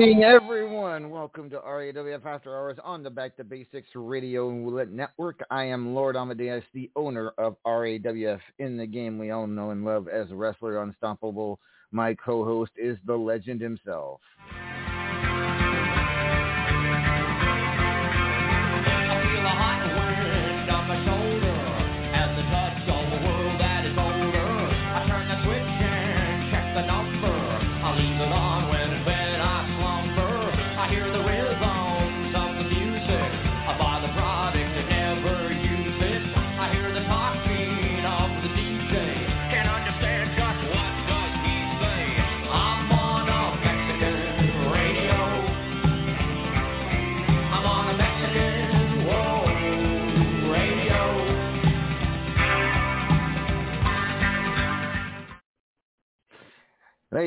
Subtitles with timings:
[0.00, 1.10] evening, everyone.
[1.10, 5.40] Welcome to RAWF After Hours on the Back to Basics Radio Network.
[5.50, 9.84] I am Lord Amadeus, the owner of RAWF in the game we all know and
[9.84, 11.60] love as Wrestler Unstoppable.
[11.92, 14.20] My co-host is the legend himself.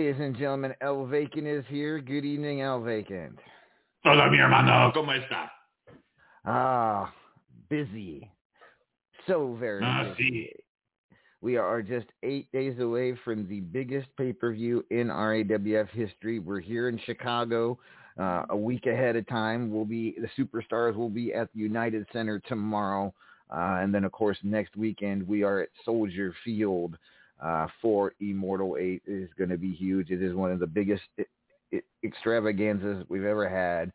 [0.04, 1.98] Ladies and gentlemen, El Vacant is here.
[1.98, 3.40] Good evening, El Vacant.
[4.04, 4.92] Hola, mi hermano.
[4.94, 5.50] ¿Cómo está?
[6.46, 7.14] Ah,
[7.70, 8.30] busy.
[9.28, 10.50] So very ah, busy.
[10.50, 10.50] Sí.
[11.40, 16.40] We are just eight days away from the biggest pay-per-view in RAWF history.
[16.40, 17.80] We're here in Chicago
[18.20, 19.72] uh, a week ahead of time.
[19.72, 23.14] We'll be the superstars will be at the United Center tomorrow,
[23.50, 26.98] uh, and then of course next weekend we are at Soldier Field
[27.44, 29.02] uh, for Immortal Eight.
[29.06, 30.10] is going to be huge.
[30.10, 31.04] It is one of the biggest
[32.04, 33.92] extravaganzas we've ever had.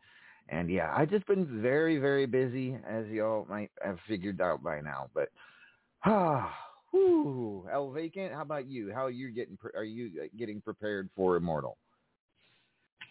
[0.49, 4.81] And yeah, I've just been very, very busy, as y'all might have figured out by
[4.81, 5.09] now.
[5.13, 5.29] But
[6.05, 6.53] ah,
[6.91, 8.91] whoo, El Vacant, how about you?
[8.93, 9.57] How are you getting?
[9.75, 11.77] Are you uh, getting prepared for Immortal?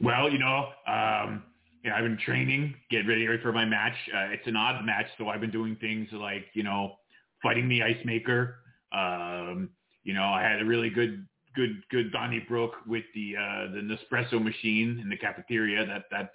[0.01, 1.45] Well, you know, um,
[1.93, 3.95] I've been training, getting ready for my match.
[4.13, 6.95] Uh, it's an odd match, so I've been doing things like you know,
[7.43, 8.57] fighting the ice maker.
[8.93, 9.71] Um,
[10.09, 14.43] you know, I had a really good, good, good Donnybrook with the uh, the Nespresso
[14.43, 15.85] machine in the cafeteria.
[15.85, 16.31] That that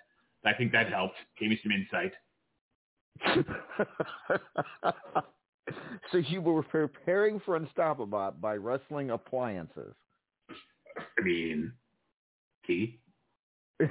[0.45, 1.15] I think that helped.
[1.39, 2.13] Gave me some insight.
[6.11, 9.95] so you were preparing for Unstoppable by wrestling appliances.
[10.95, 11.73] I mean,
[12.67, 12.99] key.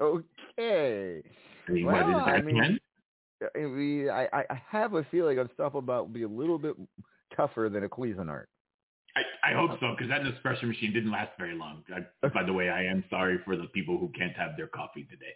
[0.00, 1.20] okay.
[1.68, 2.78] I mean, well, what is that I mean,
[3.76, 4.08] mean?
[4.08, 6.76] I, I have a feeling Unstoppable will be a little bit
[7.36, 8.46] tougher than a Cuisinart.
[9.16, 11.82] I, I hope so because that Nespresso machine didn't last very long.
[11.94, 15.04] I, by the way, I am sorry for the people who can't have their coffee
[15.10, 15.34] today.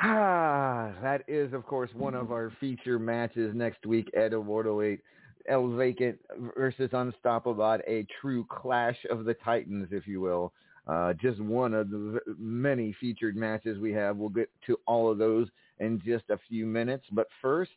[0.00, 5.00] Ah, that is, of course, one of our feature matches next week at Immortal 8.
[5.48, 6.18] El Vacant
[6.56, 10.52] versus Unstoppable, a true clash of the titans, if you will.
[10.86, 14.16] Uh, just one of the many featured matches we have.
[14.16, 15.48] We'll get to all of those
[15.80, 17.04] in just a few minutes.
[17.12, 17.70] But first,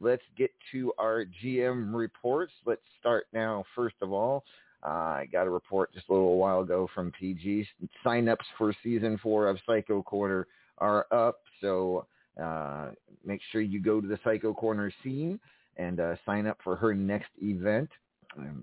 [0.00, 2.52] let's get to our GM reports.
[2.64, 4.44] Let's start now, first of all.
[4.82, 7.66] Uh, I got a report just a little while ago from PG.
[8.02, 10.46] Sign-ups for season four of Psycho Corner
[10.78, 11.40] are up.
[11.60, 12.06] So
[12.42, 12.90] uh,
[13.24, 15.38] make sure you go to the Psycho Corner scene
[15.76, 17.90] and uh, sign up for her next event.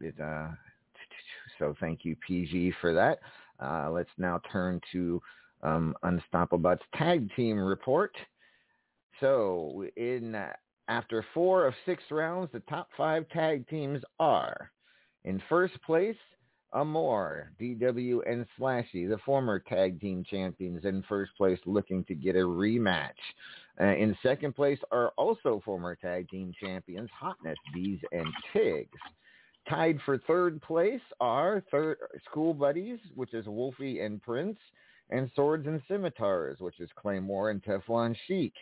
[0.02, 0.48] It, uh,
[1.60, 3.20] so thank you, PG, for that.
[3.60, 5.22] Uh, let's now turn to
[5.62, 8.16] um, Unstoppable's tag team report.
[9.20, 10.36] So in
[10.88, 14.72] after four of six rounds, the top five tag teams are
[15.26, 16.16] in first place,
[16.74, 22.36] Amor, DW, and Slashy, the former tag team champions, in first place looking to get
[22.36, 23.10] a rematch.
[23.80, 28.98] Uh, in second place are also former tag team champions, Hotness, Bees, and Tigs.
[29.70, 31.98] Tied for third place are third
[32.30, 34.58] School Buddies, which is Wolfie and Prince,
[35.10, 38.54] and Swords and Scimitars, which is Claymore and Teflon Sheik.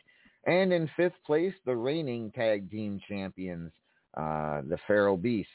[0.46, 3.72] And in fifth place, the reigning tag team champions,
[4.16, 5.52] uh, the Feral Beasts.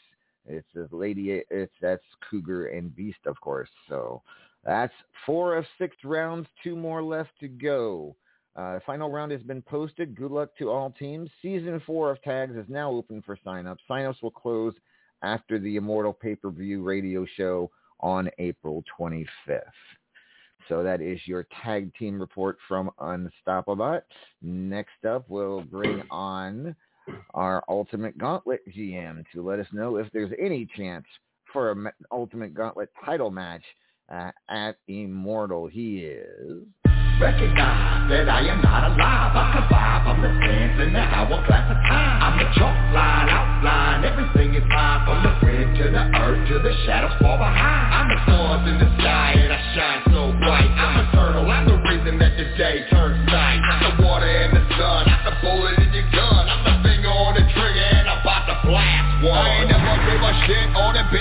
[0.47, 1.43] It's a lady.
[1.51, 3.69] It's that's Cougar and Beast, of course.
[3.89, 4.23] So
[4.65, 4.93] that's
[5.27, 6.49] four of six rounds.
[6.65, 8.17] Two more left to go.
[8.57, 10.17] Uh, final round has been posted.
[10.17, 11.31] Good luck to all teams.
[11.41, 13.83] Season four of tags is now open for sign-ups.
[13.87, 14.75] Sign-ups will close
[15.23, 17.71] after the Immortal pay-per-view radio show
[18.01, 19.61] on April 25th.
[20.69, 24.01] So that is your tag team report from Unstoppable.
[24.43, 26.75] Next up, we'll bring on
[27.35, 31.05] our Ultimate Gauntlet GM to let us know if there's any chance
[31.53, 33.65] for an Ultimate Gauntlet title match
[34.09, 35.67] uh, at Immortal.
[35.67, 36.65] He is...
[37.21, 39.37] Recognize that I am not alive.
[39.37, 40.07] I survive.
[40.09, 42.23] I'm the in the of time.
[42.23, 44.05] I'm the chalk line, outline.
[44.09, 45.05] Everything is mine.
[45.05, 45.41] From the
[45.85, 47.93] to the earth to the shadows far behind.
[47.93, 49.40] I'm the stars in the sky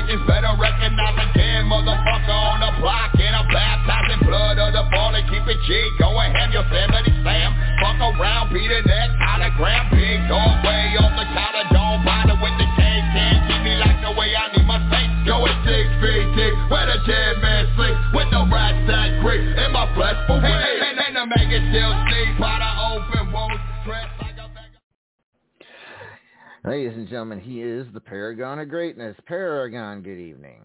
[0.10, 1.70] Bitches better recognize again.
[1.70, 5.22] Motherfucker on the block and I'm baptizing blood of the fallen.
[5.30, 5.70] Keep it G.
[6.00, 7.54] Go ahead, Yosemite Sam.
[7.78, 8.89] Fuck around, beat the
[27.00, 29.16] and gentlemen, he is the Paragon of Greatness.
[29.26, 30.62] Paragon, good evening.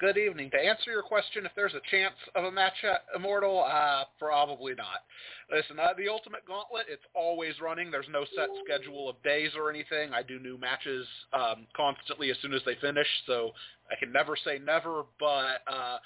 [0.00, 0.50] Good evening.
[0.50, 4.74] To answer your question, if there's a chance of a match at Immortal, uh, probably
[4.74, 5.06] not.
[5.54, 7.92] Listen, uh, the Ultimate Gauntlet, it's always running.
[7.92, 10.12] There's no set schedule of days or anything.
[10.12, 13.52] I do new matches um, constantly as soon as they finish, so
[13.88, 15.98] I can never say never, but uh,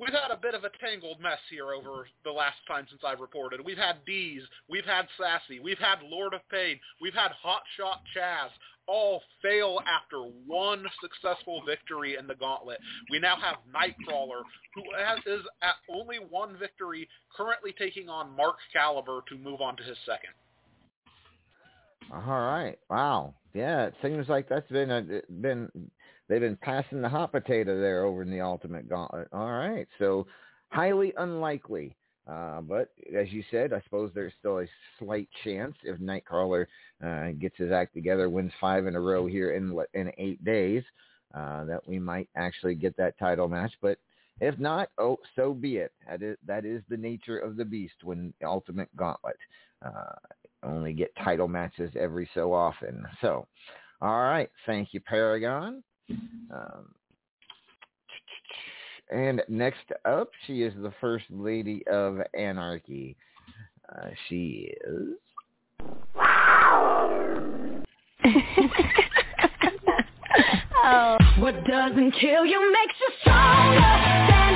[0.00, 3.20] we've had a bit of a tangled mess here over the last time since I've
[3.20, 3.60] reported.
[3.64, 8.00] We've had D's, we've had Sassy, we've had Lord of Pain, we've had Hot Shot
[8.16, 8.48] Chaz,
[8.88, 12.78] all fail after one successful victory in the gauntlet.
[13.10, 14.42] We now have Nightcrawler,
[14.74, 19.76] who has, is at only one victory, currently taking on Mark Caliber to move on
[19.76, 20.30] to his second.
[22.12, 22.76] All right.
[22.88, 23.34] Wow.
[23.54, 25.02] Yeah, it seems like that's been a
[25.40, 25.70] been
[26.30, 29.28] they've been passing the hot potato there over in the Ultimate Gauntlet.
[29.32, 29.88] All right.
[29.98, 30.26] So
[30.68, 31.96] highly unlikely.
[32.30, 34.66] Uh, but as you said, I suppose there's still a
[34.98, 36.66] slight chance if Nightcrawler
[37.04, 40.84] uh, gets his act together, wins five in a row here in in eight days,
[41.34, 43.72] uh, that we might actually get that title match.
[43.82, 43.98] But
[44.40, 45.92] if not, oh, so be it.
[46.08, 49.36] That is, that is the nature of the beast when Ultimate Gauntlet.
[49.84, 50.14] Uh,
[50.62, 53.04] only get title matches every so often.
[53.22, 53.46] So,
[54.00, 54.50] all right.
[54.66, 55.82] Thank you, Paragon.
[56.52, 56.94] Um,
[59.10, 63.16] and next up, she is the First Lady of Anarchy.
[63.88, 65.14] Uh, she is.
[70.84, 71.16] oh.
[71.38, 74.49] What doesn't kill you makes you stronger.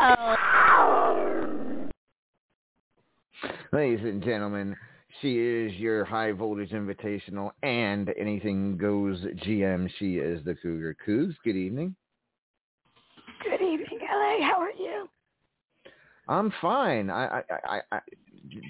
[0.00, 1.90] Alone.
[3.72, 4.76] Ladies and gentlemen,
[5.20, 9.88] she is your high voltage invitational and anything goes GM.
[9.98, 11.34] She is the Cougar Cougs.
[11.44, 11.94] Good evening.
[13.44, 14.44] Good evening, LA.
[14.46, 15.08] How are you?
[16.28, 17.10] I'm fine.
[17.10, 18.00] I, I, I, I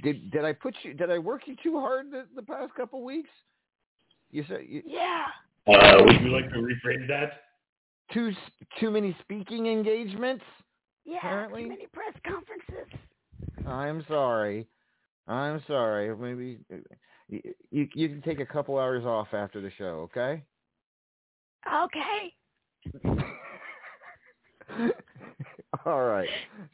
[0.02, 0.30] did.
[0.30, 0.94] Did I put you?
[0.94, 3.30] Did I work you too hard the, the past couple weeks?
[4.30, 5.26] You said you, Yeah.
[5.66, 7.32] Uh, would you like to rephrase that?
[8.12, 8.32] too
[8.78, 10.44] too many speaking engagements.
[11.04, 11.19] Yeah.
[11.19, 11.62] Apparently.
[11.64, 12.99] Too many press conferences.
[13.66, 14.66] I'm sorry.
[15.26, 16.14] I'm sorry.
[16.16, 16.59] Maybe
[17.28, 20.42] you, you you can take a couple hours off after the show, okay?
[21.85, 22.35] Okay.
[25.87, 26.28] All right.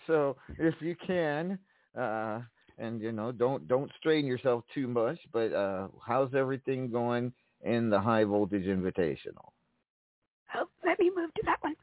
[0.06, 1.58] So if you can,
[1.98, 2.40] uh,
[2.78, 5.18] and you know, don't don't strain yourself too much.
[5.32, 9.50] But uh, how's everything going in the high voltage invitational?
[10.54, 11.76] Oh, let me move to that one.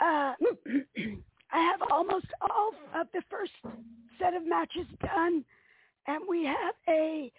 [0.00, 0.34] Uh,
[1.52, 3.52] I have almost all of the first
[4.18, 5.44] set of matches done,
[6.06, 7.32] and we have a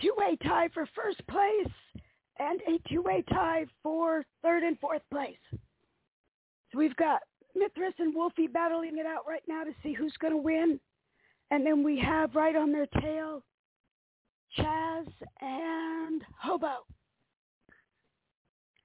[0.00, 2.02] two-way tie for first place
[2.38, 5.36] and a two-way tie for third and fourth place.
[5.52, 7.20] So we've got
[7.54, 10.80] Mithras and Wolfie battling it out right now to see who's going to win.
[11.50, 13.42] And then we have right on their tail
[14.58, 15.06] Chaz
[15.40, 16.84] and Hobo.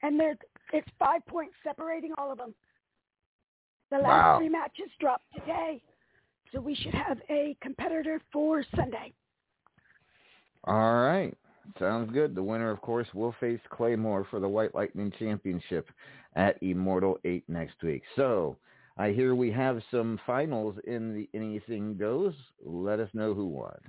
[0.04, 0.38] And they're,
[0.74, 2.54] it's five points separating all of them.
[3.90, 4.38] The last Wow.
[4.40, 5.82] three matches dropped today,
[6.52, 9.14] so we should have a competitor for Sunday.
[10.66, 11.34] All right.
[11.80, 12.34] Sounds good.
[12.36, 15.90] The winner, of course, will face Claymore for the White Lightning Championship
[16.36, 18.04] at Immortal 8 next week.
[18.16, 18.58] So
[18.98, 22.34] I hear we have some finals in the Anything Goes.
[22.64, 23.80] Let us know who won.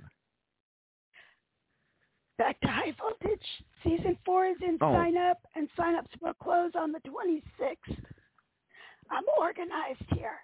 [2.37, 3.63] Back to high voltage.
[3.83, 4.93] Season four is in Oh.
[4.93, 7.97] sign up, and sign ups will close on the 26th.
[9.11, 10.39] I'm organized here.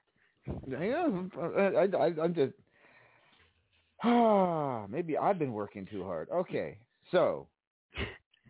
[0.68, 1.08] Yeah,
[1.40, 2.54] I, I, I'm just.
[4.04, 6.30] Ah, maybe I've been working too hard.
[6.30, 6.78] Okay,
[7.12, 7.48] so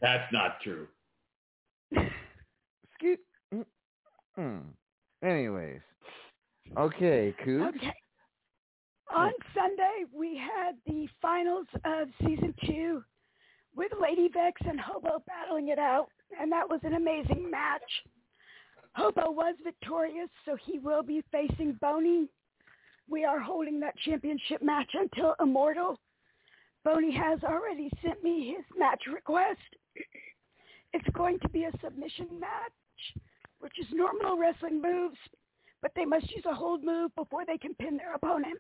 [0.02, 0.88] That's not true.
[2.96, 3.20] Scoot.
[3.54, 3.66] mm,
[4.38, 4.62] mm.
[5.24, 5.82] Anyways,
[6.78, 7.70] okay, Cougs.
[7.70, 7.94] Okay.
[9.16, 13.04] On Sunday, we had the finals of season two
[13.76, 16.08] with Lady Vex and Hobo battling it out,
[16.40, 17.82] and that was an amazing match.
[18.96, 22.28] Hobo was victorious, so he will be facing Boney.
[23.10, 26.00] We are holding that championship match until Immortal.
[26.86, 29.60] Boney has already sent me his match request.
[30.94, 33.22] It's going to be a submission match,
[33.60, 35.18] which is normal wrestling moves,
[35.82, 38.60] but they must use a hold move before they can pin their opponent.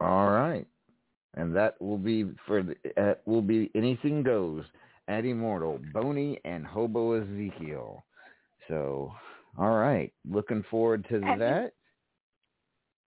[0.00, 0.66] All right,
[1.34, 4.64] and that will be for the, uh, will be anything goes
[5.08, 8.04] at Immortal, Boney and Hobo Ezekiel.
[8.68, 9.12] So,
[9.58, 11.72] all right, looking forward to And- that.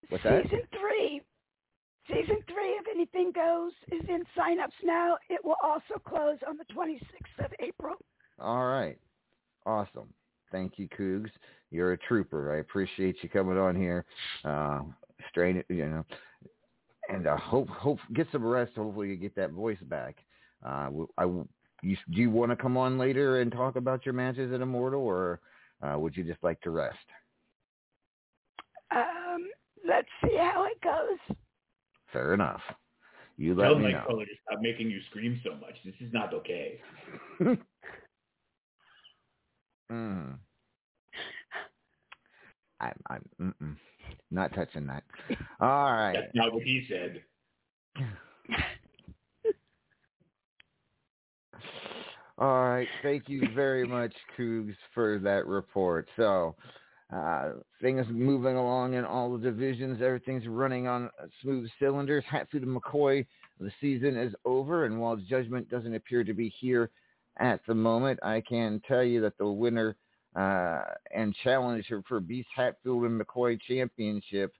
[0.09, 0.43] What's that?
[0.43, 1.21] Season three.
[2.07, 5.17] Season three of Anything Goes is in sign-ups now.
[5.29, 7.95] It will also close on the 26th of April.
[8.37, 8.99] All right.
[9.65, 10.13] Awesome.
[10.51, 11.31] Thank you, Cougs.
[11.71, 12.53] You're a trooper.
[12.53, 14.05] I appreciate you coming on here.
[14.43, 14.83] Uh,
[15.29, 16.05] strain it, you know,
[17.09, 18.73] and uh, hope hope get some rest.
[18.75, 20.17] Hopefully, you get that voice back.
[20.63, 21.25] Uh, I
[21.85, 25.01] you, do you want to come on later and talk about your matches at Immortal,
[25.01, 25.39] or
[25.81, 26.97] uh, would you just like to rest?
[28.91, 29.47] Um,
[29.87, 31.37] let's see how it goes.
[32.11, 32.61] Fair enough.
[33.37, 34.19] You let Tell me Nightcrawler know.
[34.19, 35.75] to stop making you scream so much.
[35.83, 36.79] This is not okay.
[39.91, 40.39] Mm.
[42.79, 43.75] I'm, I'm mm-mm.
[44.31, 45.03] not touching that.
[45.59, 46.13] All right.
[46.15, 47.21] That's not what he said.
[52.37, 52.87] All right.
[53.01, 56.07] Thank you very much, Cougs, for that report.
[56.17, 56.55] So,
[57.13, 57.51] uh,
[57.81, 60.01] things moving along in all the divisions.
[60.01, 61.09] Everything's running on
[61.41, 62.25] smooth cylinders.
[62.29, 63.25] Hatfield and McCoy,
[63.59, 66.89] the season is over, and while Judgment doesn't appear to be here
[67.37, 69.95] at the moment, I can tell you that the winner
[70.35, 70.81] uh,
[71.13, 74.53] and challenger for Beast Hatfield and McCoy Championship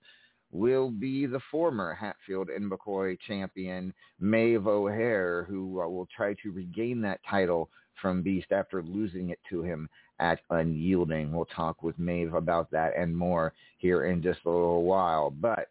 [0.56, 6.50] will be the former Hatfield and McCoy champion, Maeve O'Hare, who uh, will try to
[6.50, 7.68] regain that title
[8.00, 11.32] from Beast after losing it to him at Unyielding.
[11.32, 15.30] We'll talk with Maeve about that and more here in just a little while.
[15.30, 15.68] But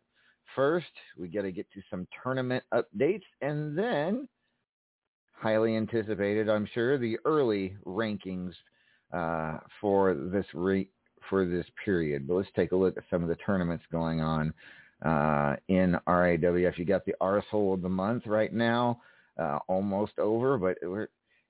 [0.55, 0.85] first,
[1.17, 4.27] we got to get to some tournament updates and then
[5.33, 8.53] highly anticipated, I'm sure, the early rankings
[9.13, 10.89] uh, for this re-
[11.29, 12.27] for this period.
[12.27, 14.53] But let's take a look at some of the tournaments going on
[15.03, 16.77] uh, in RAWF.
[16.77, 19.01] You got the arsehole of the month right now,
[19.39, 20.77] uh, almost over, but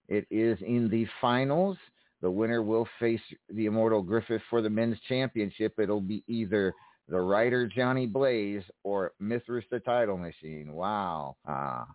[0.07, 1.77] it is in the finals.
[2.21, 5.77] The winner will face the Immortal Griffith for the men's championship.
[5.77, 6.73] It'll be either
[7.07, 10.73] the writer Johnny Blaze or Mithras the title machine.
[10.73, 11.35] Wow.
[11.47, 11.85] Uh,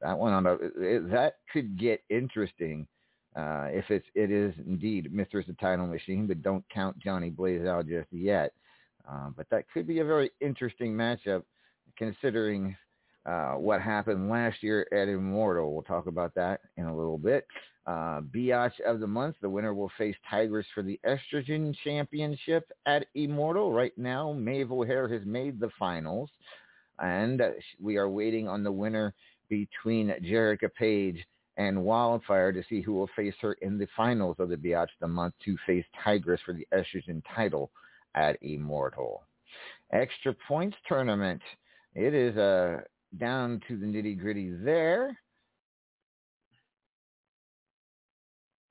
[0.00, 2.86] that one on a, it, that could get interesting
[3.36, 7.66] uh, if it's it is indeed Mithras the title machine, but don't count Johnny Blaze
[7.66, 8.52] out just yet.
[9.08, 11.42] Uh, but that could be a very interesting matchup,
[11.96, 12.74] considering
[13.26, 15.72] uh, what happened last year at Immortal.
[15.72, 17.46] We'll talk about that in a little bit.
[17.86, 23.06] Uh, Biatch of the month, the winner will face Tigress for the Estrogen Championship at
[23.14, 23.72] Immortal.
[23.72, 26.30] Right now, Maeve O'Hare has made the finals,
[26.98, 29.14] and uh, we are waiting on the winner
[29.48, 31.24] between Jerica Page
[31.56, 35.08] and Wildfire to see who will face her in the finals of the Biatch the
[35.08, 37.70] month to face Tigress for the Estrogen title
[38.14, 39.22] at Immortal.
[39.92, 41.40] Extra points tournament.
[41.94, 42.80] It is uh,
[43.18, 45.18] down to the nitty gritty there.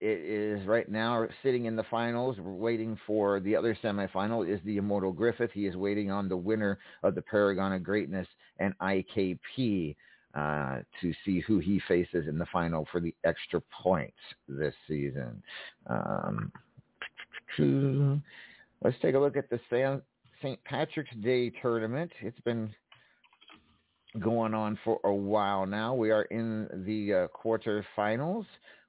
[0.02, 4.48] It is right now sitting in the finals, waiting for the other semifinal.
[4.48, 5.52] Is the Immortal Griffith?
[5.54, 8.28] He is waiting on the winner of the Paragon of Greatness
[8.60, 9.96] and IKP
[10.36, 14.18] uh, to see who he faces in the final for the extra points
[14.48, 15.42] this season.
[15.88, 16.52] Um,
[18.84, 19.60] let's take a look at the
[20.42, 20.64] St.
[20.66, 22.12] Patrick's Day tournament.
[22.22, 22.70] It's been
[24.20, 25.94] going on for a while now.
[25.94, 28.46] We are in the uh, quarterfinals,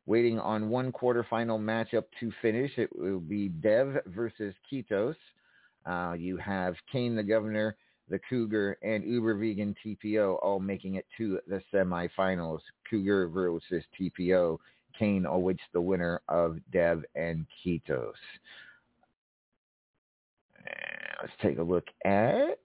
[0.07, 2.73] waiting on one quarterfinal matchup to finish.
[2.77, 5.17] It will be Dev versus Kitos.
[5.85, 7.77] Uh, you have Kane the Governor,
[8.09, 12.61] the Cougar, and Uber Vegan TPO all making it to the semifinals.
[12.89, 14.59] Cougar versus TPO.
[14.99, 18.13] Kane awaits the winner of Dev and Kitos.
[21.21, 22.59] Let's take a look at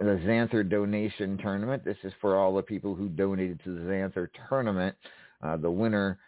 [0.00, 1.84] the Xanther donation tournament.
[1.84, 4.94] This is for all the people who donated to the Xanther tournament.
[5.42, 6.18] Uh, the winner,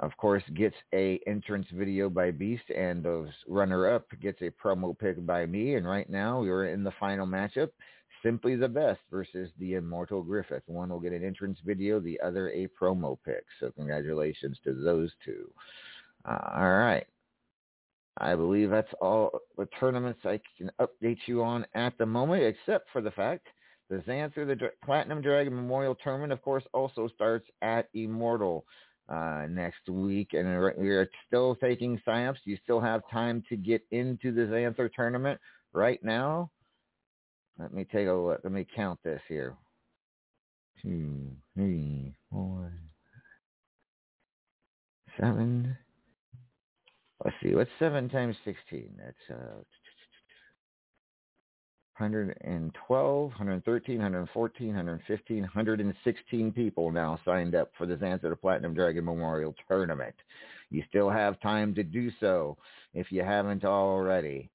[0.00, 5.24] of course, gets a entrance video by Beast, and those runner-up gets a promo pick
[5.24, 5.76] by me.
[5.76, 7.70] And right now, we are in the final matchup.
[8.22, 10.62] Simply the best versus the Immortal Griffith.
[10.66, 13.44] One will get an entrance video, the other a promo pick.
[13.60, 15.50] So congratulations to those two.
[16.24, 17.06] Uh, all right.
[18.18, 22.88] I believe that's all the tournaments I can update you on at the moment, except
[22.92, 23.48] for the fact
[23.90, 28.64] the Xanther, the Platinum Dragon Memorial Tournament, of course, also starts at Immortal
[29.08, 32.38] uh, next week, and we're still taking signups.
[32.44, 35.40] You still have time to get into the Xanther tournament
[35.72, 36.50] right now.
[37.58, 38.40] Let me take a look.
[38.42, 39.54] Let me count this here.
[40.82, 42.72] Two, three, four,
[45.20, 45.76] seven.
[47.24, 47.54] Let's see.
[47.54, 48.90] What's seven times sixteen?
[48.98, 49.62] That's uh,
[51.98, 59.54] 112, 113, 114, 115, 116 people now signed up for the Xanther Platinum Dragon Memorial
[59.68, 60.14] Tournament.
[60.70, 62.56] You still have time to do so
[62.94, 64.50] if you haven't already.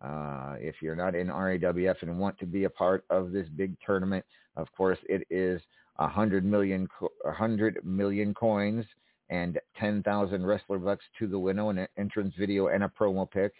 [0.00, 3.76] Uh, if you're not in RAWF and want to be a part of this big
[3.84, 4.24] tournament,
[4.56, 5.60] of course, it is
[5.98, 6.86] a hundred million,
[7.24, 8.84] a hundred million coins
[9.30, 13.52] and 10,000 wrestler bucks to the winner, an entrance video and a promo pick.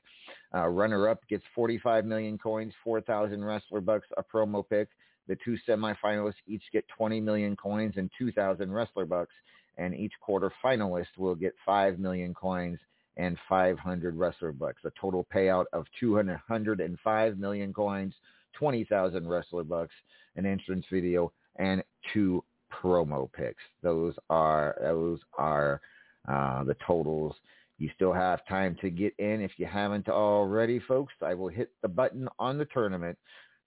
[0.55, 4.88] Uh, runner-up gets 45 million coins, 4,000 wrestler bucks, a promo pick.
[5.27, 9.33] The two semifinalists each get 20 million coins and 2,000 wrestler bucks,
[9.79, 12.79] and each quarter finalist will get 5 million coins
[13.17, 14.83] and 500 wrestler bucks.
[14.85, 18.14] A total payout of 205 million coins,
[18.53, 19.95] 20,000 wrestler bucks,
[20.37, 23.62] an entrance video, and two promo picks.
[23.83, 25.81] Those are those are
[26.29, 27.35] uh, the totals.
[27.79, 31.13] You still have time to get in if you haven't already, folks.
[31.23, 33.19] I will hit the button on the tournament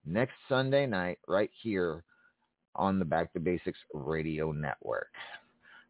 [0.06, 2.04] next Sunday night right here
[2.76, 5.10] on the Back to Basics Radio Network.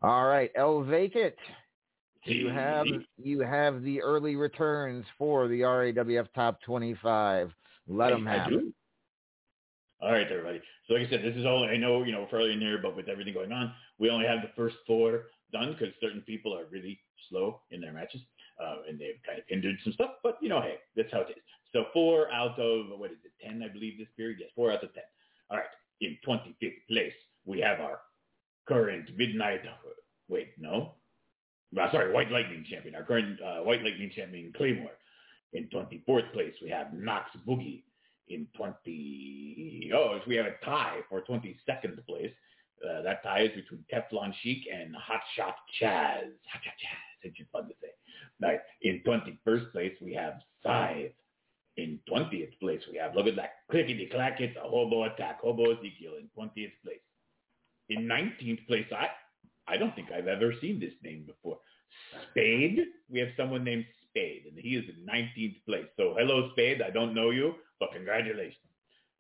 [0.02, 1.36] All right, El Vacant.
[2.24, 7.52] You have you have the early returns for the RAWF Top 25.
[7.88, 8.58] Let them I have do.
[8.60, 8.66] it.
[10.02, 10.62] All right, everybody.
[10.88, 12.04] So like I said, this is all I know.
[12.04, 15.28] You know, fairly there, but with everything going on, we only have the first four
[15.52, 18.22] done because certain people are really slow in their matches,
[18.62, 20.12] uh, and they've kind of hindered some stuff.
[20.24, 21.44] But you know, hey, that's how it is.
[21.74, 23.62] So four out of what is it, ten?
[23.64, 24.38] I believe this period.
[24.40, 25.04] Yes, four out of ten.
[25.50, 25.68] All right.
[26.02, 27.14] In 25th place,
[27.46, 28.00] we have our
[28.68, 29.62] current midnight.
[30.28, 30.94] Wait, no.
[31.80, 32.96] Uh, sorry, White Lightning champion.
[32.96, 34.92] Our current uh, White Lightning champion, Claymore.
[35.54, 37.84] In 24th place, we have Knox Boogie.
[38.30, 42.32] In 20, oh, we have a tie for 22nd place.
[42.84, 46.30] Uh, that ties between Teflon Chic and Hot Shot Chaz.
[46.52, 47.90] Hot Chaz, such a fun to say.
[48.42, 48.60] Right.
[48.82, 51.12] In 21st place, we have Scythe.
[51.78, 55.72] In 20th place, we have, look at that, clickety clack, it's a hobo attack, hobo
[55.72, 57.00] Ezekiel in 20th place.
[57.90, 59.10] In 19th place, I,
[59.72, 61.60] I don't think I've ever seen this name before.
[62.32, 62.80] Spade,
[63.12, 65.86] we have someone named Spade, and he is in 19th place.
[65.98, 68.58] So hello, Spade, I don't know you, but congratulations.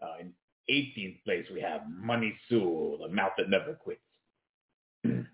[0.01, 0.33] Uh, in
[0.69, 4.01] 18th place, we have Money Sewell, the mouth that never quits.
[5.03, 5.25] in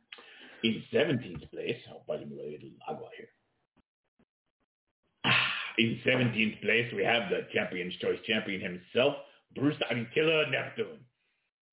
[0.94, 3.30] 17th place, oh, I'll a little agua here.
[5.78, 9.16] In 17th place, we have the Champion's Choice champion himself,
[9.56, 11.00] Bruce Ankilla Neptune.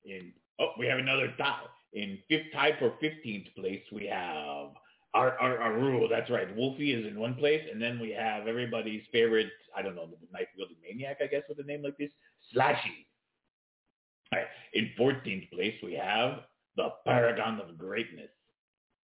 [0.05, 1.61] In oh, we have another tie.
[1.93, 4.69] In fifth tie for 15th place, we have
[5.13, 6.07] our, our our rule.
[6.09, 6.55] That's right.
[6.55, 9.49] Wolfie is in one place, and then we have everybody's favorite.
[9.75, 12.11] I don't know, the knife wielding maniac, I guess, with a name like this,
[12.55, 13.05] Slashy.
[14.73, 16.43] In 14th place, we have
[16.77, 18.29] the Paragon of Greatness.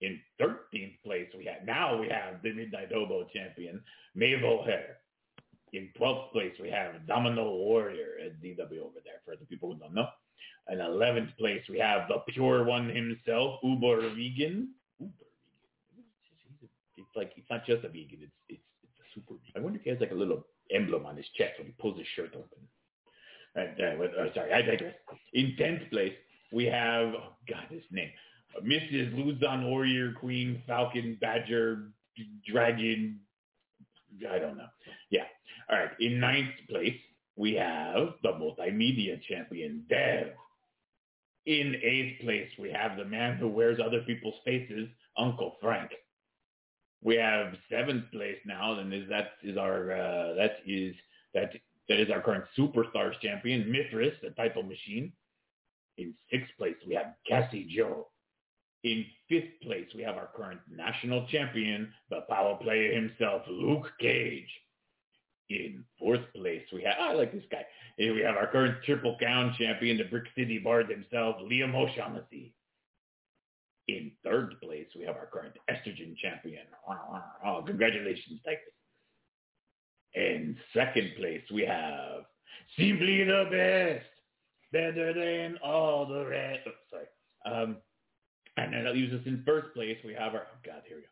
[0.02, 2.90] In 13th place, we have now we have the Midnight
[3.32, 3.80] champion,
[4.14, 4.98] Mabel Hare.
[5.72, 9.78] In 12th place, we have Domino Warrior at DW over there, for the people who
[9.78, 10.06] don't know.
[10.70, 14.74] In 11th place, we have the pure one himself, Uber Vegan.
[15.00, 15.26] Uber
[15.96, 16.68] Vegan.
[16.96, 19.52] It's like, it's not just a vegan, it's, it's, it's a super vegan.
[19.56, 21.98] I wonder if he has like a little emblem on his chest when he pulls
[21.98, 22.68] his shirt open.
[23.56, 24.94] Uh, uh, sorry, I digress.
[25.32, 26.14] In 10th place,
[26.52, 28.10] we have, oh God, his name,
[28.64, 29.14] Mrs.
[29.16, 31.88] Luzon Warrior Queen Falcon Badger
[32.50, 33.20] Dragon.
[34.30, 34.68] I don't know.
[35.10, 35.24] Yeah.
[35.70, 35.90] All right.
[36.00, 36.96] In ninth place,
[37.36, 40.28] we have the multimedia champion, Dev.
[41.44, 45.90] In eighth place, we have the man who wears other people's faces, Uncle Frank.
[47.02, 50.94] We have seventh place now, and is that is our uh, that is
[51.34, 51.52] that
[51.88, 55.12] that is our current superstars champion, Mithras, the title machine.
[55.98, 58.08] In sixth place, we have Cassie Joe.
[58.84, 64.48] In fifth place, we have our current national champion, the power player himself, Luke Cage.
[65.48, 67.64] In fourth place, we have, I like this guy.
[67.98, 72.52] We have our current Triple Crown champion, the Brick City Bard himself, Liam O'Shaughnessy.
[73.88, 76.64] In third place, we have our current estrogen champion.
[76.88, 78.75] Oh, oh, oh congratulations, Titus.
[80.16, 82.24] In second place, we have
[82.78, 84.06] simply the best,
[84.72, 86.60] better than all the rest.
[86.66, 87.06] Oh, sorry.
[87.44, 87.76] Um,
[88.56, 89.98] and then I'll use this in first place.
[90.04, 91.08] We have our, oh God, here we go.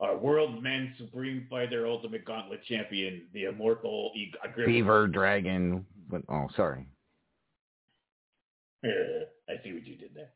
[0.00, 4.32] Our World Men's Supreme Fighter Ultimate Gauntlet Champion, the immortal E-
[4.66, 5.86] Beaver Dragon.
[6.28, 6.86] Oh, sorry.
[8.84, 8.88] Uh,
[9.48, 10.30] I see what you did there.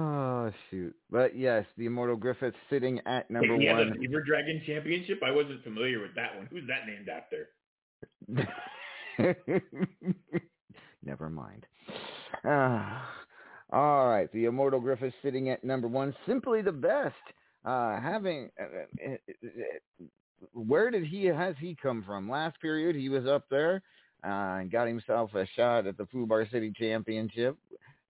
[0.00, 0.94] Oh shoot!
[1.10, 3.88] But yes, the Immortal Griffith sitting at number he one.
[3.88, 5.20] a Beaver Dragon Championship?
[5.24, 6.46] I wasn't familiar with that one.
[6.50, 7.48] Who's that named after?
[11.04, 11.66] Never mind.
[12.44, 13.08] Ah,
[13.72, 17.14] all right, the Immortal Griffith sitting at number one, simply the best.
[17.62, 20.04] Uh, having, uh, uh, uh,
[20.54, 22.30] where did he has he come from?
[22.30, 23.82] Last period, he was up there
[24.24, 27.56] uh, and got himself a shot at the Fubar City Championship,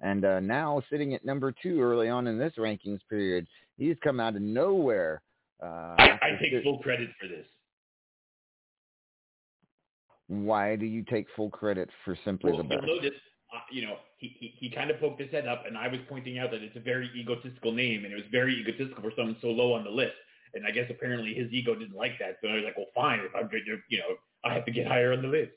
[0.00, 3.46] and uh, now sitting at number two early on in this rankings period.
[3.76, 5.22] He's come out of nowhere.
[5.62, 7.46] Uh, I, I take sit- full credit for this.
[10.28, 12.86] Why do you take full credit for simply Well, the best?
[12.86, 13.18] notice,
[13.52, 15.98] uh, you know, he, he, he kind of poked his head up, and I was
[16.08, 19.36] pointing out that it's a very egotistical name, and it was very egotistical for someone
[19.42, 20.14] so low on the list.
[20.54, 23.20] And I guess apparently his ego didn't like that, so I was like, well, fine,
[23.20, 23.48] if I'm
[23.88, 25.52] you know, I have to get higher on the list.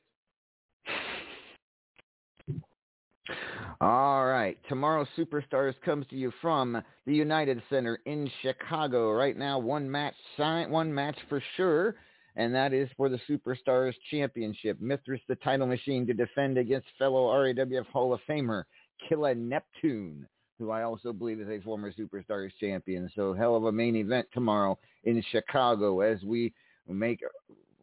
[3.83, 4.57] All right.
[4.69, 9.11] Tomorrow Superstars comes to you from the United Center in Chicago.
[9.11, 11.95] Right now, one match sign, one match for sure,
[12.37, 14.79] and that is for the Superstars Championship.
[14.79, 18.63] Mithras, the title machine, to defend against fellow RAWF Hall of Famer
[19.09, 23.11] Killa Neptune, who I also believe is a former Superstars champion.
[23.13, 26.53] So hell of a main event tomorrow in Chicago as we
[26.87, 27.19] make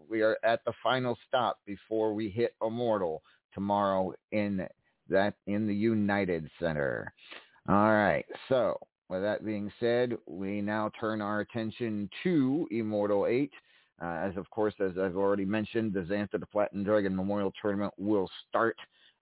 [0.09, 4.67] we are at the final stop before we hit Immortal tomorrow in
[5.11, 7.13] that in the United Center.
[7.69, 8.25] All right.
[8.49, 13.51] So with that being said, we now turn our attention to Immortal 8.
[14.03, 17.93] Uh, as of course, as I've already mentioned, the Xantha the Platinum Dragon Memorial Tournament
[17.99, 18.77] will start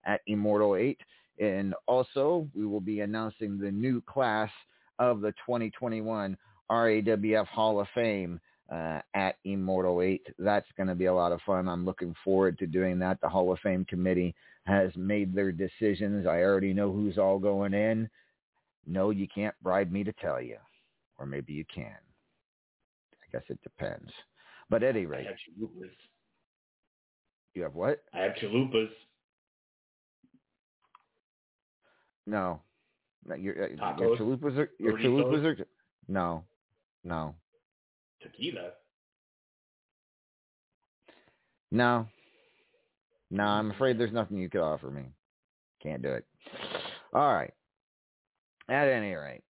[0.05, 1.01] at Immortal 8.
[1.41, 4.51] And also, we will be announcing the new class
[4.99, 6.37] of the 2021
[6.71, 10.27] RAWF Hall of Fame uh, at Immortal 8.
[10.39, 11.69] That's going to be a lot of fun.
[11.69, 13.21] I'm looking forward to doing that.
[13.21, 14.35] The Hall of Fame committee
[14.69, 16.27] has made their decisions.
[16.27, 18.09] I already know who's all going in.
[18.87, 20.57] No, you can't bribe me to tell you.
[21.19, 21.97] Or maybe you can.
[23.13, 24.11] I guess it depends.
[24.71, 25.91] But at any I rate, have chalupas.
[27.55, 28.03] you have what?
[28.15, 28.89] I have chalupas.
[32.27, 32.61] No.
[33.27, 35.67] No, Your, uh, your chalupas are your chalupas are
[36.11, 36.45] no,
[37.05, 37.35] no,
[38.23, 38.71] Tequila.
[41.71, 42.07] no,
[43.31, 43.43] no.
[43.45, 45.05] I'm afraid there's nothing you could offer me.
[45.83, 46.25] Can't do it.
[47.13, 47.53] All right.
[48.69, 49.43] At any rate,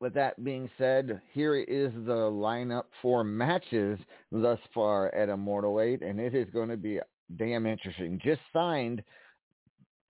[0.00, 3.98] with that being said, here is the lineup for matches
[4.32, 6.98] thus far at Immortal 8, and it is going to be
[7.36, 8.20] damn interesting.
[8.22, 9.02] Just signed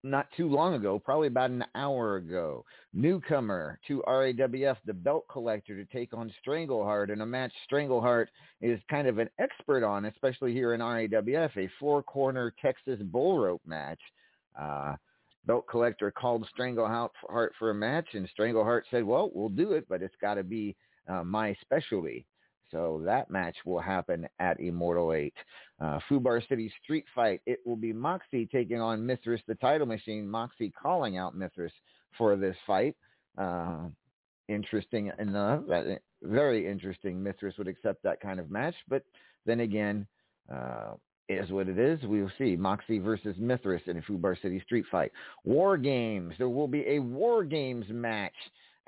[0.05, 2.65] not too long ago, probably about an hour ago.
[2.93, 8.27] Newcomer to RAWF, the belt collector, to take on Strangleheart in a match Strangleheart
[8.61, 13.63] is kind of an expert on, especially here in RAWF, a four-corner Texas bull rope
[13.67, 14.01] match.
[14.61, 14.95] Uh,
[15.47, 17.09] belt collector called Strangleheart
[17.59, 20.77] for a match, and Strangleheart said, well, we'll do it, but it's got to be
[21.09, 22.27] uh, my specialty.
[22.75, 25.33] So that match will happen at Immortal 8.
[25.81, 30.29] Uh, Fubar City Street Fight, it will be Moxie taking on Mithras, the title machine.
[30.29, 31.73] Moxie calling out Mithras
[32.19, 32.97] for this fight.
[33.39, 33.85] Uh,
[34.49, 35.63] interesting enough,
[36.23, 37.23] very interesting.
[37.23, 39.05] Mithras would accept that kind of match, but
[39.47, 40.05] then again,
[40.53, 40.95] uh,
[41.29, 42.01] is what it is.
[42.03, 42.57] We'll see.
[42.57, 45.13] Moxie versus Mithras in a Fubar City Street Fight.
[45.45, 46.35] War Games.
[46.39, 48.35] There will be a War Games match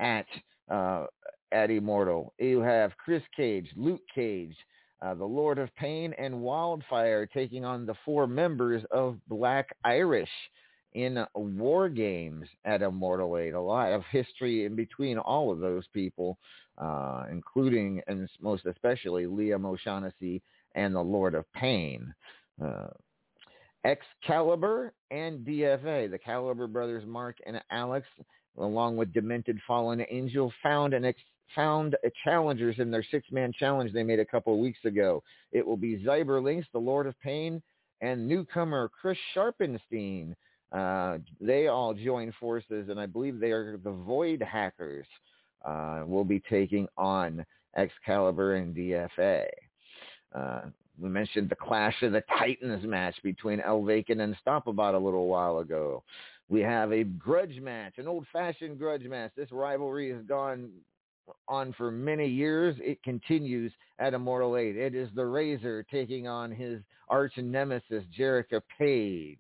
[0.01, 0.27] at
[0.68, 1.07] uh,
[1.52, 2.32] at Immortal.
[2.38, 4.56] You have Chris Cage, Luke Cage,
[5.02, 10.30] uh, the Lord of Pain, and Wildfire taking on the four members of Black Irish
[10.94, 13.52] in War Games at Immortal 8.
[13.52, 16.38] A lot of history in between all of those people,
[16.78, 20.42] uh, including and most especially Liam O'Shaughnessy
[20.74, 22.14] and the Lord of Pain.
[22.62, 22.88] Uh,
[23.85, 28.06] Excalibur and DFA, the Caliber brothers Mark and Alex,
[28.59, 31.20] along with Demented Fallen Angel, found an ex-
[31.54, 35.22] found challengers in their six-man challenge they made a couple of weeks ago.
[35.52, 37.62] It will be Zyber Links, the Lord of Pain,
[38.00, 40.35] and newcomer Chris Sharpenstein.
[40.72, 45.06] Uh, they all join forces, and I believe they are the Void Hackers.
[45.64, 47.44] Uh, will be taking on
[47.76, 49.46] Excalibur and DFA.
[50.32, 50.61] Uh,
[51.00, 55.26] we mentioned the Clash of the Titans match between El Vacant and Stompabot a little
[55.26, 56.04] while ago.
[56.48, 59.32] We have a grudge match, an old-fashioned grudge match.
[59.37, 60.70] This rivalry has gone
[61.48, 62.76] on for many years.
[62.80, 64.76] It continues at Immortal 8.
[64.76, 69.38] It is the Razor taking on his arch nemesis, Jericho Page.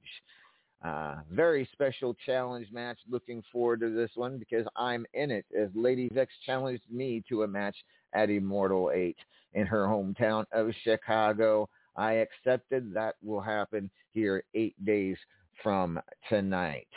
[0.84, 2.98] Uh, very special challenge match.
[3.08, 7.42] Looking forward to this one because I'm in it as Lady Vex challenged me to
[7.42, 7.76] a match
[8.12, 9.16] at Immortal 8
[9.54, 11.68] in her hometown of Chicago.
[11.96, 15.16] I accepted that will happen here eight days
[15.62, 16.88] from tonight.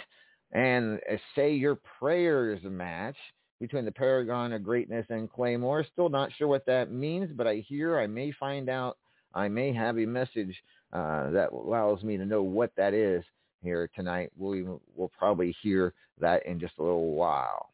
[0.51, 3.15] And a Say Your Prayers match
[3.59, 5.85] between the Paragon of Greatness and Claymore.
[5.91, 8.97] Still not sure what that means, but I hear I may find out.
[9.33, 10.55] I may have a message
[10.91, 13.23] uh, that allows me to know what that is
[13.61, 14.31] here tonight.
[14.37, 17.69] We'll, we'll probably hear that in just a little while.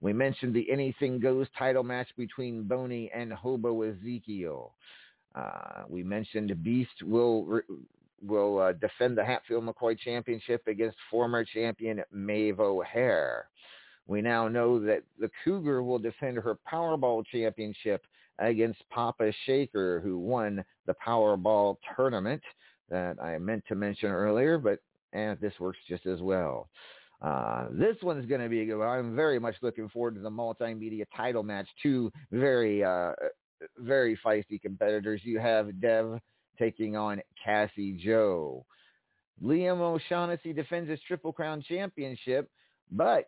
[0.00, 4.72] We mentioned the Anything Goes title match between Boney and Hobo Ezekiel.
[5.34, 7.60] Uh, we mentioned Beast will
[8.22, 13.48] will uh, defend the Hatfield McCoy Championship against former champion Maeve O'Hare.
[14.06, 18.04] We now know that the Cougar will defend her Powerball Championship
[18.38, 22.42] against Papa Shaker, who won the Powerball tournament
[22.90, 24.80] that I meant to mention earlier, but
[25.14, 26.68] eh, this works just as well.
[27.22, 28.82] Uh, this one's going to be good.
[28.82, 31.68] I'm very much looking forward to the multimedia title match.
[31.82, 33.12] Two very, uh,
[33.78, 35.22] very feisty competitors.
[35.24, 36.20] You have Dev
[36.58, 38.66] taking on Cassie Joe.
[39.42, 42.50] Liam O'Shaughnessy defends his Triple Crown Championship
[42.90, 43.26] but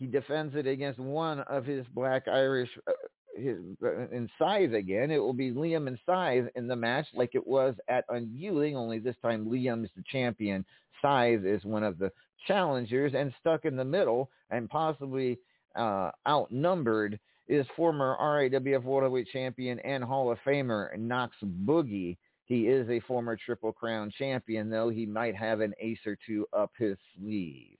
[0.00, 2.92] he defends it against one of his black Irish uh,
[3.36, 5.10] his uh, in size again.
[5.10, 8.76] It will be Liam and size in the match, like it was at Unveiling.
[8.76, 10.64] Only this time, Liam is the champion.
[11.02, 12.10] Size is one of the
[12.46, 15.38] challengers, and stuck in the middle and possibly
[15.76, 22.16] uh, outnumbered is former RAWF World Heavyweight Champion and Hall of Famer Knox Boogie.
[22.46, 26.46] He is a former Triple Crown champion, though he might have an ace or two
[26.52, 27.76] up his sleeve.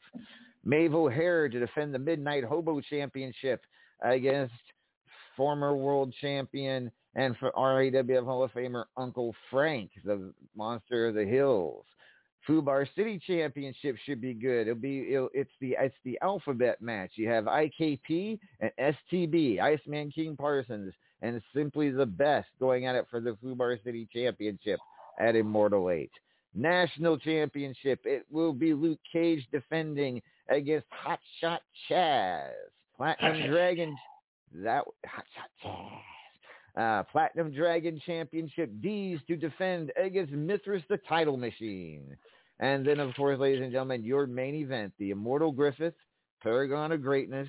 [0.65, 3.63] Maeve O'Hare to defend the Midnight Hobo Championship
[4.03, 4.55] against
[5.37, 11.25] former world champion and for RAWF Hall of Famer Uncle Frank, the monster of the
[11.25, 11.85] hills.
[12.49, 14.63] Fubar City Championship should be good.
[14.63, 17.13] It'll be it'll, it's the it's the alphabet match.
[17.15, 18.71] You have IKP and
[19.13, 24.09] STB, Iceman King Parsons, and simply the best going at it for the Fubar City
[24.13, 24.81] Championship
[25.19, 26.11] at Immortal 8.
[26.55, 32.51] National Championship, it will be Luke Cage defending against Hot Shot Chaz.
[32.97, 33.97] Platinum Dragon,
[34.55, 36.01] that Hot Shot Chaz.
[36.77, 42.17] Uh, Platinum Dragon Championship D's to defend against Mithras the title machine.
[42.61, 45.95] And then, of course, ladies and gentlemen, your main event, the Immortal Griffith,
[46.43, 47.49] Paragon of Greatness.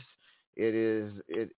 [0.55, 1.49] It is it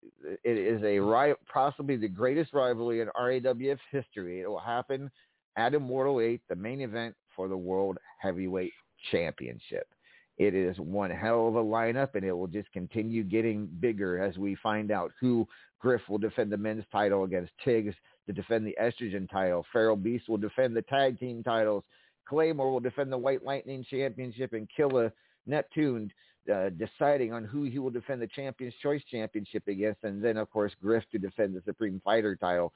[0.43, 4.41] it is a ri- possibly the greatest rivalry in RAWF history.
[4.41, 5.09] It will happen
[5.55, 8.73] at Immortal 8, the main event for the World Heavyweight
[9.11, 9.87] Championship.
[10.37, 14.37] It is one hell of a lineup, and it will just continue getting bigger as
[14.37, 15.47] we find out who
[15.79, 17.93] Griff will defend the men's title against Tiggs
[18.25, 19.65] to defend the estrogen title.
[19.71, 21.83] Feral Beast will defend the tag team titles.
[22.27, 25.11] Claymore will defend the White Lightning Championship, and Killa
[25.45, 26.11] Neptune
[26.51, 30.49] uh, deciding on who he will defend the Champions Choice Championship against, and then of
[30.49, 32.73] course Griff to defend the Supreme Fighter title.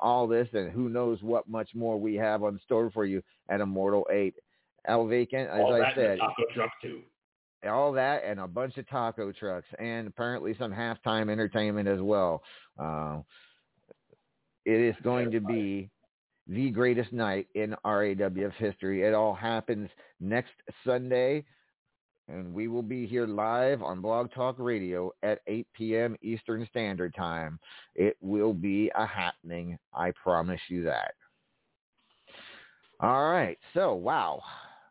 [0.00, 3.60] All this, and who knows what much more we have on store for you at
[3.60, 4.34] Immortal Eight.
[4.86, 7.02] El Vacant, as All I said, taco truck too.
[7.68, 12.42] all that and a bunch of taco trucks and apparently some halftime entertainment as well.
[12.78, 13.18] Uh,
[14.64, 15.90] it is going to be
[16.46, 19.02] the greatest night in RAWF history.
[19.02, 19.88] It all happens
[20.20, 20.52] next
[20.84, 21.44] Sunday,
[22.28, 26.16] and we will be here live on Blog Talk Radio at 8 p.m.
[26.22, 27.58] Eastern Standard Time.
[27.94, 29.78] It will be a happening.
[29.94, 31.14] I promise you that.
[33.00, 33.58] All right.
[33.74, 34.42] So, wow,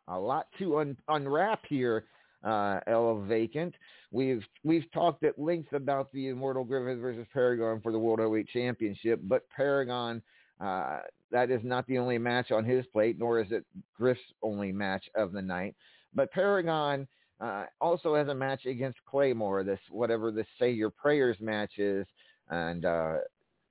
[0.07, 2.05] a lot to un- unwrap here,
[2.43, 3.73] uh, El Vacant.
[4.11, 8.47] We've we've talked at length about the Immortal Griffith versus Paragon for the World Heavyweight
[8.49, 10.21] Championship, but Paragon
[10.59, 10.99] uh,
[11.31, 13.65] that is not the only match on his plate, nor is it
[13.95, 15.75] Griff's only match of the night.
[16.15, 17.07] But Paragon
[17.39, 19.63] uh, also has a match against Claymore.
[19.63, 22.07] This whatever this Say Your Prayers match is,
[22.49, 23.15] and uh,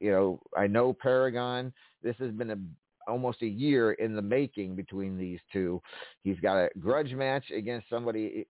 [0.01, 1.73] you know I know Paragon.
[2.03, 2.59] This has been a
[3.07, 5.81] almost a year in the making between these two.
[6.23, 8.47] He's got a grudge match against somebody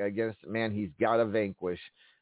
[0.00, 1.80] against man he's got to vanquish,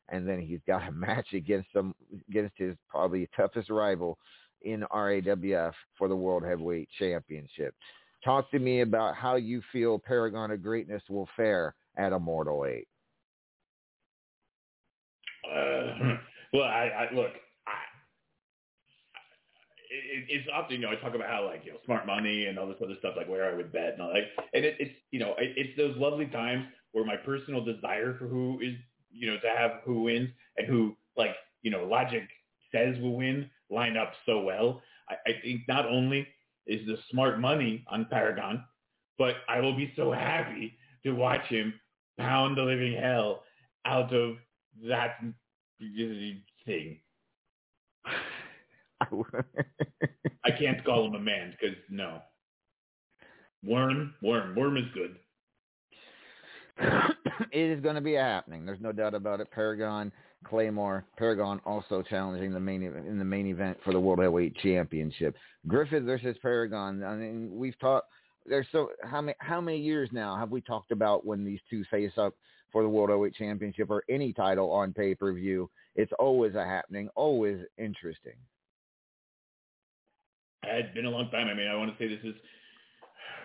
[0.09, 1.94] and then he's got a match against some
[2.29, 4.18] against his probably toughest rival
[4.62, 7.75] in RAWF for the World Heavyweight Championship.
[8.25, 12.88] Talk to me about how you feel Paragon of Greatness will fare at Immortal 8.
[15.46, 16.16] Uh,
[16.53, 17.31] well, I, I look.
[19.96, 22.59] It, it's often, you know, I talk about how like you know smart money and
[22.59, 24.44] all this other stuff, like where I would bet and all that.
[24.54, 28.26] And it, it's you know, it, it's those lovely times where my personal desire for
[28.26, 28.74] who is
[29.11, 32.22] you know to have who wins and who like you know logic
[32.72, 34.82] says will win line up so well.
[35.09, 36.26] I, I think not only
[36.66, 38.64] is the smart money on Paragon,
[39.18, 41.74] but I will be so happy to watch him
[42.18, 43.44] pound the living hell
[43.85, 44.37] out of
[44.88, 45.18] that
[46.66, 47.00] thing.
[50.44, 52.20] I can't call him a man because no.
[53.64, 55.16] Worm, worm, worm is good.
[57.52, 58.64] it is going to be a happening.
[58.66, 59.50] There's no doubt about it.
[59.50, 60.12] Paragon,
[60.44, 64.56] Claymore, Paragon also challenging the main event, in the main event for the World Heavyweight
[64.56, 65.35] Championship.
[65.66, 67.02] Griffith versus Paragon.
[67.02, 68.08] I mean, we've talked.
[68.48, 71.83] There's so how many how many years now have we talked about when these two
[71.90, 72.35] face up
[72.71, 75.68] for the World Heavyweight Championship or any title on pay per view?
[75.96, 78.35] It's always a happening, always interesting.
[80.67, 81.48] It's been a long time.
[81.48, 82.35] I mean, I want to say this is.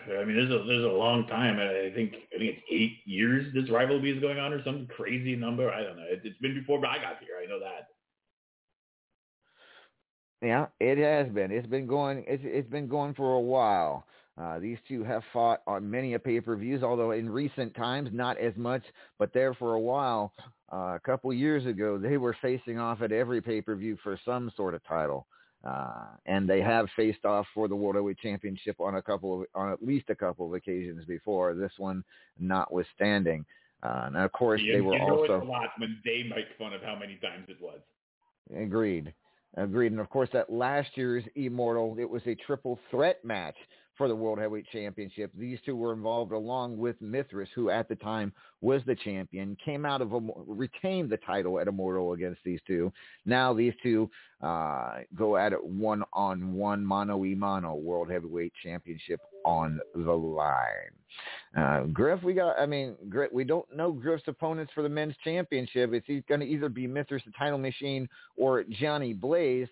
[0.08, 1.60] I mean, this is a, this is a long time.
[1.60, 5.36] I think I think it's eight years this rivalry is going on, or some crazy
[5.36, 5.70] number.
[5.70, 6.06] I don't know.
[6.10, 7.38] It, it's been before I got here.
[7.42, 7.88] I know that.
[10.42, 11.52] Yeah, it has been.
[11.52, 12.24] It's been going.
[12.28, 14.06] It's it's been going for a while.
[14.42, 18.56] Uh, these two have fought on many a pay-per-views, although in recent times not as
[18.56, 18.82] much.
[19.20, 20.34] But there for a while,
[20.74, 24.74] uh, a couple years ago, they were facing off at every pay-per-view for some sort
[24.74, 25.28] of title.
[25.64, 29.48] Uh, and they have faced off for the World Heavyweight Championship on a couple of,
[29.54, 31.54] on at least a couple of occasions before.
[31.54, 32.04] This one,
[32.40, 33.46] notwithstanding,
[33.84, 36.24] Uh, and of course, you, they were you know also it's a lot when they
[36.24, 37.80] make fun of how many times it was.
[38.56, 39.14] Agreed.
[39.58, 39.92] Agreed.
[39.92, 43.56] And of course, that last year's Immortal, it was a triple threat match
[43.98, 45.32] for the World Heavyweight Championship.
[45.38, 49.86] These two were involved along with Mithras, who at the time was the champion, came
[49.86, 50.12] out of
[50.48, 52.92] retained the title at Immortal against these two.
[53.26, 54.10] Now these two
[54.42, 60.12] uh, go at it one on one, mano y mano, World Heavyweight Championship on the
[60.12, 60.92] line.
[61.58, 65.16] Uh, Griff, we got, I mean, Griff, we don't know Griff's opponents for the men's
[65.24, 65.92] championship.
[65.94, 69.68] It's going to either be Mithras the title machine or Johnny Blaze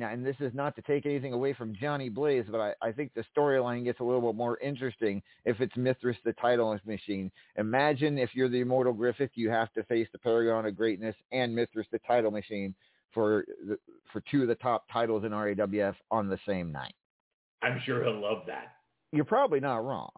[0.00, 3.12] and this is not to take anything away from Johnny Blaze, but I, I think
[3.14, 7.30] the storyline gets a little bit more interesting if it's Mithras the title machine.
[7.56, 11.54] Imagine if you're the Immortal Griffith, you have to face the Paragon of Greatness and
[11.54, 12.74] Mithras the title machine
[13.12, 13.78] for the,
[14.12, 16.94] for two of the top titles in RAWF on the same night.
[17.62, 18.74] I'm sure he'll love that.
[19.12, 20.10] You're probably not wrong.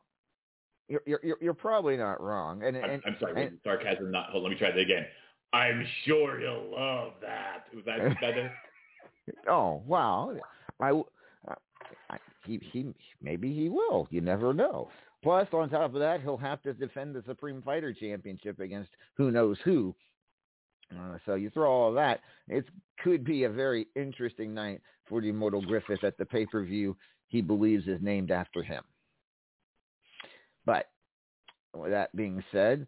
[0.88, 2.64] You're you're you're probably not wrong.
[2.64, 4.10] And, I'm, I'm sorry, and, sarcasm.
[4.10, 4.30] Not.
[4.30, 5.06] Hold, let me try that again.
[5.52, 7.66] I'm sure he'll love that.
[7.74, 8.52] Was that better?
[9.48, 10.32] Oh wow!
[10.80, 10.90] I,
[12.08, 12.16] I
[12.46, 14.08] he he maybe he will.
[14.10, 14.90] You never know.
[15.22, 19.30] Plus, on top of that, he'll have to defend the Supreme Fighter Championship against who
[19.30, 19.94] knows who.
[20.98, 22.64] Uh, so you throw all that, it
[23.04, 26.96] could be a very interesting night for the Immortal Griffith at the pay per view
[27.28, 28.82] he believes is named after him.
[30.66, 30.86] But
[31.74, 32.86] with that being said,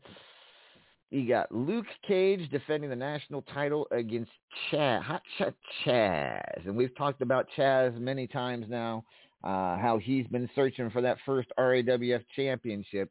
[1.13, 4.31] you got Luke Cage defending the national title against
[4.71, 5.55] Chaz, Hot Shot
[5.85, 6.67] Chaz.
[6.67, 9.05] And we've talked about Chaz many times now,
[9.45, 13.11] uh, how he's been searching for that first RAWF championship.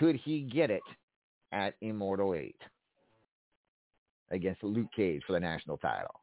[0.00, 0.82] Could he get it
[1.52, 2.56] at Immortal 8
[4.32, 6.20] against Luke Cage for the national title?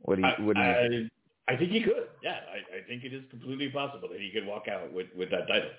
[0.00, 1.12] What do you, what do you I, think?
[1.48, 2.08] I, I think he could.
[2.24, 5.30] Yeah, I, I think it is completely possible that he could walk out with, with
[5.30, 5.70] that title.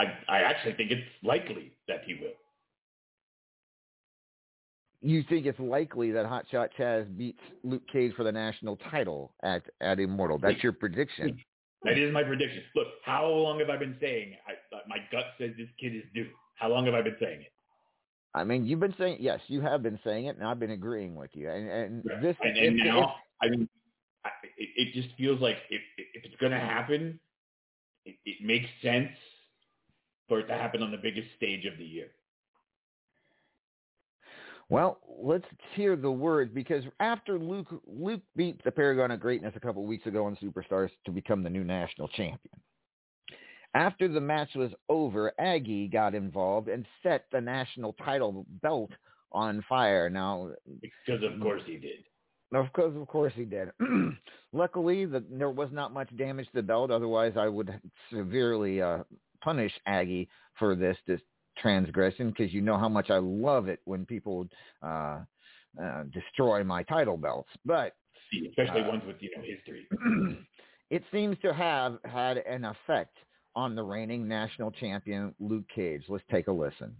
[0.00, 2.32] I, I actually think it's likely that he will.
[5.02, 9.62] You think it's likely that Hotshot Chaz beats Luke Cage for the national title at,
[9.80, 10.38] at Immortal?
[10.38, 11.38] That's your prediction.
[11.84, 12.62] That is my prediction.
[12.74, 14.34] Look, how long have I been saying?
[14.46, 14.52] I,
[14.86, 16.28] my gut says this kid is due.
[16.56, 17.52] How long have I been saying it?
[18.34, 21.14] I mean, you've been saying yes, you have been saying it, and I've been agreeing
[21.14, 21.50] with you.
[21.50, 23.08] And, and this, and, and now, if,
[23.42, 23.68] I mean,
[24.24, 27.18] I, it, it just feels like if if it's going to happen,
[28.04, 29.08] it, it makes sense
[30.30, 32.06] for it to happen on the biggest stage of the year.
[34.68, 39.60] Well, let's hear the words because after Luke Luke beat the Paragon of Greatness a
[39.60, 42.54] couple of weeks ago on Superstars to become the new national champion.
[43.74, 48.92] After the match was over, Aggie got involved and set the national title belt
[49.32, 50.08] on fire.
[50.08, 50.50] Now,
[50.80, 52.04] because of course he did.
[52.54, 53.70] Of course, of course he did.
[54.52, 56.92] Luckily, the, there was not much damage to the belt.
[56.92, 57.80] Otherwise, I would
[58.12, 58.98] severely uh,
[59.40, 60.28] punish Aggie
[60.58, 61.20] for this this
[61.58, 64.48] transgression because you know how much I love it when people
[64.82, 65.20] uh,
[65.82, 67.50] uh, destroy my title belts.
[67.64, 67.94] But
[68.48, 69.86] especially uh, ones with you know history.
[70.90, 73.16] it seems to have had an effect
[73.56, 76.04] on the reigning national champion Luke Cage.
[76.08, 76.94] Let's take a listen.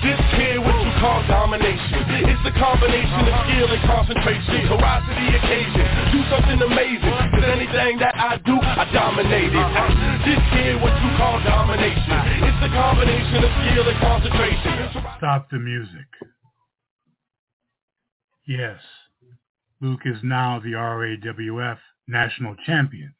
[0.00, 2.00] This here what you call domination.
[2.24, 4.64] It's the combination of skill and concentration.
[4.80, 5.84] Rise to the occasion.
[6.08, 7.16] Do something amazing.
[7.36, 9.68] Cause anything that I do, I dominate it.
[10.24, 12.16] This here what you call domination.
[12.48, 14.72] It's the combination of skill and concentration.
[15.18, 16.08] Stop the music.
[18.46, 18.80] Yes,
[19.80, 21.78] Luke is now the RAWF
[22.08, 23.14] national champion,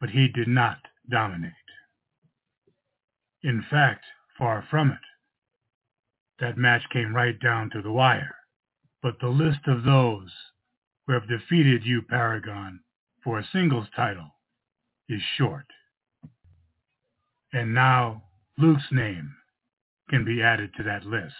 [0.00, 0.78] but he did not
[1.08, 1.52] dominate.
[3.42, 4.04] In fact,
[4.36, 4.98] far from it.
[6.38, 8.34] That match came right down to the wire.
[9.02, 10.30] But the list of those
[11.06, 12.80] who have defeated you, Paragon,
[13.22, 14.30] for a singles title
[15.08, 15.66] is short.
[17.52, 18.24] And now
[18.58, 19.34] Luke's name
[20.10, 21.34] can be added to that list.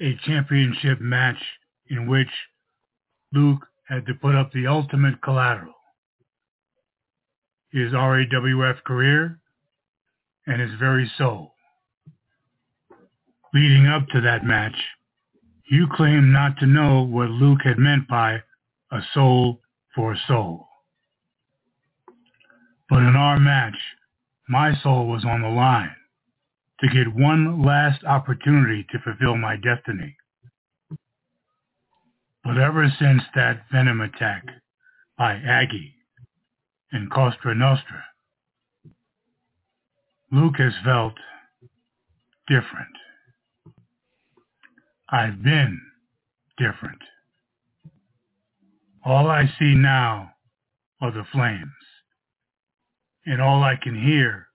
[0.00, 1.42] A championship match
[1.88, 2.28] in which
[3.32, 5.74] Luke had to put up the ultimate collateral.
[7.70, 9.40] His RAWF career
[10.46, 11.55] and his very soul.
[13.56, 14.76] Leading up to that match,
[15.70, 18.42] you claimed not to know what Luke had meant by
[18.92, 19.62] a soul
[19.94, 20.68] for a soul.
[22.90, 23.78] But in our match,
[24.46, 25.96] my soul was on the line
[26.80, 30.14] to get one last opportunity to fulfill my destiny.
[32.44, 34.44] But ever since that venom attack
[35.16, 35.94] by Aggie
[36.92, 38.04] and Cosa Nostra,
[40.30, 41.14] Luke has felt
[42.48, 42.92] different.
[45.08, 45.80] I've been
[46.58, 47.00] different.
[49.04, 50.32] All I see now
[51.00, 51.70] are the flames,
[53.24, 54.48] and all I can hear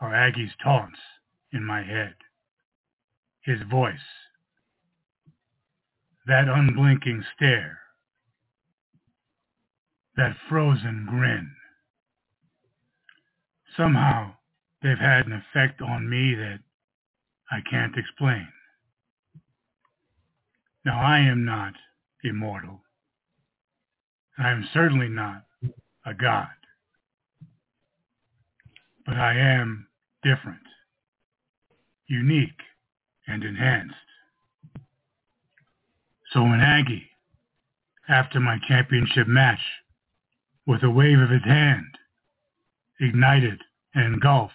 [0.00, 0.98] are Aggie's taunts
[1.52, 2.14] in my head.
[3.40, 3.94] His voice,
[6.26, 7.78] that unblinking stare,
[10.16, 11.50] that frozen grin.
[13.76, 14.34] Somehow
[14.82, 16.58] they've had an effect on me that
[17.50, 18.48] I can't explain.
[20.86, 21.74] Now I am not
[22.22, 22.80] immortal.
[24.38, 25.42] I am certainly not
[26.06, 26.46] a god.
[29.04, 29.88] But I am
[30.22, 30.62] different,
[32.06, 32.60] unique,
[33.26, 33.96] and enhanced.
[36.32, 37.10] So when Aggie,
[38.08, 39.60] after my championship match,
[40.68, 41.98] with a wave of his hand,
[43.00, 43.60] ignited
[43.92, 44.54] and engulfed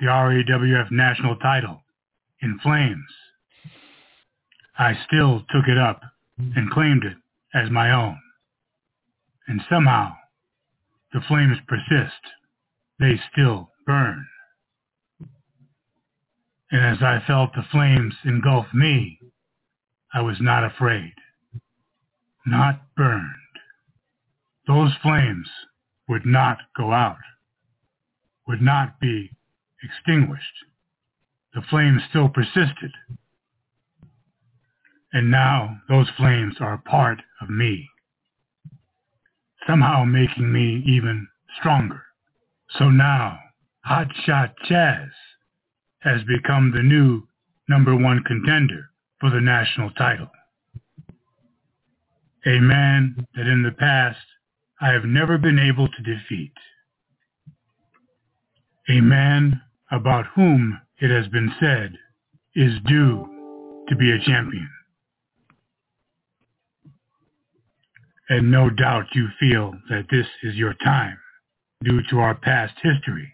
[0.00, 1.84] the RAWF national title
[2.42, 3.06] in flames,
[4.78, 6.00] I still took it up
[6.38, 7.16] and claimed it
[7.52, 8.18] as my own.
[9.48, 10.12] And somehow,
[11.12, 12.20] the flames persist.
[13.00, 14.26] They still burn.
[16.70, 19.18] And as I felt the flames engulf me,
[20.14, 21.12] I was not afraid.
[22.46, 23.24] Not burned.
[24.66, 25.48] Those flames
[26.08, 27.16] would not go out,
[28.46, 29.30] would not be
[29.82, 30.44] extinguished.
[31.54, 32.92] The flames still persisted.
[35.12, 37.88] And now those flames are a part of me,
[39.66, 41.26] somehow making me even
[41.58, 42.02] stronger.
[42.78, 43.38] So now,
[43.84, 45.08] Hot Shot Chaz
[46.00, 47.22] has become the new
[47.68, 48.90] number one contender
[49.20, 50.28] for the national title.
[52.46, 54.18] A man that in the past
[54.80, 56.52] I have never been able to defeat.
[58.88, 61.94] A man about whom it has been said
[62.54, 63.26] is due
[63.88, 64.68] to be a champion.
[68.28, 71.18] And no doubt you feel that this is your time
[71.82, 73.32] due to our past history.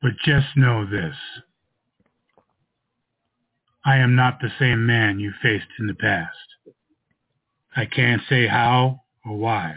[0.00, 1.16] But just know this.
[3.84, 6.36] I am not the same man you faced in the past.
[7.76, 9.74] I can't say how or why,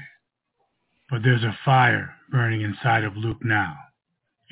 [1.10, 3.76] but there's a fire burning inside of Luke now,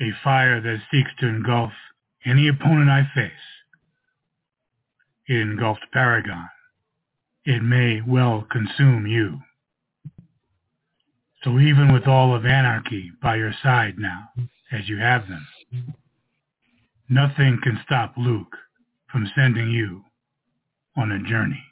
[0.00, 1.72] a fire that seeks to engulf
[2.24, 3.32] any opponent I face.
[5.26, 6.48] It engulfed Paragon.
[7.48, 9.40] It may well consume you.
[11.42, 14.28] So even with all of anarchy by your side now,
[14.70, 15.46] as you have them,
[17.08, 18.54] nothing can stop Luke
[19.10, 20.04] from sending you
[20.94, 21.64] on a journey.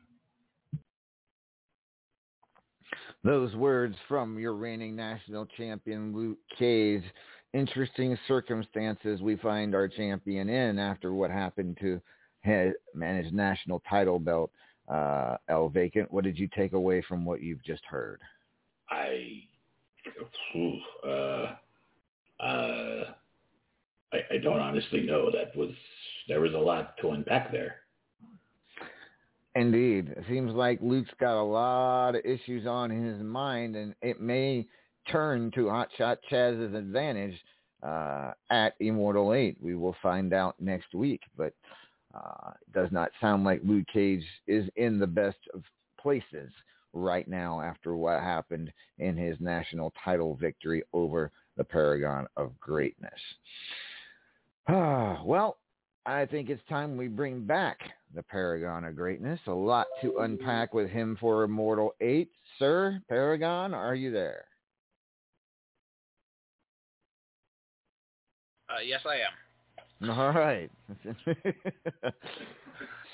[3.23, 7.05] Those words from your reigning national champion, Luke Cage.
[7.53, 12.01] Interesting circumstances we find our champion in after what happened to
[12.41, 14.51] his national title belt,
[14.89, 16.11] uh, El Vacant.
[16.11, 18.21] What did you take away from what you've just heard?
[18.91, 19.43] I,
[21.05, 21.57] uh,
[22.43, 23.05] uh,
[24.13, 25.31] I, I don't honestly know.
[25.31, 25.71] That was
[26.29, 27.77] there was a lot to unpack there.
[29.57, 30.09] Indeed.
[30.17, 34.67] It seems like Luke's got a lot of issues on his mind, and it may
[35.11, 37.35] turn to Hotshot Chaz's advantage
[37.83, 39.57] uh, at Immortal 8.
[39.61, 41.55] We will find out next week, but
[42.17, 45.63] uh, does not sound like Luke Cage is in the best of
[46.01, 46.51] places
[46.93, 53.21] right now after what happened in his national title victory over the Paragon of Greatness.
[54.69, 55.59] Ah, well,
[56.07, 57.79] I think it's time we bring back
[58.15, 59.41] the Paragon of Greatness.
[59.47, 62.31] A lot to unpack with him for Immortal 8.
[62.59, 64.45] Sir, Paragon, are you there?
[68.69, 69.46] Uh, yes, I am.
[70.03, 70.71] All right.
[71.05, 71.13] so,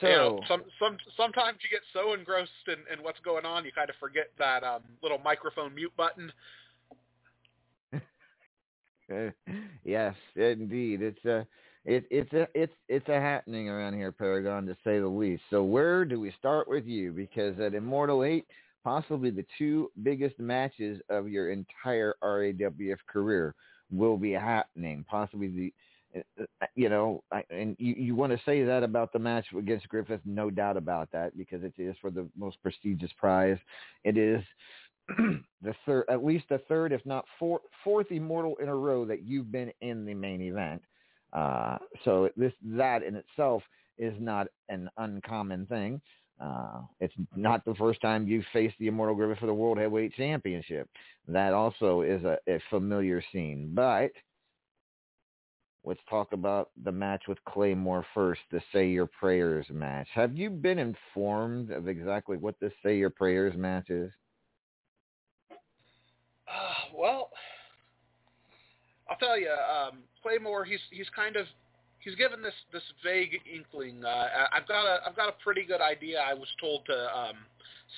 [0.02, 3.70] you know, some, some, sometimes you get so engrossed in, in what's going on, you
[3.72, 6.32] kind of forget that um, little microphone mute button.
[9.84, 11.02] yes, indeed.
[11.02, 11.46] It's a
[11.84, 15.42] it, it's a it's it's a happening around here, Paragon, to say the least.
[15.50, 17.12] So where do we start with you?
[17.12, 18.46] Because at Immortal Eight,
[18.84, 23.54] possibly the two biggest matches of your entire RAWF career
[23.90, 25.04] will be happening.
[25.08, 25.72] Possibly the
[26.74, 30.50] you know, and you, you want to say that about the match against Griffith, no
[30.50, 33.58] doubt about that, because it is for the most prestigious prize.
[34.04, 34.42] It is
[35.08, 39.22] the third, at least the third, if not four, fourth immortal in a row that
[39.22, 40.82] you've been in the main event.
[41.32, 43.62] Uh, so this that in itself
[43.98, 46.00] is not an uncommon thing.
[46.40, 50.14] Uh, it's not the first time you've faced the Immortal Griffith for the World Heavyweight
[50.14, 50.88] Championship.
[51.28, 53.70] That also is a, a familiar scene.
[53.74, 54.10] But
[55.84, 60.08] let's talk about the match with Claymore first, the Say Your Prayers match.
[60.14, 64.10] Have you been informed of exactly what this Say Your Prayers match is?
[65.50, 65.54] Uh,
[66.96, 67.30] well,
[69.10, 70.64] I'll tell you, um, Claymore.
[70.64, 71.46] He's he's kind of
[71.98, 74.04] he's given this this vague inkling.
[74.04, 76.20] Uh, I've got a I've got a pretty good idea.
[76.20, 77.36] I was told to um,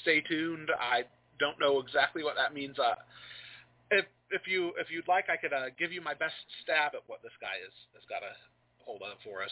[0.02, 0.70] stay tuned.
[0.80, 1.02] I
[1.38, 2.78] don't know exactly what that means.
[2.78, 2.94] Uh,
[3.94, 7.02] if if you if you'd like, I could uh, give you my best stab at
[7.06, 8.34] what this guy is has got a
[8.84, 9.50] hold on for us.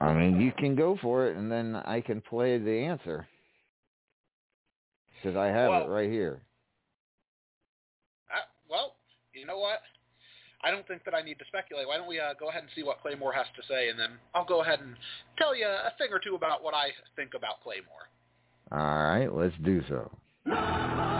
[0.00, 3.26] I mean, you can go for it, and then I can play the answer
[5.16, 6.40] because I have Well- it right here.
[8.30, 8.96] Uh, well,
[9.32, 9.80] you know what?
[10.62, 11.86] I don't think that I need to speculate.
[11.86, 14.18] Why don't we uh, go ahead and see what Claymore has to say, and then
[14.34, 14.96] I'll go ahead and
[15.36, 18.08] tell you a thing or two about what I think about Claymore.
[18.72, 20.10] All right, let's do so.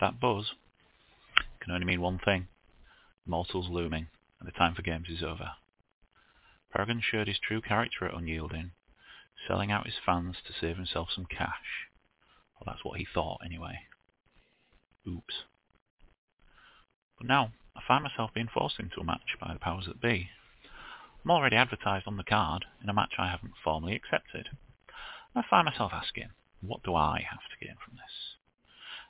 [0.00, 0.52] That buzz
[1.60, 2.48] can only mean one thing.
[3.26, 5.52] Mortal's looming, and the time for games is over.
[6.72, 8.72] Paragon showed his true character at Unyielding,
[9.46, 11.88] selling out his fans to save himself some cash.
[12.54, 13.80] Well, that's what he thought, anyway.
[15.06, 15.44] Oops.
[17.18, 20.30] But now, I find myself being forced into a match by the powers that be.
[21.24, 24.48] I'm already advertised on the card in a match I haven't formally accepted.
[25.34, 26.30] I find myself asking,
[26.60, 28.36] what do I have to gain from this?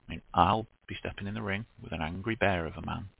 [0.06, 3.10] I mean, I'll be stepping in the ring with an angry bear of a man.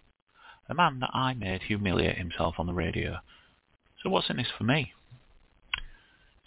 [0.69, 3.19] A man that I made humiliate himself on the radio.
[4.03, 4.93] So what's in this for me?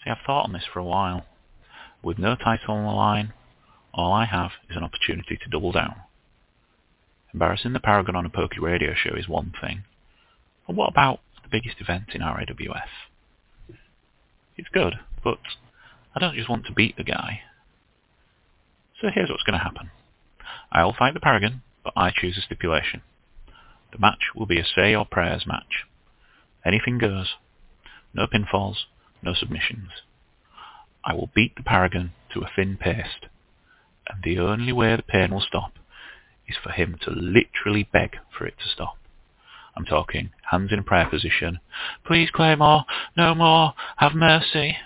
[0.04, 1.26] See, I've thought on this for a while.
[2.04, 3.34] With no title on the line,
[3.94, 5.96] all I have is an opportunity to double down.
[7.34, 9.84] Embarrassing the Paragon on a pokey radio show is one thing.
[10.66, 12.90] But what about the biggest event in RAWF?
[14.58, 15.40] It's good, but
[16.16, 17.42] I don't just want to beat the guy.
[19.00, 19.92] So here's what's going to happen.
[20.72, 23.02] I'll fight the Paragon, but I choose a stipulation.
[23.92, 25.86] The match will be a say or prayers match.
[26.66, 27.36] Anything goes.
[28.14, 28.86] No pinfalls,
[29.22, 29.90] no submissions.
[31.04, 33.26] I will beat the Paragon to a thin paste,
[34.08, 35.74] and the only way the pain will stop
[36.48, 38.98] is for him to literally beg for it to stop.
[39.76, 41.60] I'm talking hands in prayer position.
[42.06, 42.86] Please, Claymore,
[43.18, 44.78] no more, have mercy.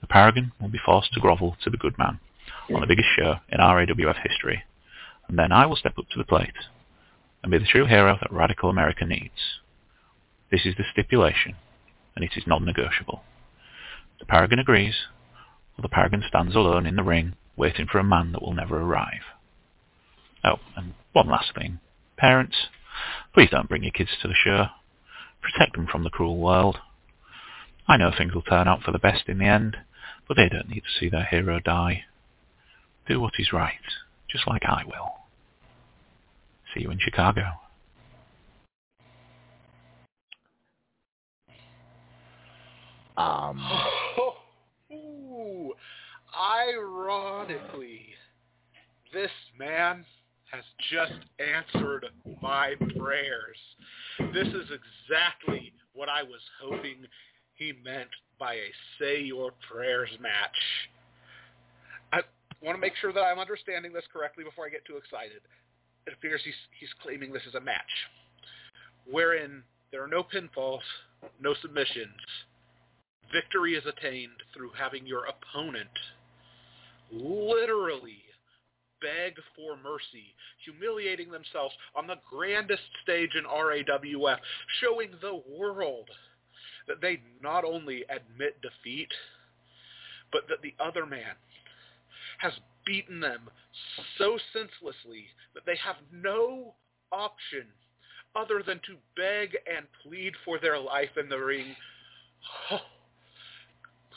[0.00, 2.20] The Paragon will be forced to grovel to the good man
[2.74, 4.64] on the biggest show in RAWF history,
[5.28, 6.54] and then I will step up to the plate
[7.42, 9.60] and be the true hero that radical America needs.
[10.50, 11.56] This is the stipulation,
[12.14, 13.22] and it is non-negotiable.
[14.18, 14.94] The Paragon agrees,
[15.78, 18.80] or the Paragon stands alone in the ring, waiting for a man that will never
[18.80, 19.22] arrive.
[20.44, 21.80] Oh, and one last thing.
[22.16, 22.56] Parents,
[23.34, 24.66] please don't bring your kids to the show.
[25.42, 26.78] Protect them from the cruel world.
[27.88, 29.76] I know things will turn out for the best in the end,
[30.26, 32.04] but they don't need to see their hero die.
[33.08, 33.74] Do what is right,
[34.28, 35.12] just like I will.
[36.74, 37.44] See you in Chicago.
[43.16, 43.62] Um,
[44.92, 45.72] Ooh,
[46.36, 48.06] ironically,
[49.12, 50.04] this man
[50.50, 52.06] has just answered
[52.42, 53.56] my prayers.
[54.32, 57.06] This is exactly what I was hoping
[57.54, 60.56] he meant by a say your prayers match.
[62.62, 65.40] I want to make sure that I'm understanding this correctly before I get too excited.
[66.06, 67.82] It appears he's, he's claiming this is a match
[69.10, 70.80] wherein there are no pinfalls,
[71.40, 72.10] no submissions.
[73.32, 75.90] Victory is attained through having your opponent
[77.12, 78.22] literally
[79.00, 80.34] beg for mercy,
[80.64, 84.38] humiliating themselves on the grandest stage in RAWF,
[84.80, 86.08] showing the world
[86.88, 89.10] that they not only admit defeat,
[90.32, 91.34] but that the other man
[92.38, 92.52] has
[92.84, 93.48] beaten them
[94.18, 96.74] so senselessly that they have no
[97.12, 97.66] option
[98.34, 101.74] other than to beg and plead for their life in the ring.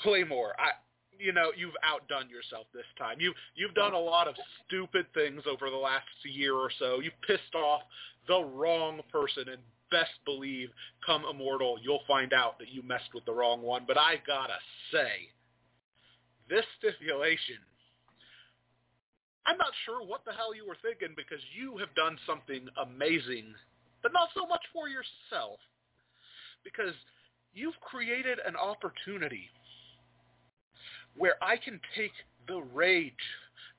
[0.03, 0.71] Claymore, I,
[1.19, 3.17] you know, you've outdone yourself this time.
[3.19, 6.99] You you've done a lot of stupid things over the last year or so.
[6.99, 7.81] You pissed off
[8.27, 9.61] the wrong person, and
[9.91, 10.69] best believe,
[11.05, 13.83] come immortal, you'll find out that you messed with the wrong one.
[13.87, 14.57] But I gotta
[14.91, 15.29] say,
[16.49, 17.57] this stipulation,
[19.49, 23.55] I'm not sure what the hell you were thinking because you have done something amazing,
[24.03, 25.57] but not so much for yourself,
[26.63, 26.93] because
[27.53, 29.49] you've created an opportunity
[31.17, 32.11] where I can take
[32.47, 33.13] the rage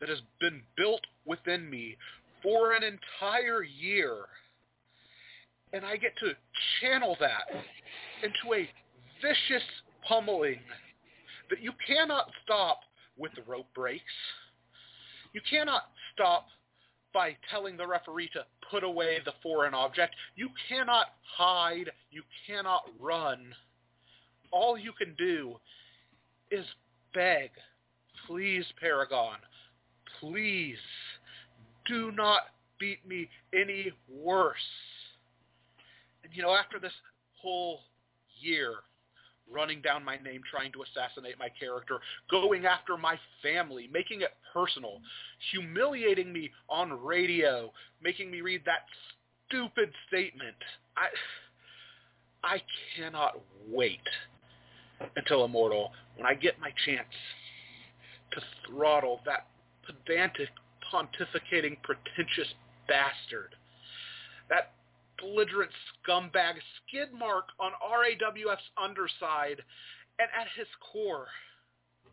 [0.00, 1.96] that has been built within me
[2.42, 4.26] for an entire year
[5.72, 6.32] and I get to
[6.80, 7.46] channel that
[8.24, 8.68] into a
[9.22, 9.62] vicious
[10.08, 10.58] pummeling
[11.48, 12.80] that you cannot stop
[13.16, 14.02] with the rope breaks.
[15.32, 16.46] You cannot stop
[17.12, 20.14] by telling the referee to put away the foreign object.
[20.36, 21.06] You cannot
[21.36, 21.90] hide.
[22.10, 23.52] You cannot run.
[24.52, 25.56] All you can do
[26.50, 26.64] is
[27.14, 27.50] beg,
[28.26, 29.38] please, Paragon,
[30.20, 30.78] please
[31.86, 32.42] do not
[32.78, 34.56] beat me any worse.
[36.24, 36.92] And you know, after this
[37.40, 37.80] whole
[38.40, 38.74] year
[39.52, 41.98] running down my name, trying to assassinate my character,
[42.30, 45.00] going after my family, making it personal,
[45.52, 47.72] humiliating me on radio,
[48.02, 48.86] making me read that
[49.48, 50.56] stupid statement.
[50.96, 51.08] I
[52.42, 52.62] I
[52.96, 53.38] cannot
[53.68, 54.00] wait
[55.16, 57.08] until Immortal when I get my chance
[58.32, 59.46] to throttle that
[59.84, 60.48] pedantic,
[60.92, 62.54] pontificating, pretentious
[62.88, 63.54] bastard.
[64.48, 64.72] That
[65.20, 65.70] belligerent
[66.04, 66.54] scumbag
[66.88, 69.62] skid mark on RAWF's underside,
[70.18, 71.26] and at his core,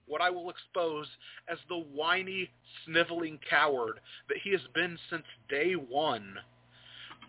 [0.05, 1.07] what I will expose
[1.49, 2.49] as the whiny,
[2.85, 3.99] sniveling coward
[4.29, 6.35] that he has been since day one.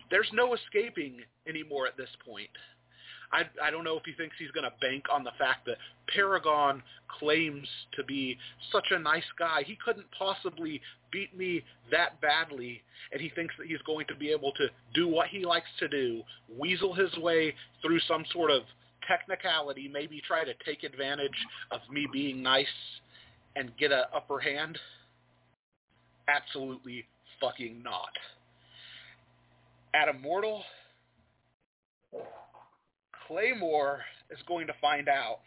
[0.09, 2.49] There's no escaping anymore at this point.
[3.31, 5.77] I, I don't know if he thinks he's going to bank on the fact that
[6.13, 6.81] Paragon
[7.19, 8.37] claims to be
[8.71, 9.61] such a nice guy.
[9.65, 14.31] He couldn't possibly beat me that badly, and he thinks that he's going to be
[14.31, 16.23] able to do what he likes to do,
[16.57, 18.63] weasel his way through some sort of
[19.07, 21.29] technicality, maybe try to take advantage
[21.71, 22.67] of me being nice
[23.55, 24.77] and get a upper hand.
[26.27, 27.05] Absolutely
[27.41, 28.11] fucking not.
[29.95, 30.63] At Immortal,
[33.29, 33.99] Claymore
[34.31, 35.39] is going to find out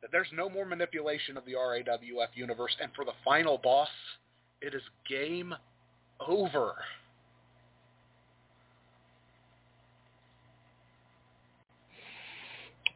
[0.00, 3.88] that there's no more manipulation of the RAWF universe, and for the final boss,
[4.62, 5.54] it is game
[6.26, 6.72] over.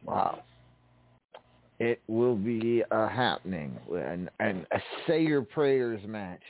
[0.03, 0.43] Wow.
[1.79, 3.77] It will be uh, a happening.
[3.91, 6.41] And, and a Say Your Prayers match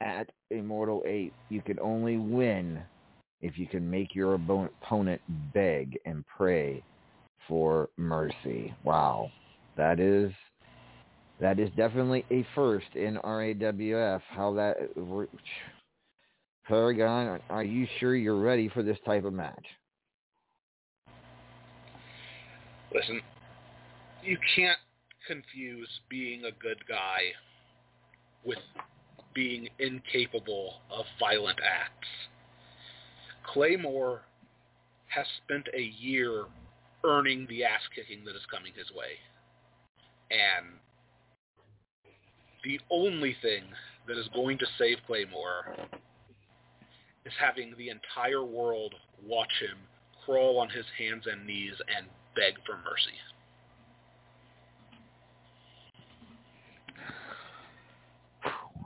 [0.00, 1.32] at Immortal 8.
[1.50, 2.82] You can only win
[3.42, 5.20] if you can make your opponent
[5.52, 6.82] beg and pray
[7.48, 8.74] for mercy.
[8.84, 9.30] Wow.
[9.76, 10.32] That is
[11.40, 14.20] that is definitely a first in RAWF.
[14.28, 14.76] How that
[16.68, 19.64] Paragon, are you sure you're ready for this type of match?
[22.94, 23.20] Listen,
[24.22, 24.78] you can't
[25.26, 27.32] confuse being a good guy
[28.44, 28.58] with
[29.34, 32.08] being incapable of violent acts.
[33.46, 34.22] Claymore
[35.08, 36.44] has spent a year
[37.04, 39.18] earning the ass kicking that is coming his way.
[40.30, 40.74] And
[42.64, 43.64] the only thing
[44.06, 45.76] that is going to save Claymore
[47.24, 48.94] is having the entire world
[49.26, 49.78] watch him
[50.24, 53.18] crawl on his hands and knees and beg for mercy.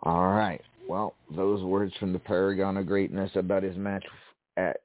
[0.02, 0.62] All right.
[0.88, 4.04] Well, those words from the Paragon of Greatness about his match
[4.56, 4.80] at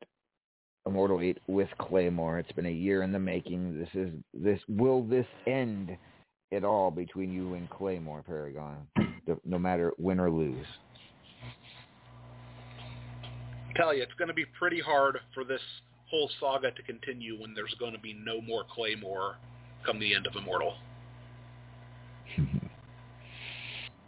[0.85, 2.39] Immortal 8 with Claymore.
[2.39, 3.77] It's been a year in the making.
[3.79, 5.97] This is this will this end
[6.51, 8.87] it all between you and Claymore Paragon,
[9.45, 10.65] no matter win or lose.
[13.69, 15.61] I tell you, it's going to be pretty hard for this
[16.09, 19.37] whole saga to continue when there's going to be no more Claymore
[19.85, 20.73] come the end of Immortal.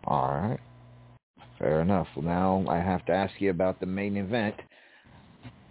[0.05, 0.59] all right.
[1.57, 2.07] Fair enough.
[2.15, 4.55] Well, now I have to ask you about the main event,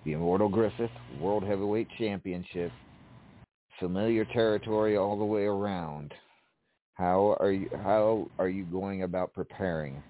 [0.05, 0.91] the Immortal Griffith
[1.21, 2.73] World Heavyweight Championship.
[3.79, 6.13] Familiar territory all the way around.
[6.95, 10.03] How are you how are you going about preparing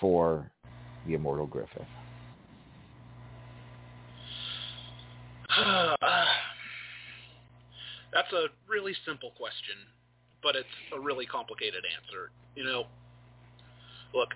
[0.00, 0.50] for
[1.06, 1.82] the Immortal Griffith?
[8.12, 9.76] That's a really simple question,
[10.42, 12.30] but it's a really complicated answer.
[12.54, 12.84] You know,
[14.14, 14.30] look,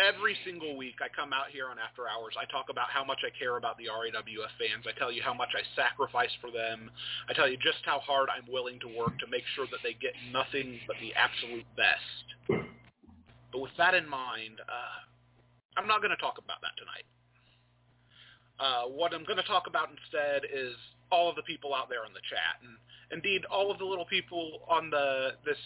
[0.00, 2.34] every single week I come out here on After Hours.
[2.40, 4.86] I talk about how much I care about the RAWF fans.
[4.88, 6.90] I tell you how much I sacrifice for them.
[7.28, 9.94] I tell you just how hard I'm willing to work to make sure that they
[9.94, 12.24] get nothing but the absolute best.
[13.52, 14.98] But with that in mind, uh,
[15.76, 17.06] I'm not going to talk about that tonight.
[18.60, 20.76] Uh, what I'm going to talk about instead is
[21.10, 22.76] all of the people out there in the chat, and
[23.10, 25.58] indeed all of the little people on the this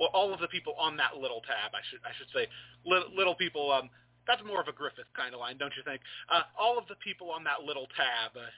[0.00, 2.48] well, all of the people on that little tab, I should I should say,
[2.88, 3.70] little, little people.
[3.70, 3.92] Um,
[4.26, 6.00] that's more of a Griffith kind of line, don't you think?
[6.32, 8.48] Uh, all of the people on that little tab uh,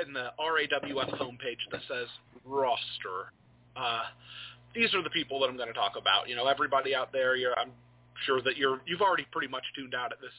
[0.00, 2.08] in the RAWF homepage that says
[2.44, 3.36] roster.
[3.76, 4.08] Uh,
[4.74, 6.28] these are the people that I'm going to talk about.
[6.28, 7.72] You know, everybody out there, you're, I'm
[8.24, 10.32] sure that you're you've already pretty much tuned out at this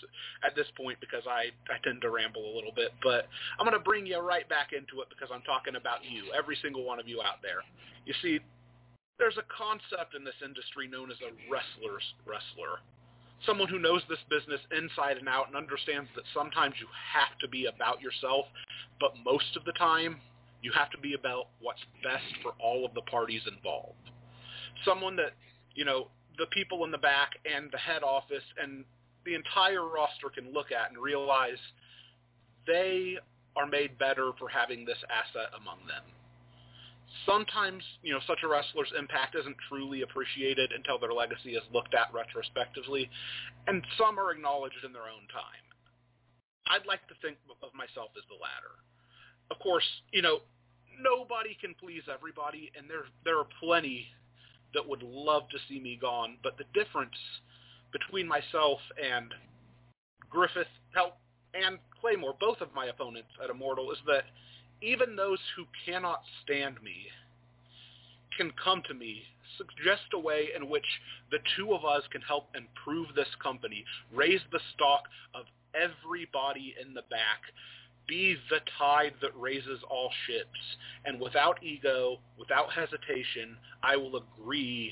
[0.45, 3.27] at this point because I I tend to ramble a little bit, but
[3.59, 6.57] I'm going to bring you right back into it because I'm talking about you, every
[6.61, 7.61] single one of you out there.
[8.05, 8.39] You see,
[9.19, 12.81] there's a concept in this industry known as a wrestler's wrestler.
[13.45, 17.47] Someone who knows this business inside and out and understands that sometimes you have to
[17.47, 18.45] be about yourself,
[18.99, 20.17] but most of the time
[20.61, 24.09] you have to be about what's best for all of the parties involved.
[24.85, 25.35] Someone that,
[25.75, 26.07] you know,
[26.37, 28.85] the people in the back and the head office and
[29.25, 31.59] the entire roster can look at and realize
[32.65, 33.17] they
[33.55, 36.03] are made better for having this asset among them.
[37.25, 41.93] Sometimes, you know, such a wrestler's impact isn't truly appreciated until their legacy is looked
[41.93, 43.09] at retrospectively,
[43.67, 45.63] and some are acknowledged in their own time.
[46.67, 48.81] I'd like to think of myself as the latter.
[49.51, 50.39] Of course, you know,
[50.99, 54.07] nobody can please everybody, and there there are plenty
[54.73, 56.37] that would love to see me gone.
[56.41, 57.15] But the difference
[57.91, 59.33] between myself and
[60.29, 61.13] Griffith, help,
[61.53, 64.23] and Claymore, both of my opponents at Immortal, is that
[64.83, 67.07] even those who cannot stand me
[68.37, 69.21] can come to me,
[69.57, 70.85] suggest a way in which
[71.31, 75.03] the two of us can help improve this company, raise the stock
[75.33, 77.41] of everybody in the back,
[78.07, 80.59] be the tide that raises all ships.
[81.05, 84.91] And without ego, without hesitation, I will agree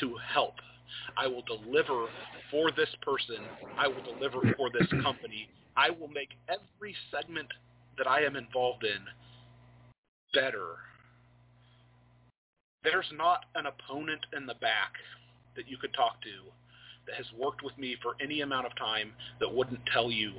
[0.00, 0.54] to help.
[1.16, 2.06] I will deliver
[2.50, 3.44] for this person.
[3.78, 5.48] I will deliver for this company.
[5.76, 7.48] I will make every segment
[7.98, 9.04] that I am involved in
[10.32, 10.76] better.
[12.82, 14.92] There's not an opponent in the back
[15.56, 16.50] that you could talk to
[17.06, 20.32] that has worked with me for any amount of time that wouldn't tell you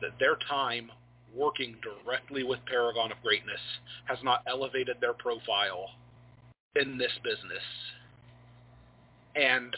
[0.00, 0.90] that their time
[1.34, 3.60] working directly with Paragon of Greatness
[4.04, 5.90] has not elevated their profile
[6.76, 7.62] in this business.
[9.34, 9.74] And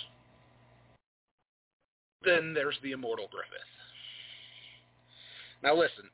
[2.25, 3.61] then there's the immortal Griffith.
[5.63, 6.11] Now listen,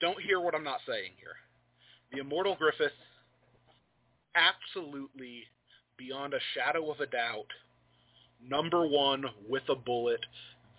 [0.00, 1.36] don't hear what I'm not saying here.
[2.12, 2.92] The immortal Griffith,
[4.34, 5.44] absolutely,
[5.96, 7.46] beyond a shadow of a doubt,
[8.46, 10.20] number one with a bullet,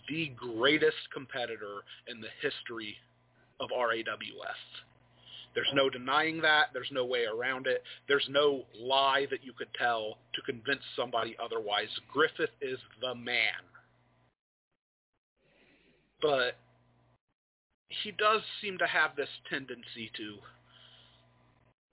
[0.09, 2.95] the greatest competitor in the history
[3.59, 4.83] of RAWF.
[5.55, 6.67] There's no denying that.
[6.73, 7.81] There's no way around it.
[8.09, 11.87] There's no lie that you could tell to convince somebody otherwise.
[12.11, 13.63] Griffith is the man.
[16.21, 16.57] But
[17.89, 20.35] he does seem to have this tendency to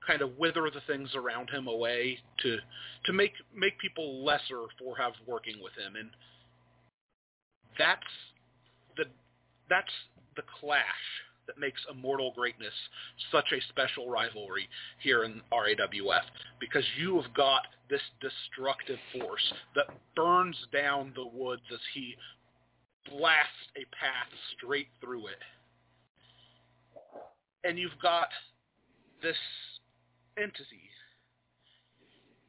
[0.06, 2.58] kind of wither the things around him away to
[3.04, 6.10] to make make people lesser for have working with him and
[7.78, 8.00] that's
[8.96, 9.04] the
[9.68, 9.92] that's
[10.36, 10.84] the clash
[11.46, 12.72] that makes Immortal Greatness
[13.30, 14.68] such a special rivalry
[15.00, 16.22] here in RAWF
[16.60, 22.14] because you have got this destructive force that burns down the woods as he
[23.10, 25.42] blasts a path straight through it.
[27.64, 28.28] And you've got
[29.22, 29.36] this
[30.36, 30.90] entity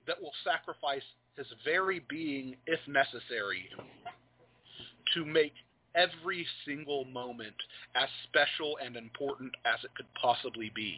[0.08, 1.04] that will sacrifice
[1.38, 3.70] his very being if necessary
[5.14, 5.54] to make
[5.96, 7.56] every single moment
[7.96, 10.98] as special and important as it could possibly be.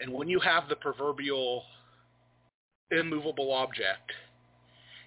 [0.00, 1.62] And when you have the proverbial
[2.90, 4.10] immovable object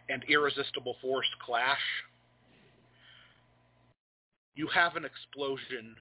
[0.10, 1.80] and irresistible force clash,
[4.56, 5.96] you have an explosion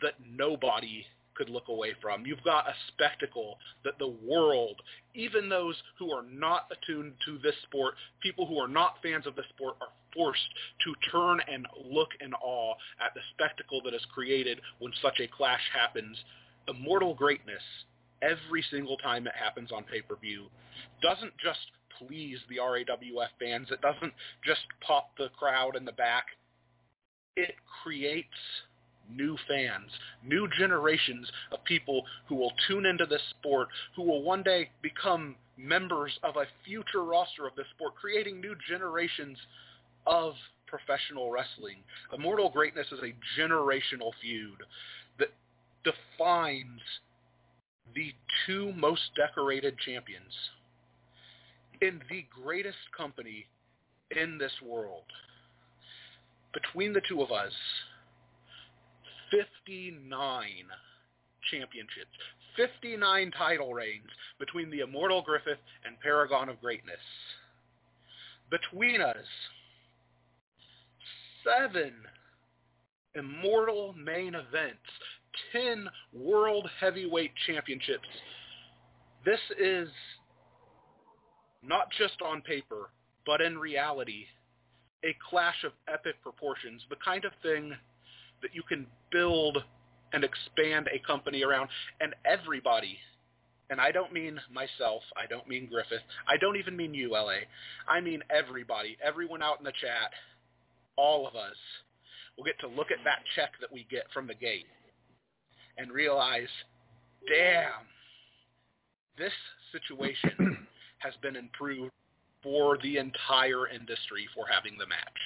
[0.00, 2.26] that nobody could look away from.
[2.26, 4.80] You've got a spectacle that the world,
[5.14, 9.34] even those who are not attuned to this sport, people who are not fans of
[9.34, 10.40] the sport, are forced
[10.84, 12.74] to turn and look in awe
[13.04, 16.18] at the spectacle that is created when such a clash happens.
[16.68, 17.62] Immortal greatness,
[18.20, 20.46] every single time it happens on pay-per-view,
[21.02, 21.58] doesn't just
[21.98, 23.68] please the RAWF fans.
[23.70, 24.12] It doesn't
[24.44, 26.26] just pop the crowd in the back.
[27.36, 28.28] It creates
[29.10, 29.90] new fans,
[30.24, 35.36] new generations of people who will tune into this sport, who will one day become
[35.56, 39.38] members of a future roster of this sport, creating new generations
[40.06, 40.34] of
[40.66, 41.76] professional wrestling.
[42.14, 44.58] Immortal Greatness is a generational feud
[45.18, 45.28] that
[45.84, 46.80] defines
[47.94, 48.12] the
[48.46, 50.32] two most decorated champions
[51.82, 53.46] in the greatest company
[54.16, 55.04] in this world.
[56.54, 57.52] Between the two of us,
[59.32, 60.44] 59
[61.50, 62.10] championships,
[62.56, 64.08] 59 title reigns
[64.38, 67.00] between the Immortal Griffith and Paragon of Greatness.
[68.50, 69.16] Between us,
[71.42, 71.92] seven
[73.14, 74.78] Immortal main events,
[75.52, 78.08] 10 World Heavyweight Championships,
[79.24, 79.88] This is
[81.62, 82.90] not just on paper,
[83.24, 84.24] but in reality,
[85.04, 87.72] a clash of epic proportions, the kind of thing
[88.42, 89.58] that you can build
[90.12, 91.68] and expand a company around,
[92.00, 92.98] and everybody,
[93.70, 97.46] and I don't mean myself, I don't mean Griffith, I don't even mean you, LA,
[97.88, 100.10] I mean everybody, everyone out in the chat,
[100.96, 101.56] all of us,
[102.36, 104.66] will get to look at that check that we get from the gate
[105.78, 106.48] and realize,
[107.28, 107.86] damn,
[109.18, 109.32] this
[109.72, 110.66] situation
[110.98, 111.90] has been improved
[112.42, 115.20] for the entire industry for having the match.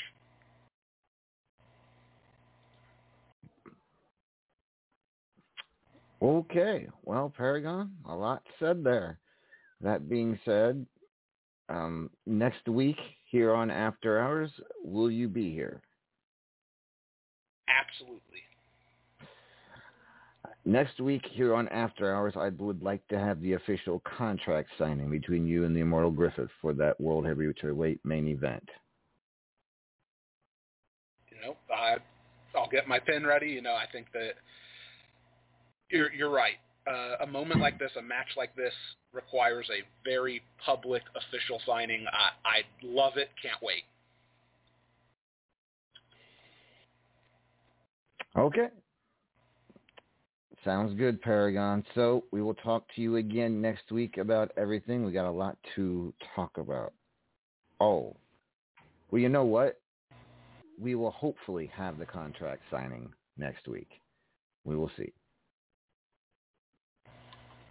[6.22, 9.18] Okay, well, Paragon, a lot said there.
[9.82, 10.86] That being said,
[11.68, 12.96] um, next week
[13.30, 14.50] here on After Hours,
[14.82, 15.82] will you be here?
[17.68, 18.22] Absolutely.
[20.64, 25.10] Next week here on After Hours, I would like to have the official contract signing
[25.10, 28.68] between you and the Immortal Griffith for that World Heavyweight main event.
[31.30, 31.96] You know, I,
[32.58, 33.48] I'll get my pen ready.
[33.48, 34.32] You know, I think that
[35.90, 36.56] you're, you're right.
[36.86, 38.72] Uh, a moment like this, a match like this,
[39.12, 42.04] requires a very public official signing.
[42.12, 43.30] I, I love it.
[43.42, 43.82] Can't wait.
[48.36, 48.68] Okay.
[50.64, 51.84] Sounds good, Paragon.
[51.94, 55.04] So we will talk to you again next week about everything.
[55.04, 56.92] We got a lot to talk about.
[57.80, 58.16] Oh,
[59.10, 59.80] well, you know what?
[60.78, 63.88] We will hopefully have the contract signing next week.
[64.64, 65.12] We will see.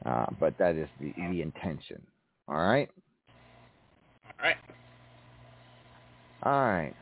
[0.05, 2.01] Uh, but that is the, the intention.
[2.47, 2.89] All right?
[4.39, 4.57] All right.
[6.43, 6.93] All right.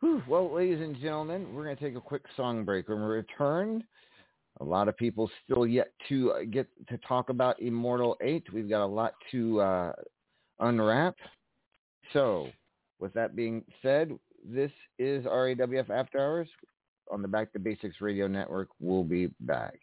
[0.00, 0.22] Whew.
[0.26, 2.88] Well, ladies and gentlemen, we're going to take a quick song break.
[2.88, 3.84] When we return,
[4.60, 8.52] a lot of people still yet to uh, get to talk about Immortal 8.
[8.52, 9.92] We've got a lot to uh,
[10.58, 11.14] unwrap.
[12.12, 12.48] So,
[12.98, 14.10] with that being said,
[14.44, 16.48] this is RAWF After Hours
[17.10, 18.68] on the Back to Basics Radio Network.
[18.80, 19.78] We'll be back.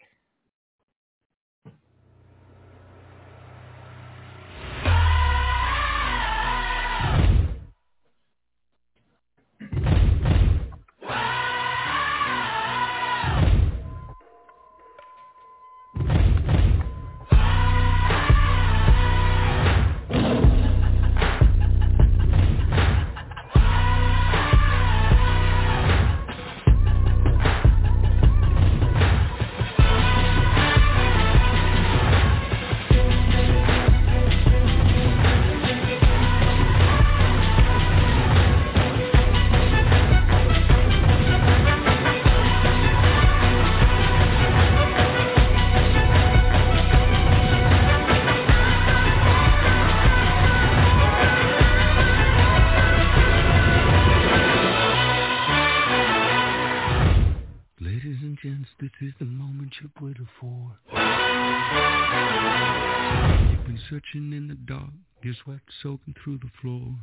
[65.59, 66.95] Sweat soaking through the floor.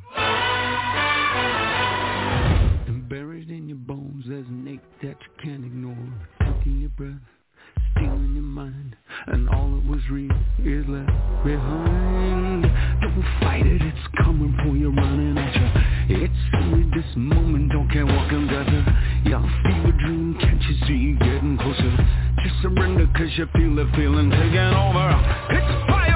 [2.87, 5.97] And buried in your bones, there's an ache that you can't ignore.
[6.39, 7.13] Taking your breath,
[7.91, 8.95] stealing your mind,
[9.27, 10.31] and all that was real
[10.63, 11.11] is left
[11.43, 12.63] behind.
[13.01, 15.67] Don't fight it, it's coming for you, running at you.
[16.23, 18.85] It's only this moment, don't care what comes after.
[19.29, 21.97] Your fever dream, can't you see getting closer?
[22.43, 25.09] Just surrender, cause you feel the feeling taking over.
[25.49, 26.06] It's fire,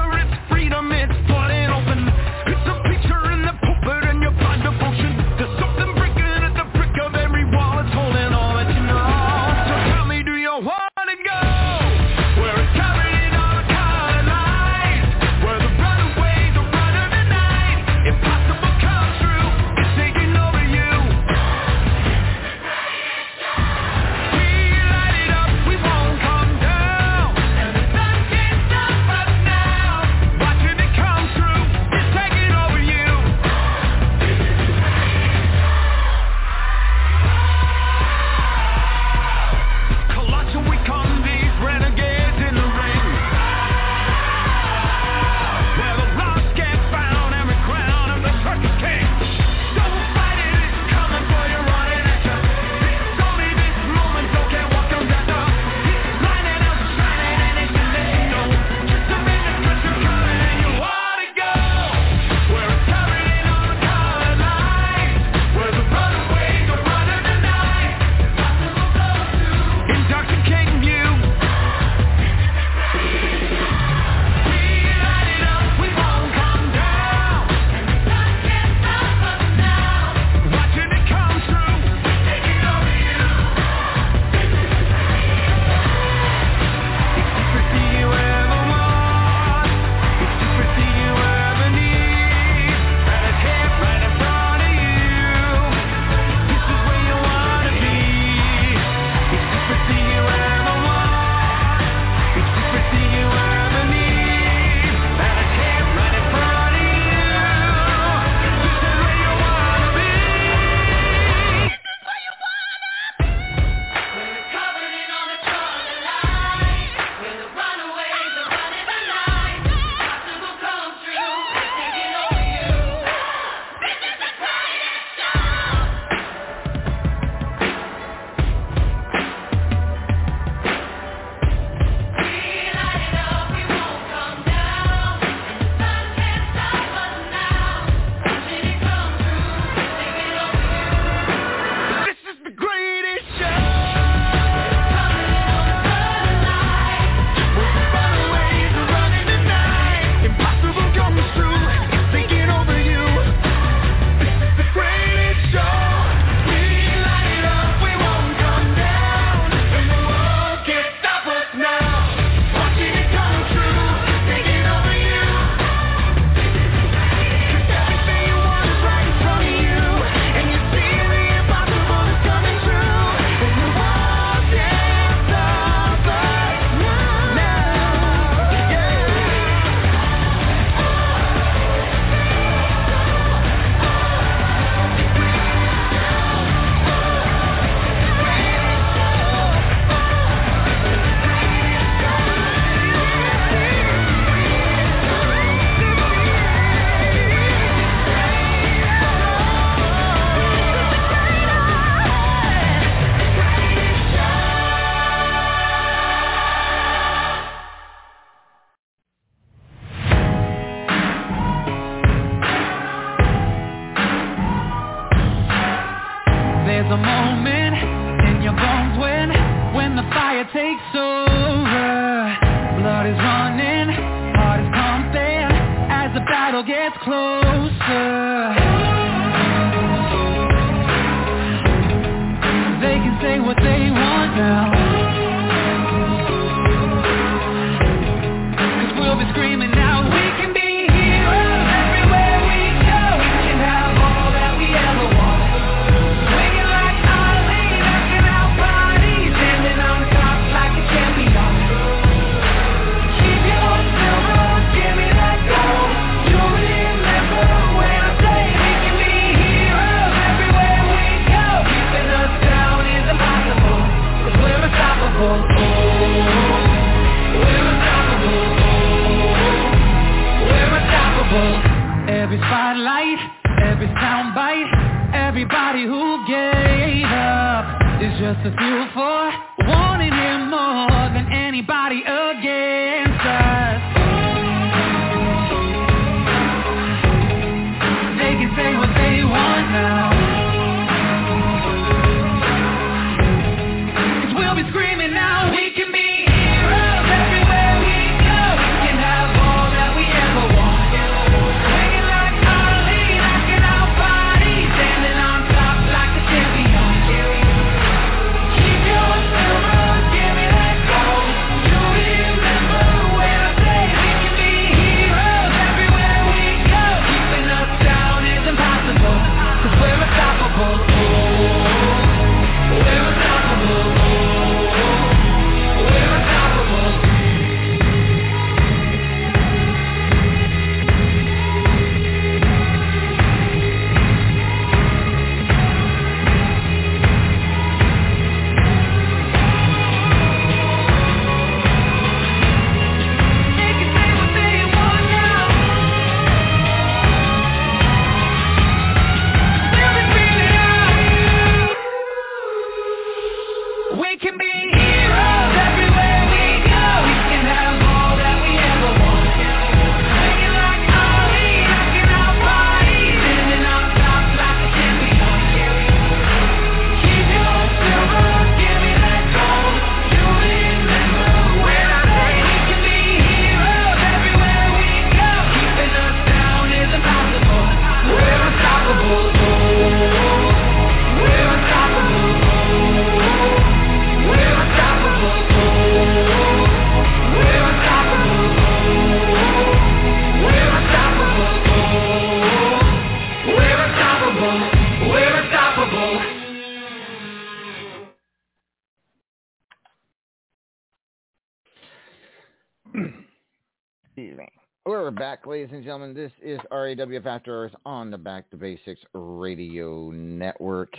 [405.12, 406.14] back, ladies and gentlemen.
[406.14, 410.94] This is RAWF After Hours on the Back to Basics Radio Network.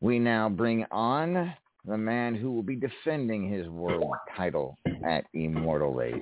[0.00, 1.54] We now bring on
[1.86, 4.76] the man who will be defending his world title
[5.06, 6.14] at Immortal 8.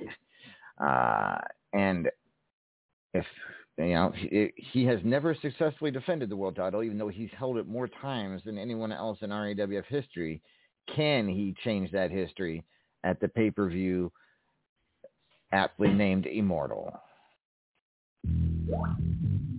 [0.81, 1.37] Uh,
[1.73, 2.09] and
[3.13, 3.25] if
[3.77, 7.57] you know, he, he, has never successfully defended the world title, even though he's held
[7.57, 10.41] it more times than anyone else in RAWF history.
[10.95, 12.63] Can he change that history
[13.03, 14.09] at the pay-per-view
[15.51, 16.97] aptly named Immortal?
[18.25, 19.54] Thank you.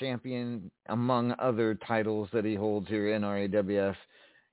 [0.00, 3.94] Champion, among other titles that he holds here in RAWF.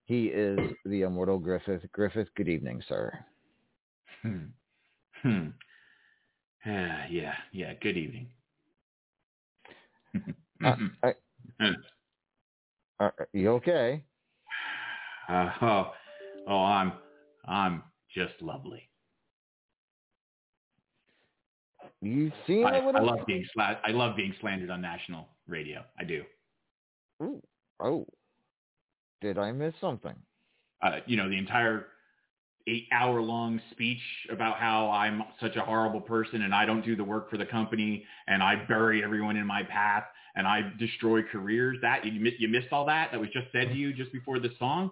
[0.05, 1.81] He is the immortal Griffith.
[1.91, 3.11] Griffith, good evening, sir.
[4.21, 4.45] Hmm.
[5.23, 5.47] Hmm.
[6.65, 7.73] Uh, yeah, yeah.
[7.81, 8.27] Good evening.
[10.65, 11.13] Uh, I,
[12.99, 14.03] are you okay?
[15.29, 15.91] Uh, oh,
[16.47, 16.93] oh, I'm,
[17.45, 17.83] I'm
[18.15, 18.89] just lovely.
[22.01, 22.79] You seem I.
[22.79, 25.83] I love being sla- I love being slandered on national radio.
[25.99, 26.23] I do.
[27.21, 27.41] Ooh,
[27.79, 28.05] oh,
[29.21, 30.15] did I miss something?
[30.81, 31.87] Uh, you know, the entire
[32.67, 37.29] eight-hour-long speech about how I'm such a horrible person and I don't do the work
[37.29, 40.03] for the company and I bury everyone in my path
[40.35, 41.77] and I destroy careers.
[41.81, 44.49] That you you missed all that that was just said to you just before the
[44.59, 44.91] song.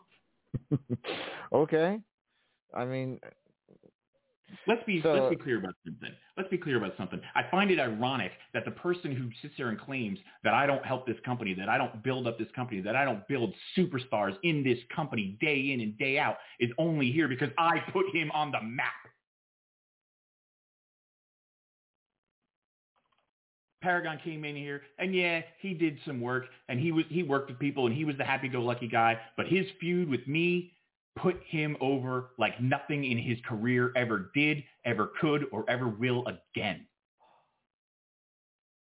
[1.53, 1.99] Okay.
[2.73, 3.19] I mean,
[4.68, 6.12] Let's be So- let's be clear about something.
[6.38, 7.22] Let's be clear about something.
[7.34, 10.86] I find it ironic that the person who sits there and claims that I don't
[10.86, 14.38] help this company, that I don't build up this company, that I don't build superstars
[14.44, 18.32] in this company day in and day out is only here because I put him
[18.32, 18.94] on the map.
[23.82, 27.52] Paragon came in here and yeah, he did some work and he was he worked
[27.52, 30.74] with people and he was the happy-go-lucky guy, but his feud with me
[31.16, 36.26] put him over like nothing in his career ever did, ever could, or ever will
[36.28, 36.86] again.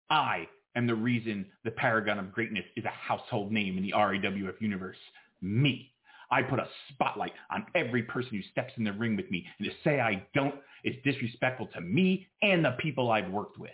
[0.09, 4.61] I am the reason the Paragon of Greatness is a household name in the RAWF
[4.61, 4.97] universe.
[5.41, 5.91] Me.
[6.31, 9.67] I put a spotlight on every person who steps in the ring with me, and
[9.67, 13.71] to say I don't is disrespectful to me and the people I've worked with.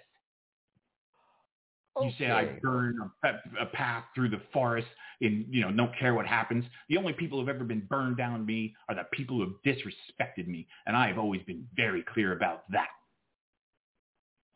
[2.01, 3.29] You say I burn a,
[3.61, 4.87] a path through the forest
[5.21, 6.65] and, you know, don't care what happens.
[6.89, 10.47] The only people who've ever been burned down me are the people who have disrespected
[10.47, 10.67] me.
[10.85, 12.89] And I have always been very clear about that.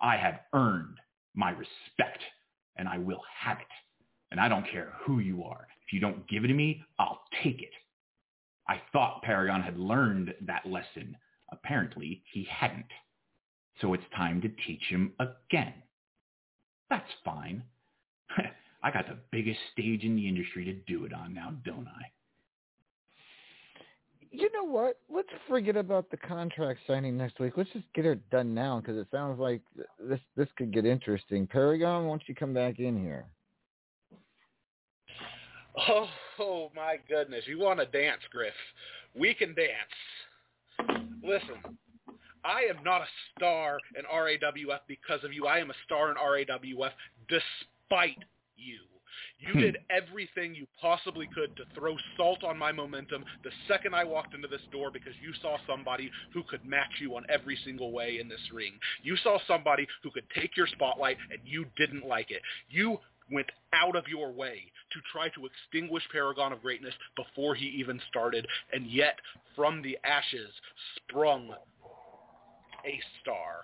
[0.01, 0.97] I have earned
[1.33, 2.21] my respect
[2.77, 3.67] and I will have it.
[4.31, 5.67] And I don't care who you are.
[5.85, 7.71] If you don't give it to me, I'll take it.
[8.67, 11.17] I thought Paragon had learned that lesson.
[11.51, 12.85] Apparently, he hadn't.
[13.81, 15.73] So it's time to teach him again.
[16.89, 17.63] That's fine.
[18.83, 22.11] I got the biggest stage in the industry to do it on now, don't I?
[24.31, 24.99] You know what?
[25.11, 27.53] Let's forget about the contract signing next week.
[27.57, 29.61] Let's just get it done now because it sounds like
[29.99, 31.47] this this could get interesting.
[31.47, 33.25] Paragon, why don't you come back in here?
[35.89, 36.07] Oh,
[36.39, 37.43] oh my goodness.
[37.47, 38.53] You want to dance, Griff.
[39.15, 40.99] We can dance.
[41.23, 41.77] Listen,
[42.43, 45.45] I am not a star in RAWF because of you.
[45.47, 46.91] I am a star in RAWF
[47.27, 48.23] despite
[48.55, 48.79] you.
[49.39, 49.59] You Hmm.
[49.59, 54.33] did everything you possibly could to throw salt on my momentum the second I walked
[54.33, 58.19] into this door because you saw somebody who could match you on every single way
[58.19, 58.79] in this ring.
[59.01, 62.41] You saw somebody who could take your spotlight and you didn't like it.
[62.69, 62.99] You
[63.31, 68.01] went out of your way to try to extinguish Paragon of Greatness before he even
[68.09, 69.19] started, and yet
[69.55, 70.49] from the ashes
[70.95, 71.53] sprung
[72.85, 73.63] a star.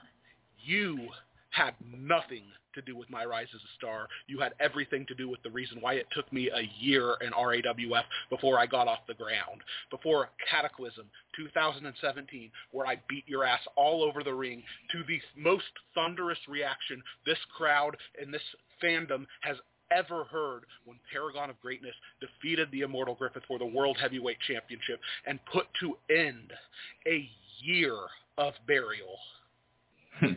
[0.64, 1.10] You
[1.52, 2.44] had nothing
[2.74, 4.08] to do with my rise as a star.
[4.28, 7.32] You had everything to do with the reason why it took me a year in
[7.32, 9.62] RAWF before I got off the ground.
[9.90, 11.06] Before Cataclysm
[11.38, 14.62] 2017, where I beat your ass all over the ring
[14.92, 15.64] to the most
[15.96, 18.42] thunderous reaction this crowd and this
[18.84, 19.58] fandom has
[19.92, 25.00] ever heard when Paragon of Greatness defeated the Immortal Griffith for the World Heavyweight Championship
[25.26, 26.54] and put to end
[27.08, 27.30] a
[27.62, 27.96] year
[28.38, 29.18] of burial.
[30.20, 30.34] Hmm.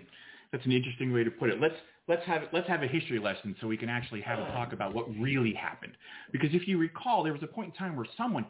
[0.53, 1.61] That's an interesting way to put it.
[1.61, 1.75] Let's
[2.09, 4.95] let's have let's have a history lesson so we can actually have a talk about
[4.95, 5.93] what really happened.
[6.33, 8.47] Because if you recall, there was a point in time where someone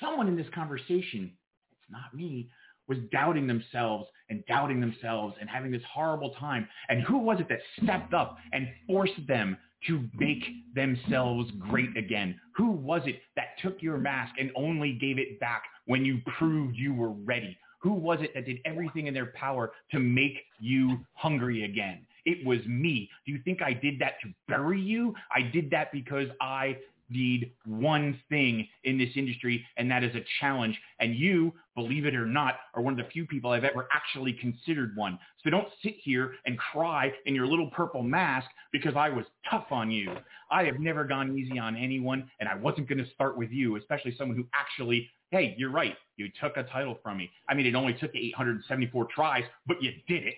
[0.00, 1.32] someone in this conversation,
[1.72, 2.48] it's not me,
[2.88, 6.68] was doubting themselves and doubting themselves and having this horrible time.
[6.88, 9.56] And who was it that stepped up and forced them
[9.86, 10.44] to make
[10.74, 12.38] themselves great again?
[12.56, 16.76] Who was it that took your mask and only gave it back when you proved
[16.76, 17.56] you were ready?
[17.80, 22.06] Who was it that did everything in their power to make you hungry again?
[22.26, 23.08] It was me.
[23.24, 25.14] Do you think I did that to bury you?
[25.34, 26.76] I did that because I
[27.10, 30.78] need one thing in this industry, and that is a challenge.
[30.98, 34.32] And you, believe it or not, are one of the few people I've ever actually
[34.34, 35.18] considered one.
[35.42, 39.66] So don't sit here and cry in your little purple mask because I was tough
[39.70, 40.14] on you.
[40.50, 43.76] I have never gone easy on anyone, and I wasn't going to start with you,
[43.76, 45.94] especially someone who actually, hey, you're right.
[46.16, 47.30] You took a title from me.
[47.48, 50.34] I mean, it only took 874 tries, but you did it.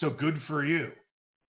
[0.00, 0.92] So good for you.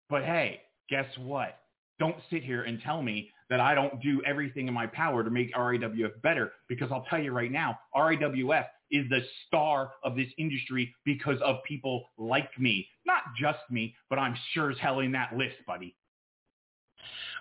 [0.10, 1.60] But hey, guess what?
[2.00, 5.30] Don't sit here and tell me that I don't do everything in my power to
[5.30, 10.28] make RAWF better because I'll tell you right now, RAWF is the star of this
[10.38, 12.88] industry because of people like me.
[13.06, 15.96] Not just me, but I'm sure as hell in that list, buddy.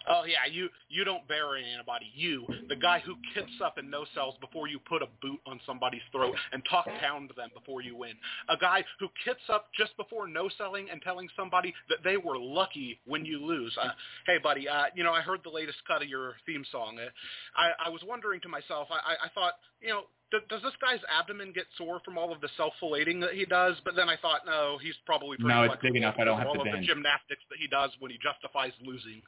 [0.08, 2.06] Oh yeah, you you don't bury anybody.
[2.14, 5.60] You, the guy who kits up and no sells before you put a boot on
[5.66, 8.12] somebody's throat and talk down to them before you win.
[8.48, 12.38] A guy who kits up just before no selling and telling somebody that they were
[12.38, 13.76] lucky when you lose.
[13.80, 13.90] Uh,
[14.26, 16.98] hey buddy, uh, you know I heard the latest cut of your theme song.
[16.98, 17.10] Uh,
[17.56, 21.00] I I was wondering to myself, I I, I thought, you know, does this guy's
[21.08, 23.76] abdomen get sore from all of the self-fillating that he does?
[23.84, 26.16] But then I thought, no, he's probably pretty No, it's big enough.
[26.18, 26.82] I don't have of to all of bend.
[26.82, 29.22] the gymnastics that he does when he justifies losing.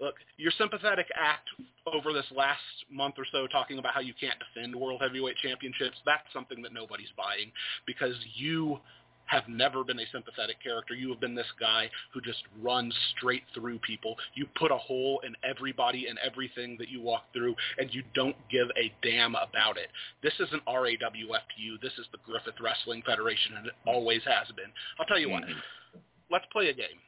[0.00, 1.48] Look, your sympathetic act
[1.86, 2.60] over this last
[2.90, 6.72] month or so talking about how you can't defend world heavyweight championships, that's something that
[6.72, 7.52] nobody's buying
[7.86, 8.80] because you
[9.26, 10.94] have never been a sympathetic character.
[10.94, 14.16] You have been this guy who just runs straight through people.
[14.34, 18.36] You put a hole in everybody and everything that you walk through, and you don't
[18.50, 19.88] give a damn about it.
[20.22, 21.80] This isn't RAWFPU.
[21.82, 24.70] This is the Griffith Wrestling Federation, and it always has been.
[24.98, 25.44] I'll tell you what.
[25.44, 25.98] Mm-hmm.
[26.30, 27.00] Let's play a game.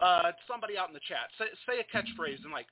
[0.00, 2.66] Uh, somebody out in the chat, say, say a catchphrase and like,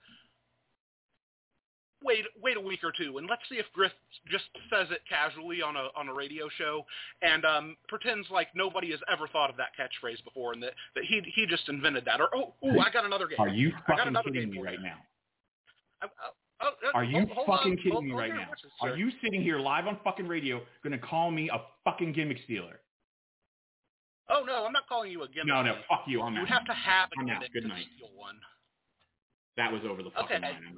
[2.05, 3.93] wait wait a week or two and let's see if Griff
[4.31, 6.85] just says it casually on a on a radio show
[7.23, 11.05] and um pretends like nobody has ever thought of that catchphrase before and that, that
[11.05, 13.39] he he just invented that or oh ooh, I got another game.
[13.41, 14.99] Are you I fucking kidding me right now?
[16.03, 16.29] Uh, uh,
[16.63, 18.49] oh, uh, Are you hold- fucking kidding Hold- me right now?
[18.83, 22.39] Are you sitting here live on fucking radio going to call me a fucking gimmick
[22.45, 22.81] stealer?
[24.29, 25.47] Oh no, I'm not calling you a gimmick.
[25.49, 26.21] No, no, fuck you.
[26.23, 26.49] I'm You out.
[26.49, 27.87] have to have a gimmick Good to night.
[27.97, 28.37] steal one.
[29.57, 30.53] That was over the fucking Okay.
[30.53, 30.77] line.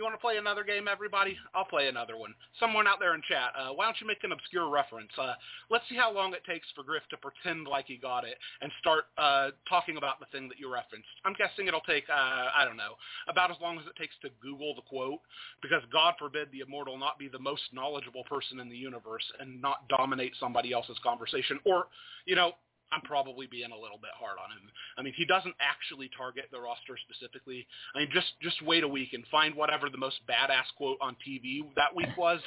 [0.00, 1.36] You want to play another game, everybody?
[1.54, 2.32] I'll play another one.
[2.58, 5.10] Someone out there in chat, uh, why don't you make an obscure reference?
[5.20, 5.34] Uh,
[5.68, 8.72] let's see how long it takes for Griff to pretend like he got it and
[8.80, 11.04] start uh, talking about the thing that you referenced.
[11.26, 12.96] I'm guessing it'll take, uh, I don't know,
[13.28, 15.20] about as long as it takes to Google the quote,
[15.60, 19.60] because God forbid the immortal not be the most knowledgeable person in the universe and
[19.60, 21.60] not dominate somebody else's conversation.
[21.66, 21.88] Or,
[22.24, 22.52] you know,
[22.92, 24.70] I'm probably being a little bit hard on him.
[24.98, 27.66] I mean, he doesn't actually target the roster specifically.
[27.94, 31.16] I mean, just just wait a week and find whatever the most badass quote on
[31.26, 32.40] TV that week was.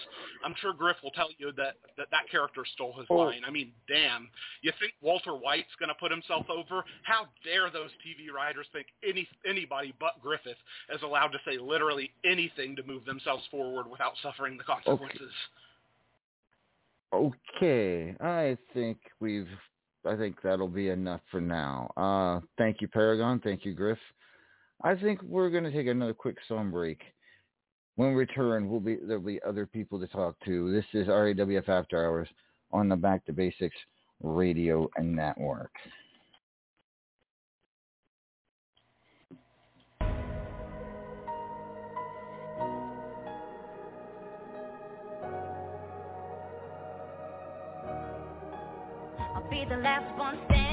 [0.43, 3.15] I'm sure Griff will tell you that that, that character stole his Oh.
[3.15, 3.43] line.
[3.45, 4.29] I mean, damn.
[4.61, 6.83] You think Walter White's going to put himself over?
[7.03, 10.57] How dare those TV writers think any anybody but Griffith
[10.93, 15.31] is allowed to say literally anything to move themselves forward without suffering the consequences?
[17.13, 19.47] Okay, I think we've.
[20.05, 21.91] I think that'll be enough for now.
[21.95, 23.39] Uh, thank you, Paragon.
[23.39, 23.97] Thank you, Griff.
[24.83, 26.99] I think we're going to take another quick song break.
[27.95, 30.71] When we return, we'll be there'll be other people to talk to.
[30.71, 32.27] This is RAWF After Hours
[32.71, 33.75] on the Back to Basics
[34.21, 35.71] Radio Network.
[49.69, 50.72] The last one standing,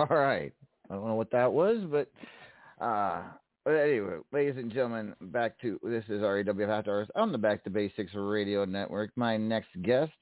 [0.00, 0.52] All right.
[0.88, 2.10] I don't know what that was, but
[2.84, 3.22] uh
[3.64, 7.62] but anyway, ladies and gentlemen, back to this is RAW After Hours on the Back
[7.64, 9.10] to Basics Radio Network.
[9.16, 10.12] My next guest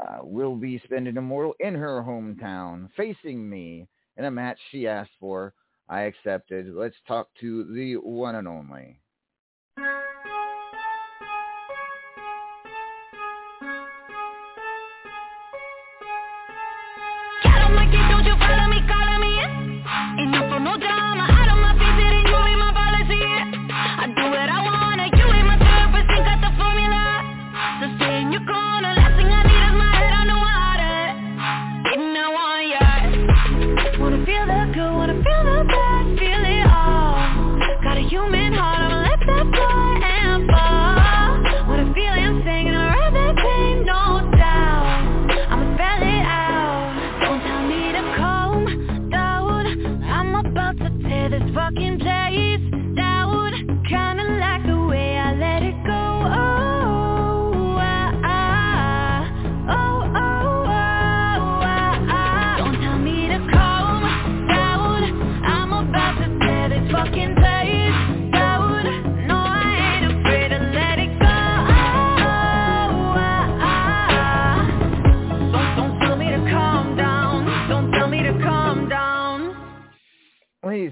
[0.00, 5.10] uh, will be spending Immortal in her hometown, facing me in a match she asked
[5.18, 5.52] for.
[5.88, 6.72] I accepted.
[6.72, 9.00] Let's talk to the one and only.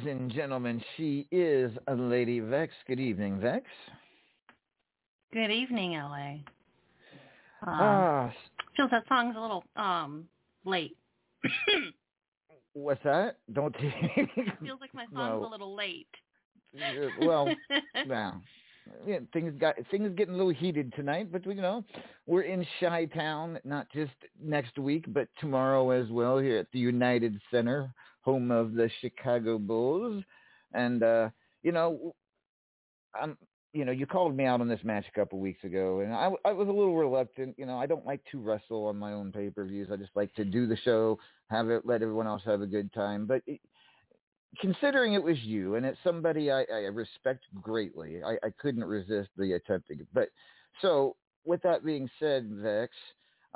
[0.07, 2.73] Ladies and gentlemen, she is a Lady Vex.
[2.87, 3.65] Good evening, Vex.
[5.33, 6.35] Good evening, LA.
[7.62, 8.33] Um, Ah,
[8.77, 10.28] feels that song's a little um
[10.65, 10.97] late.
[12.74, 13.39] what's that?
[13.53, 13.74] Don't
[14.62, 16.07] feels like my song's Well, a little late.
[16.77, 17.53] Uh, well,
[18.07, 18.41] now,
[19.05, 21.83] yeah, things got things getting a little heated tonight, but you know,
[22.27, 26.78] we're in Chi Town, not just next week, but tomorrow as well here at the
[26.78, 27.93] United Center,
[28.27, 30.23] home of the Chicago Bulls,
[30.74, 31.31] and uh,
[31.62, 32.15] you know,
[33.19, 33.39] I'm.
[33.73, 36.31] You know, you called me out on this match a couple weeks ago, and I,
[36.47, 37.55] I was a little reluctant.
[37.59, 39.89] You know, I don't like to wrestle on my own pay-per-views.
[39.93, 41.19] I just like to do the show,
[41.51, 43.27] have it, let everyone else have a good time.
[43.27, 43.61] But it,
[44.61, 49.28] considering it was you and it's somebody I, I respect greatly, I, I couldn't resist
[49.36, 50.07] the attempting.
[50.15, 50.31] But
[50.81, 52.94] so with that being said, Vex,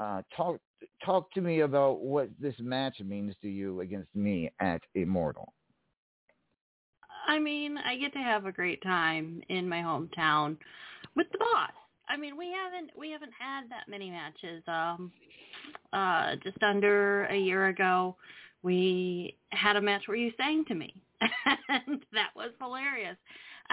[0.00, 0.58] uh, talk
[1.04, 5.52] talk to me about what this match means to you against me at Immortal.
[7.28, 10.56] I mean, I get to have a great time in my hometown
[11.14, 11.72] with the boss.
[12.08, 14.62] I mean, we haven't we haven't had that many matches.
[14.66, 15.12] Um,
[15.92, 18.16] uh, just under a year ago,
[18.62, 23.16] we had a match where you sang to me, and that was hilarious.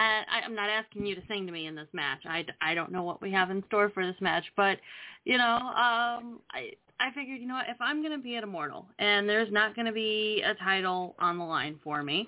[0.01, 2.19] I, I'm not asking you to sing to me in this match.
[2.25, 4.77] I, I don't know what we have in store for this match, but
[5.25, 8.43] you know, um, I I figured, you know, what, if I'm going to be at
[8.43, 12.27] Immortal and there's not going to be a title on the line for me,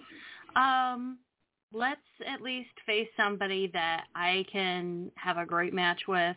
[0.56, 1.18] um,
[1.74, 6.36] let's at least face somebody that I can have a great match with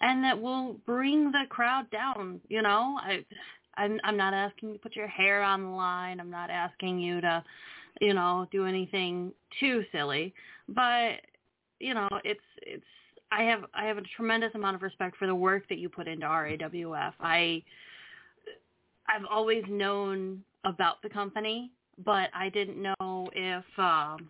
[0.00, 2.98] and that will bring the crowd down, you know?
[3.02, 3.24] I
[3.76, 6.20] I'm I'm not asking you to put your hair on the line.
[6.20, 7.44] I'm not asking you to,
[8.00, 10.32] you know, do anything too silly.
[10.68, 11.20] But
[11.80, 12.84] you know, it's it's
[13.30, 16.08] I have I have a tremendous amount of respect for the work that you put
[16.08, 17.12] into RAWF.
[17.20, 17.62] I
[19.08, 21.70] I've always known about the company,
[22.04, 24.28] but I didn't know if um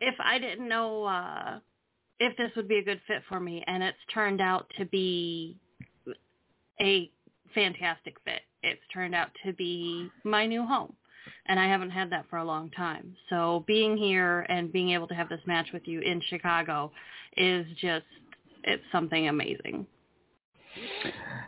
[0.00, 1.58] if I didn't know uh
[2.20, 5.56] if this would be a good fit for me and it's turned out to be
[6.80, 7.10] a
[7.54, 8.42] fantastic fit.
[8.62, 10.94] It's turned out to be my new home.
[11.48, 13.16] And I haven't had that for a long time.
[13.30, 16.92] So being here and being able to have this match with you in Chicago
[17.36, 18.04] is just
[18.64, 19.86] it's something amazing.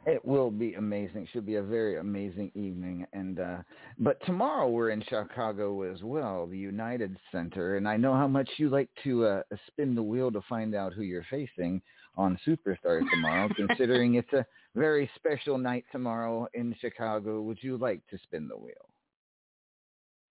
[0.06, 1.24] It will be amazing.
[1.24, 3.06] It Should be a very amazing evening.
[3.12, 3.59] And uh
[3.98, 8.48] but tomorrow we're in Chicago as well, the United Center, and I know how much
[8.56, 11.82] you like to uh spin the wheel to find out who you're facing
[12.16, 17.43] on Superstars tomorrow, considering it's a very special night tomorrow in Chicago.
[17.43, 18.89] Would you like to spin the wheel?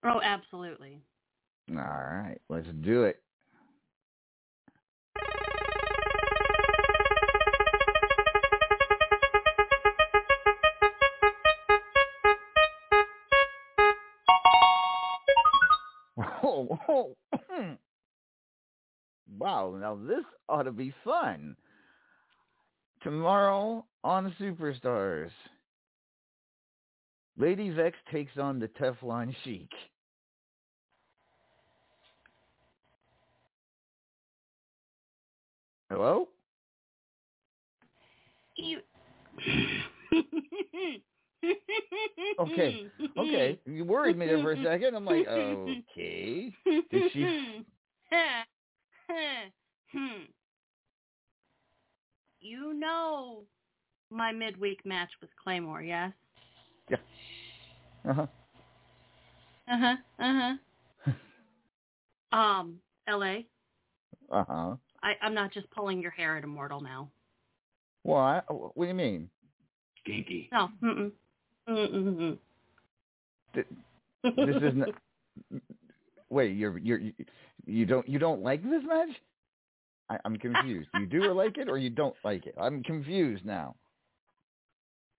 [0.03, 1.01] Oh, absolutely.
[1.71, 3.21] All right, let's do it.
[16.41, 17.15] Oh,
[19.37, 21.55] wow, now this ought to be fun.
[23.03, 25.31] Tomorrow on Superstars,
[27.39, 29.71] Lady Vex takes on the Teflon Sheik.
[35.89, 36.27] Hello?
[38.57, 38.79] You
[42.39, 43.57] Okay, okay.
[43.65, 44.93] You worried me there for a second.
[44.95, 46.53] I'm like, okay.
[46.91, 47.25] Did she?
[52.41, 53.43] You know
[54.09, 56.13] my midweek match with Claymore, yes?
[56.89, 56.97] Yeah.
[58.07, 58.27] Uh huh.
[59.71, 59.95] Uh-huh.
[60.19, 61.13] Uh-huh.
[62.37, 63.39] um, LA,
[64.31, 64.75] Uh huh.
[65.03, 67.09] I, I'm not just pulling your hair at Immortal now.
[68.03, 68.45] What?
[68.49, 69.29] What do you mean?
[70.01, 70.49] Stinky.
[70.51, 70.69] No.
[70.83, 71.11] Mm-mm.
[71.69, 72.37] Mm-mm.
[73.53, 73.67] Th-
[74.23, 74.95] This isn't.
[76.29, 77.13] Wait, you're you're you-
[77.65, 79.09] you don't you don't like this match?
[80.09, 80.89] I, I'm confused.
[80.93, 82.55] You do or like it, or you don't like it?
[82.59, 83.75] I'm confused now.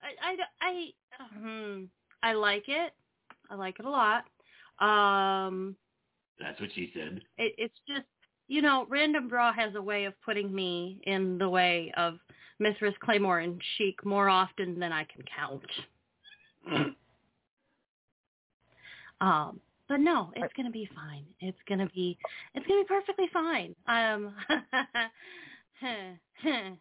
[0.03, 0.91] I, I, I,
[1.39, 1.85] hmm,
[2.23, 2.93] I like it.
[3.51, 4.25] I like it a lot.
[4.79, 5.77] Um,
[6.39, 7.21] That's what she said.
[7.39, 8.07] it, it's just,
[8.49, 12.19] you know, Random Draw has a way of putting me in the way of
[12.59, 15.65] Mithras Claymore and Sheik more often than I can count.
[19.21, 21.25] um, but no, it's gonna be fine.
[21.41, 22.17] It's gonna be,
[22.55, 23.75] it's gonna be perfectly fine.
[23.89, 24.35] Um,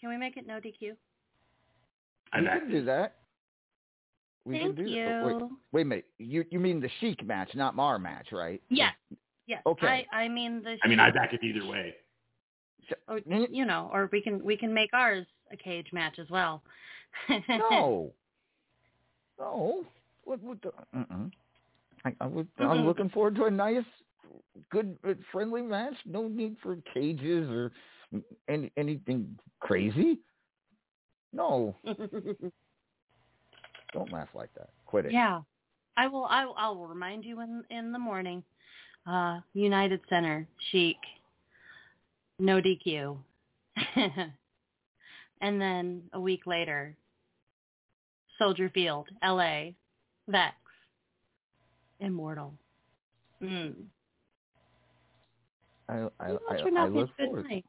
[0.00, 0.96] can we make it no DQ?
[2.34, 3.16] We can do that.
[4.44, 5.04] We Thank can do you.
[5.04, 5.24] that.
[5.26, 5.36] Wait,
[5.72, 6.06] wait a minute.
[6.18, 8.62] You you mean the Sheik match, not Mar match, right?
[8.70, 8.94] Yes.
[9.46, 9.62] Yes.
[9.66, 10.06] Okay.
[10.12, 10.76] I, I mean the.
[10.82, 11.94] I mean, I Sheik- back it either way.
[13.08, 16.62] or, you know, or we can we can make ours a cage match as well.
[17.48, 18.12] No.
[19.38, 19.84] No.
[20.24, 20.42] What?
[20.42, 20.60] What?
[20.62, 21.28] The, uh-uh.
[22.04, 23.84] I, I would, I'm looking forward to a nice,
[24.70, 25.94] good, uh, friendly match.
[26.04, 27.70] No need for cages or
[28.48, 30.18] any anything crazy.
[31.32, 31.76] No.
[33.92, 34.70] Don't laugh like that.
[34.86, 35.12] Quit it.
[35.12, 35.40] yeah,
[35.96, 36.24] I will.
[36.24, 38.42] I will, I will remind you in in the morning.
[39.06, 40.96] Uh, United Center, Sheik,
[42.38, 43.16] no DQ,
[45.40, 46.94] and then a week later,
[48.38, 49.74] Soldier Field, L.A.,
[50.28, 50.54] Vex,
[52.00, 52.52] Immortal.
[53.42, 53.74] Mm.
[55.88, 57.44] I I Well, I, I out to be look a good forward.
[57.48, 57.64] night.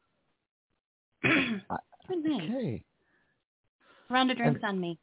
[1.69, 1.77] I-
[2.07, 2.41] Good night.
[2.49, 2.84] Okay.
[4.10, 4.98] Round of drinks on me.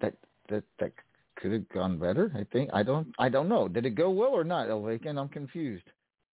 [0.00, 0.14] That
[0.48, 0.92] that that
[1.36, 2.32] could have gone better.
[2.34, 2.70] I think.
[2.72, 3.08] I don't.
[3.18, 3.68] I don't know.
[3.68, 5.18] Did it go well or not, El Vacant?
[5.18, 5.84] I'm confused.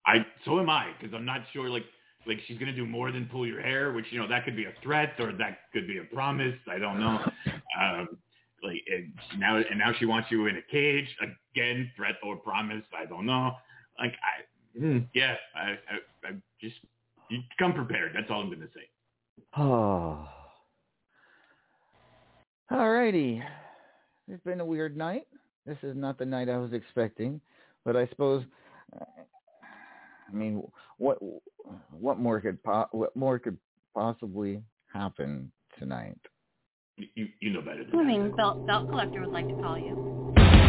[0.05, 1.69] I so am I because I'm not sure.
[1.69, 1.85] Like
[2.27, 4.65] like she's gonna do more than pull your hair, which you know that could be
[4.65, 6.55] a threat or that could be a promise.
[6.69, 7.19] I don't know.
[7.81, 8.09] um,
[8.63, 12.83] like and now and now she wants you in a cage again, threat or promise.
[12.97, 13.53] I don't know.
[13.97, 16.75] Like I mm, yeah, I, I I just
[17.29, 18.11] you come prepared.
[18.13, 18.81] That's all I'm gonna say.
[19.57, 20.27] Oh.
[22.71, 23.43] Alrighty.
[24.29, 25.27] It's been a weird night.
[25.65, 27.41] This is not the night I was expecting,
[27.83, 28.45] but I suppose.
[28.93, 30.63] I mean,
[30.97, 31.17] what
[31.91, 33.57] what more could po- what more could
[33.93, 36.17] possibly happen tonight?
[36.95, 40.60] You you know better than I mean, Belt, Belt Collector would like to call you.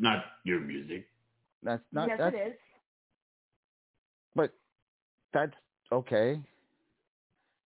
[0.00, 1.06] Not your music.
[1.62, 2.52] That's not yes, that's it is.
[4.34, 4.52] but
[5.32, 5.52] that's
[5.92, 6.40] okay.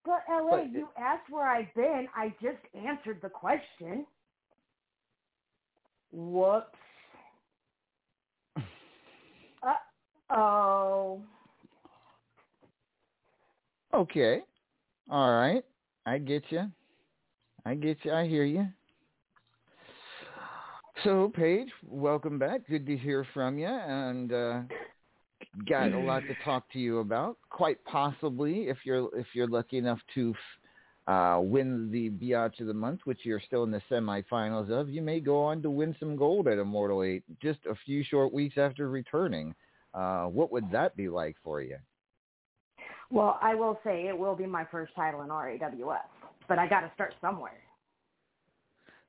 [0.04, 2.08] But LA, But- you asked where I've been.
[2.14, 4.06] I just answered the question.
[6.12, 6.66] Whoops.
[9.62, 11.22] Uh oh.
[13.94, 14.42] Okay.
[15.10, 15.64] All right.
[16.04, 16.70] I get you.
[17.64, 18.12] I get you.
[18.12, 18.66] I hear you.
[21.02, 22.66] So, Paige, welcome back.
[22.68, 24.60] Good to hear from you, and uh,
[25.68, 27.36] got a lot to talk to you about.
[27.50, 30.34] Quite possibly, if you're if you're lucky enough to
[31.08, 35.02] uh, win the Biatch of the Month, which you're still in the semifinals of, you
[35.02, 38.56] may go on to win some gold at Immortal Eight just a few short weeks
[38.56, 39.54] after returning.
[39.92, 41.76] Uh, what would that be like for you?
[43.10, 45.98] Well, I will say it will be my first title in RAWF,
[46.48, 47.63] but I got to start somewhere.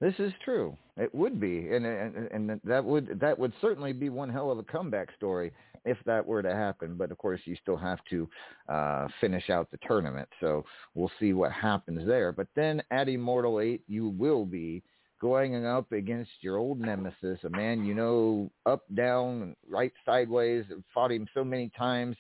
[0.02, 0.78] This is true.
[0.98, 4.58] It would be, and and and that would that would certainly be one hell of
[4.58, 5.52] a comeback story
[5.86, 6.96] if that were to happen.
[6.98, 8.30] But of course, you still have to
[8.68, 10.66] uh, finish out the tournament, so
[10.96, 12.32] we'll see what happens there.
[12.32, 14.84] But then at Immortal Eight, you will be
[15.22, 21.12] going up against your old nemesis, a man you know up, down, right, sideways, fought
[21.12, 22.18] him so many times.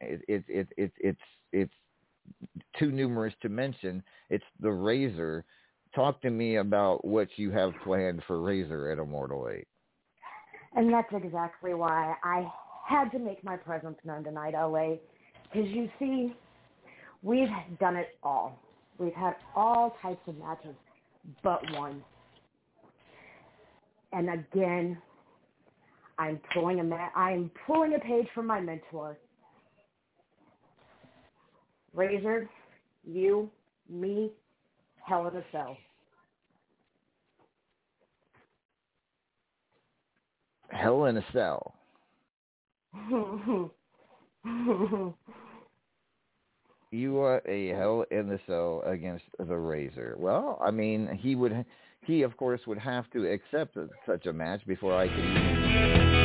[0.00, 1.20] It it it, it it's
[1.52, 1.72] it's
[2.78, 4.02] too numerous to mention.
[4.28, 5.44] It's the Razor
[5.96, 9.66] talk to me about what you have planned for Razor at Immortal 8.
[10.76, 12.46] And that's exactly why I
[12.86, 14.96] had to make my presence known tonight, LA.
[15.42, 16.36] Because you see,
[17.22, 17.48] we've
[17.80, 18.60] done it all.
[18.98, 20.76] We've had all types of matches,
[21.42, 22.04] but one.
[24.12, 24.98] And again,
[26.18, 29.18] I'm pulling a ma- I'm pulling a page from my mentor.
[31.94, 32.48] Razor,
[33.06, 33.50] you,
[33.88, 34.30] me,
[35.06, 35.76] Hell in a Cell.
[40.68, 41.74] Hell in a Cell.
[46.92, 50.14] You are a Hell in the Cell against the Razor.
[50.18, 51.64] Well, I mean, he would,
[52.02, 53.76] he of course would have to accept
[54.06, 56.15] such a match before I could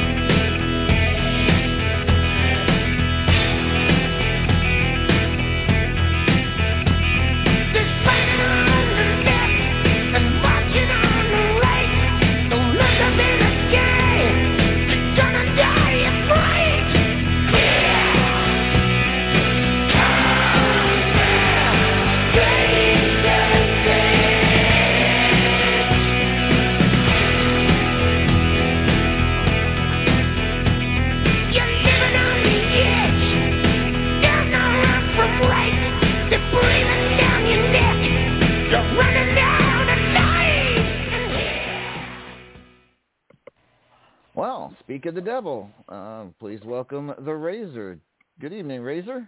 [45.02, 45.68] speak of the devil.
[45.90, 47.98] Uh, please welcome the Razor.
[48.40, 49.28] Good evening, Razor.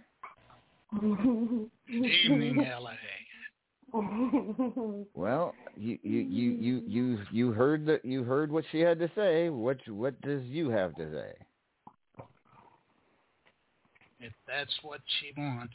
[1.00, 2.92] Good evening, LA.
[5.14, 9.10] Well, you you you you you you heard that you heard what she had to
[9.16, 9.48] say.
[9.48, 11.32] What what does you have to say?
[14.20, 15.74] If that's what she wants,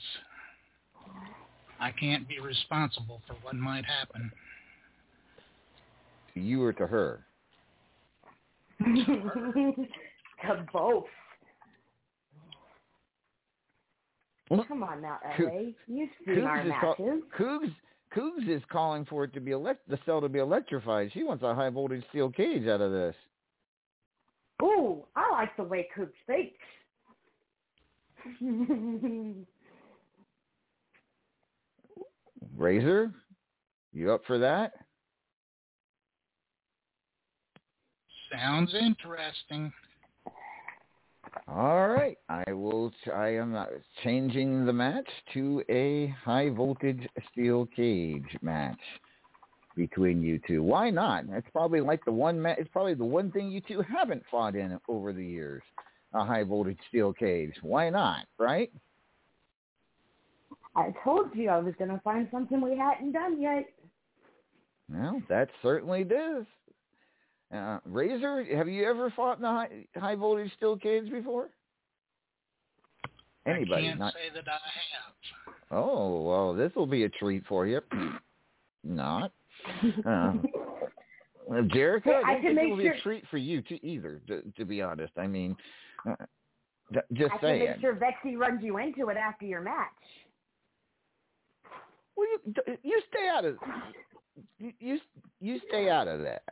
[1.79, 4.31] I can't be responsible for what might happen.
[6.35, 7.25] To you or to her?
[8.85, 11.05] to both.
[14.67, 15.71] Come on now, LA.
[15.87, 17.23] You've seen our Cougs call- matches.
[17.37, 17.75] Cougs,
[18.15, 21.11] Cougs is calling for it to be elect the cell to be electrified.
[21.13, 23.15] She wants a high voltage steel cage out of this.
[24.63, 26.57] Ooh, I like the way Coop speaks.
[32.57, 33.13] Razor,
[33.93, 34.73] you up for that?
[38.31, 39.71] Sounds interesting.
[41.47, 42.91] All right, I will.
[43.13, 43.65] I am uh,
[44.03, 48.79] changing the match to a high voltage steel cage match
[49.75, 50.63] between you two.
[50.63, 51.25] Why not?
[51.31, 52.41] It's probably like the one.
[52.41, 55.61] Ma- it's probably the one thing you two haven't fought in over the years.
[56.13, 57.53] A high voltage steel cage.
[57.61, 58.25] Why not?
[58.37, 58.71] Right?
[60.75, 63.65] I told you I was going to find something we hadn't done yet.
[64.91, 66.45] Well, that certainly does.
[67.53, 71.49] Uh, Razor, have you ever fought in the high, high voltage steel cage before?
[73.47, 73.85] Anybody?
[73.85, 75.55] I can't not, say that I have.
[75.71, 77.81] Oh, well, this will be a treat for you.
[78.83, 79.31] Not.
[80.05, 80.33] Uh,
[81.51, 83.61] uh, Jericho, Hey, I I can think it make will be a treat for you
[83.63, 85.13] to either, to, to be honest.
[85.17, 85.55] I mean,
[86.07, 86.15] uh,
[86.93, 87.69] j- just I can saying.
[87.71, 89.87] make sure Vexy runs you into it after your match.
[92.15, 93.57] Well, you you you stay out of
[94.59, 94.99] you you,
[95.39, 96.43] you stay out of that.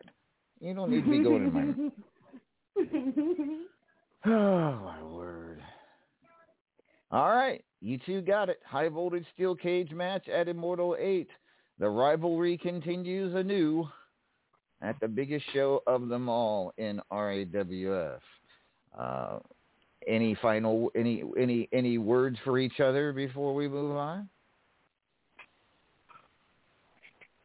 [0.60, 1.64] You don't need to be going in my.
[4.34, 5.62] Oh my word!
[7.12, 8.60] All right, you two got it.
[8.66, 11.30] High voltage steel cage match at Immortal Eight.
[11.80, 13.88] The rivalry continues anew
[14.82, 18.20] at the biggest show of them all in RAWF.
[18.98, 19.40] Uh,
[20.08, 24.28] any final any any any words for each other before we move on?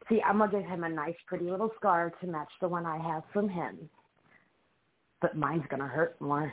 [0.08, 2.98] See, I'm gonna give him a nice, pretty little scar to match the one I
[2.98, 3.88] have from him,
[5.20, 6.52] but mine's gonna hurt more.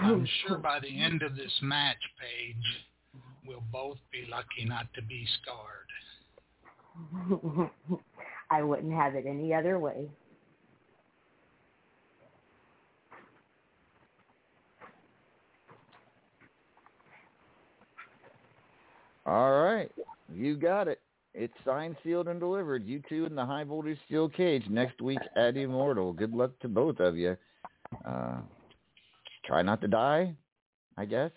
[0.00, 2.84] I'm sure by the end of this match, Paige,
[3.46, 5.90] we'll both be lucky not to be scarred.
[8.50, 10.10] I wouldn't have it any other way.
[19.26, 19.90] All right,
[20.32, 21.00] you got it.
[21.34, 22.84] It's signed, sealed, and delivered.
[22.84, 26.12] You two in the high voltage steel cage next week at Immortal.
[26.12, 27.36] Good luck to both of you.
[28.06, 28.36] Uh,
[29.44, 30.36] try not to die,
[30.96, 31.32] I guess.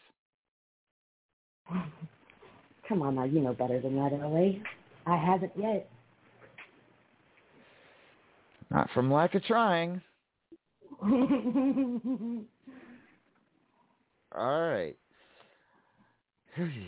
[2.87, 4.59] Come on now, you know better than that, LA.
[5.05, 5.89] I haven't yet.
[8.69, 10.01] Not from lack of trying.
[11.01, 12.45] All
[14.35, 14.95] right.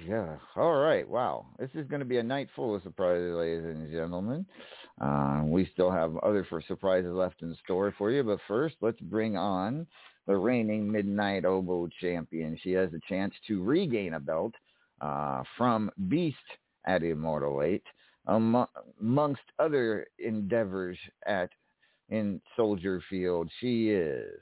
[0.08, 0.38] Yeah.
[0.56, 1.08] All right.
[1.08, 1.46] Wow.
[1.60, 4.46] This is going to be a night full of surprises, ladies and gentlemen.
[5.00, 9.00] Uh, we still have other for surprises left in store for you, but first, let's
[9.00, 9.86] bring on
[10.28, 12.58] the reigning Midnight Hobo champion.
[12.64, 14.54] She has a chance to regain a belt
[15.02, 16.38] uh, from Beast
[16.86, 17.84] at Immortal 8,
[18.28, 18.66] um,
[19.00, 21.50] amongst other endeavors at
[22.10, 23.50] in Soldier Field.
[23.60, 24.42] She is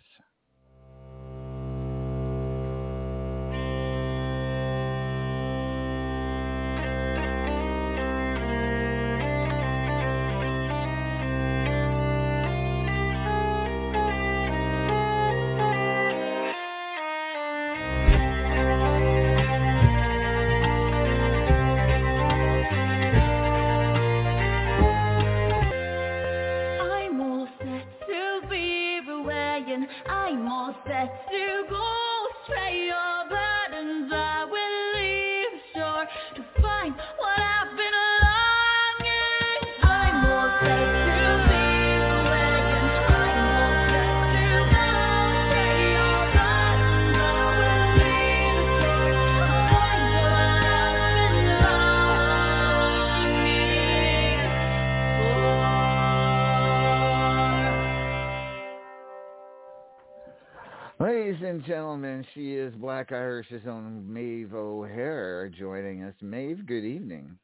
[62.80, 66.14] Black Irish's own Maeve O'Hare joining us.
[66.22, 67.38] Maeve, good evening.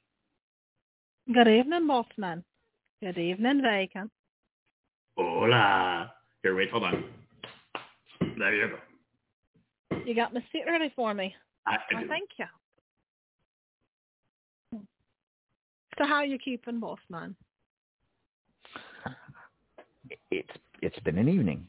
[1.33, 2.43] Good evening, Bossman.
[3.01, 4.11] Good evening, Vacant.
[5.17, 6.11] Hola.
[6.41, 7.03] Here, wait, hold on.
[8.37, 8.67] There you
[9.89, 9.97] go.
[10.05, 11.33] You got my seat ready for me.
[11.65, 12.07] I, I Oh, do.
[12.07, 12.45] thank you.
[15.97, 17.35] So how are you keeping, Bossman?
[20.31, 20.49] It's
[20.81, 21.67] it's been an evening.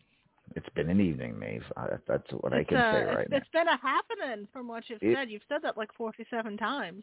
[0.56, 1.64] It's been an evening, Maeve.
[1.76, 3.36] Uh, that's what I can uh, say it's- right now.
[3.38, 5.30] It's been a happening from what you've It- said.
[5.30, 7.02] You've said that like 47 times.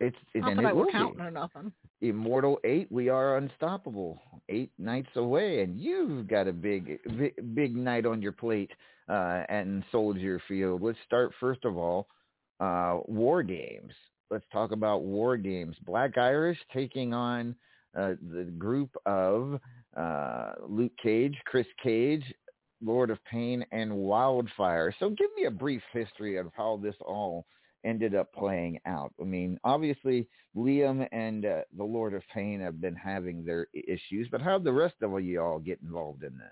[0.00, 0.92] It's Not that it I will were be.
[0.92, 1.70] counting or nothing.
[2.00, 4.20] Immortal Eight, we are unstoppable.
[4.48, 8.72] Eight nights away, and you've got a big, big, big night on your plate
[9.08, 10.82] uh, in Soldier Field.
[10.82, 12.08] Let's start first of all,
[12.58, 13.92] uh, War Games.
[14.30, 15.76] Let's talk about War Games.
[15.84, 17.54] Black Irish taking on
[17.96, 19.60] uh, the group of
[19.96, 22.24] uh, Luke Cage, Chris Cage,
[22.82, 24.94] Lord of Pain, and Wildfire.
[24.98, 27.46] So, give me a brief history of how this all
[27.84, 29.12] ended up playing out.
[29.20, 34.28] I mean, obviously Liam and uh, the Lord of Pain have been having their issues,
[34.30, 36.48] but how did the rest of you all get involved in this?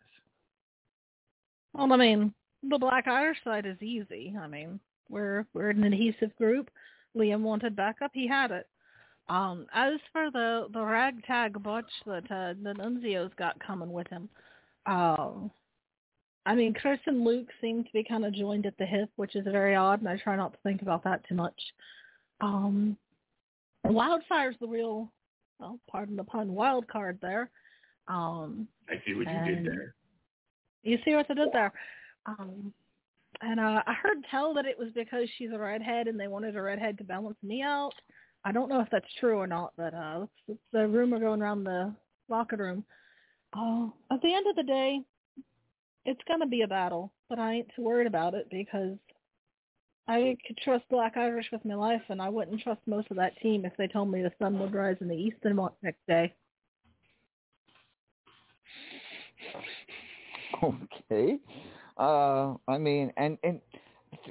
[1.73, 2.35] Well, I mean,
[2.69, 4.35] the Black Irish side is easy.
[4.39, 6.71] I mean, we're we're an adhesive group.
[7.17, 8.67] Liam wanted backup, he had it.
[9.29, 14.29] Um, as for the the ragtag bunch that uh, the Nunzio's got coming with him,
[14.87, 15.51] um,
[16.51, 19.37] I mean, Chris and Luke seem to be kind of joined at the hip, which
[19.37, 21.55] is very odd, and I try not to think about that too much.
[22.41, 22.97] Um,
[23.85, 25.13] Wildfire's the real,
[25.61, 27.51] well, pardon the pun, wild card there.
[28.09, 29.95] Um, I see what you did there.
[30.83, 31.73] you see what I did there?
[32.27, 32.75] Um,
[33.43, 36.57] and uh, I heard tell that it was because she's a redhead and they wanted
[36.57, 37.95] a redhead to balance me out.
[38.45, 41.43] I don't know if that's true or not, but uh, it's, it's the rumor going
[41.43, 41.95] around the
[42.29, 42.85] locker room.
[43.57, 45.01] Uh, at the end of the day,
[46.05, 48.97] it's gonna be a battle, but I ain't too worried about it because
[50.09, 53.39] I could trust Black Irish with my life, and I wouldn't trust most of that
[53.41, 56.35] team if they told me the sun would rise in the east the next day.
[60.63, 61.39] Okay.
[61.97, 63.61] Uh, I mean, and and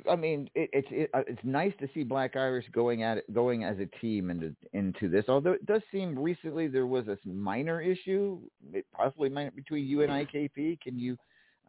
[0.09, 3.33] I mean, it, it's it, uh, it's nice to see Black Irish going at it,
[3.33, 5.25] going as a team into into this.
[5.27, 8.39] Although it does seem recently there was a minor issue,
[8.93, 10.81] possibly minor between you and IKP.
[10.81, 11.17] Can you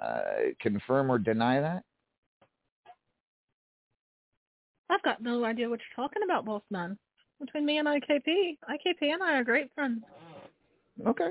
[0.02, 1.82] uh, confirm or deny that?
[4.88, 6.98] I've got no idea what you're talking about, boss man.
[7.40, 10.02] Between me and IKP, IKP and I are great friends.
[11.06, 11.30] Okay.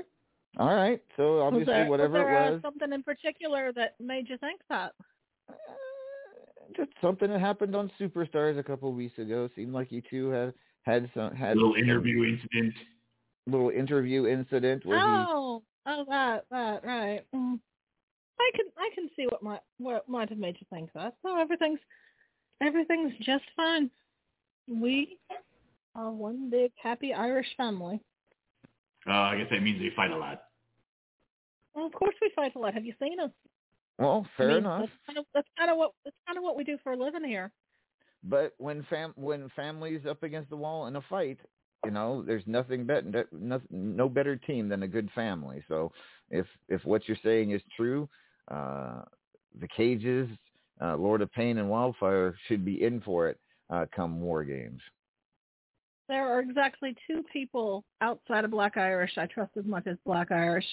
[0.58, 1.00] All right.
[1.16, 4.36] So was obviously, there, whatever was there, it uh, something in particular that made you
[4.38, 4.92] think that?
[6.76, 9.48] just something that happened on Superstars a couple of weeks ago.
[9.54, 12.74] Seemed like you two had had some had little some interview incident.
[13.46, 17.22] little interview incident where he Oh, oh, that, that, right.
[17.34, 17.60] Mm.
[18.40, 21.14] I can, I can see what might, what might have made you think that.
[21.24, 21.80] No, everything's,
[22.60, 23.90] everything's just fine.
[24.68, 25.18] We
[25.94, 28.00] are one big happy Irish family.
[29.06, 30.42] Uh, I guess that means we fight a lot.
[31.74, 32.74] Well, of course we fight a lot.
[32.74, 33.30] Have you seen us?
[33.98, 34.80] Well, I fair mean, enough.
[34.80, 36.96] That's kind of, that's kind of what, that's kind of what we do for a
[36.96, 37.52] living here.
[38.22, 41.38] But when fam when family's up against the wall in a fight,
[41.84, 45.64] you know, there's nothing better no, no better team than a good family.
[45.68, 45.90] So
[46.30, 48.08] if if what you're saying is true,
[48.50, 49.02] uh,
[49.60, 50.28] the cages,
[50.82, 53.38] uh, Lord of Pain and Wildfire should be in for it
[53.70, 54.80] uh, come War Games.
[56.08, 60.32] There are exactly two people outside of Black Irish I trust as much as Black
[60.32, 60.66] Irish,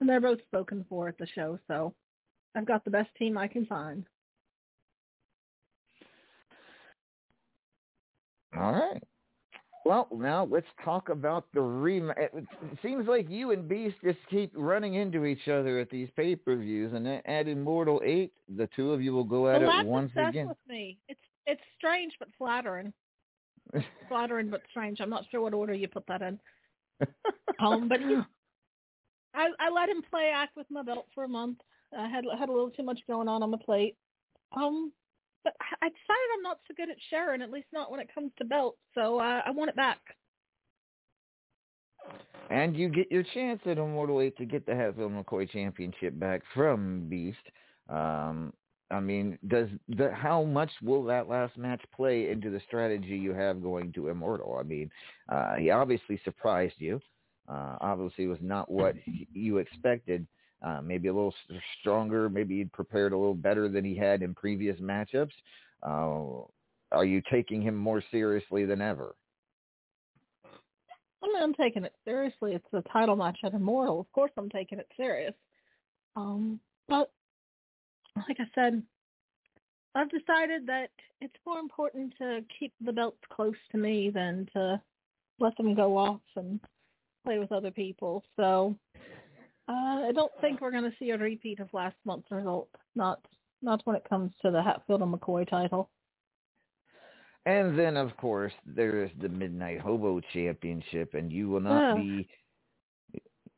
[0.00, 1.58] and they're both spoken for at the show.
[1.68, 1.94] So
[2.54, 4.06] I've got the best team I can find.
[8.56, 9.02] All right.
[9.84, 12.12] Well, now let's talk about the rem.
[12.16, 12.34] It
[12.82, 17.08] seems like you and Beast just keep running into each other at these pay-per-views, and
[17.08, 20.48] at Immortal Eight, the two of you will go at well, it once again.
[20.48, 20.98] with me.
[21.08, 22.92] It's it's strange but flattering.
[24.08, 25.00] flattering but strange.
[25.00, 26.38] I'm not sure what order you put that in.
[27.58, 28.16] Um, but he,
[29.34, 31.58] I I let him play act with my belt for a month.
[31.96, 33.96] I had had a little too much going on on my plate.
[34.56, 34.92] Um,
[35.44, 38.32] but I decided I'm not so good at sharing, at least not when it comes
[38.38, 38.78] to belts.
[38.94, 39.98] So uh, I want it back.
[42.50, 46.42] And you get your chance at Immortal 8 to get the Hatfield McCoy Championship back
[46.54, 47.38] from Beast.
[47.88, 48.52] Um,
[48.90, 53.32] I mean, does the how much will that last match play into the strategy you
[53.32, 54.56] have going to Immortal?
[54.58, 54.90] I mean,
[55.28, 57.00] uh, he obviously surprised you.
[57.48, 58.96] Uh, obviously, was not what
[59.32, 60.26] you expected.
[60.62, 61.34] Uh, maybe a little
[61.80, 62.28] stronger.
[62.28, 65.32] Maybe he'd prepared a little better than he had in previous matchups.
[65.82, 66.44] Uh,
[66.92, 69.14] are you taking him more seriously than ever?
[71.22, 72.54] I mean, I'm taking it seriously.
[72.54, 74.00] It's a title match at Immortal.
[74.00, 75.34] Of course, I'm taking it serious.
[76.16, 77.10] Um, but
[78.16, 78.82] like I said,
[79.94, 84.80] I've decided that it's more important to keep the belts close to me than to
[85.38, 86.60] let them go off and
[87.24, 88.24] play with other people.
[88.36, 88.76] So
[89.70, 92.68] uh, I don't think we're going to see a repeat of last month's result.
[92.96, 93.20] Not
[93.62, 95.90] not when it comes to the Hatfield and McCoy title.
[97.46, 101.96] And then, of course, there is the Midnight Hobo Championship, and you will not Ugh.
[101.96, 102.28] be.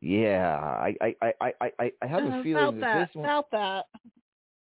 [0.00, 3.50] Yeah, I, I, I, I, I, have Uh, a about feeling that this one About
[3.52, 3.84] that.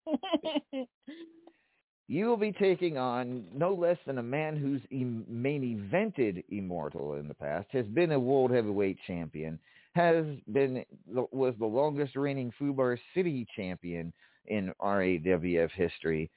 [2.08, 7.28] you will be taking on no less than a man who's main evented Immortal in
[7.28, 9.58] the past, has been a world heavyweight champion,
[9.94, 14.12] has been was the longest reigning Fubar City champion
[14.46, 16.30] in RAWF history,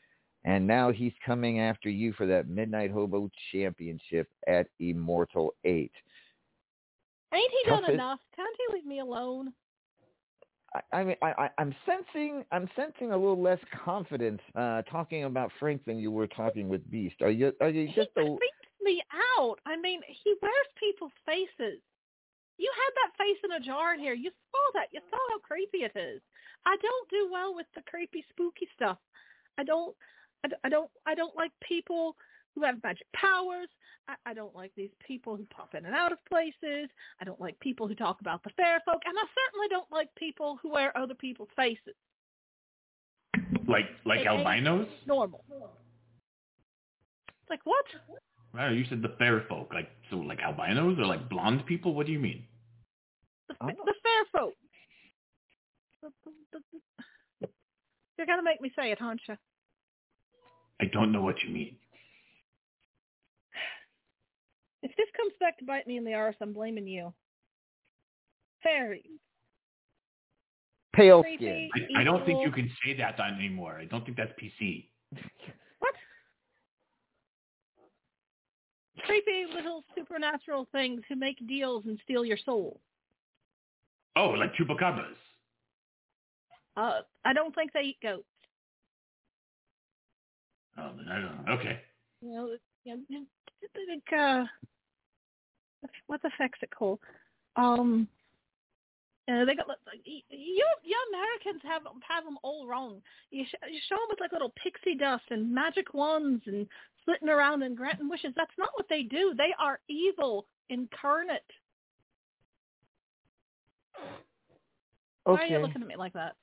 [0.43, 5.91] and now he's coming after you for that Midnight Hobo Championship at Immortal Eight.
[7.33, 8.19] Ain't he done enough?
[8.35, 9.51] Can't he leave me alone?
[10.73, 15.51] I, I mean, I, I'm sensing, I'm sensing a little less confidence uh, talking about
[15.59, 17.15] Frank than you were talking with Beast.
[17.21, 18.21] Are you, are you just a?
[18.21, 18.39] creeps
[18.81, 19.01] me
[19.37, 19.57] out.
[19.65, 21.81] I mean, he wears people's faces.
[22.57, 24.13] You had that face in a jar in here.
[24.13, 24.87] You saw that.
[24.91, 26.21] You saw how creepy it is.
[26.65, 28.97] I don't do well with the creepy, spooky stuff.
[29.57, 29.95] I don't.
[30.63, 30.89] I don't.
[31.05, 32.15] I don't like people
[32.53, 33.67] who have magic powers.
[34.07, 36.89] I, I don't like these people who pop in and out of places.
[37.19, 40.09] I don't like people who talk about the fair folk, and I certainly don't like
[40.15, 41.95] people who wear other people's faces.
[43.67, 44.87] Like like It albinos?
[45.05, 45.43] Normal.
[47.49, 47.85] Like what?
[48.55, 49.73] Wow, you said the fair folk.
[49.73, 51.93] Like so, like albinos or like blonde people?
[51.93, 52.45] What do you mean?
[53.49, 53.67] The, oh.
[53.67, 54.53] the fair folk.
[58.17, 59.35] You're gonna make me say it, aren't you?
[60.81, 61.75] I don't know what you mean.
[64.83, 67.13] If this comes back to bite me in the arse, I'm blaming you.
[68.63, 69.03] Fairies.
[70.93, 71.69] Pale skin.
[71.97, 73.77] I, I don't think you can say that anymore.
[73.81, 74.87] I don't think that's PC.
[75.79, 75.93] What?
[79.05, 82.79] Creepy little supernatural things who make deals and steal your soul.
[84.15, 85.15] Oh, like chupacabras.
[86.77, 88.23] Uh, I don't think they eat goats.
[90.77, 91.53] Oh, then I don't know.
[91.53, 91.79] Okay.
[92.21, 92.49] You know,
[92.83, 93.25] you know,
[93.89, 94.45] like uh,
[96.07, 96.99] what the heck's it called?
[97.55, 98.07] Um,
[99.27, 103.01] uh, they got like, you you Americans have have them all wrong.
[103.31, 106.67] You, sh- you show them with like little pixie dust and magic wands and
[107.05, 108.33] flitting around and granting wishes.
[108.35, 109.33] That's not what they do.
[109.37, 111.41] They are evil incarnate.
[115.23, 116.35] Why are you looking at me like that?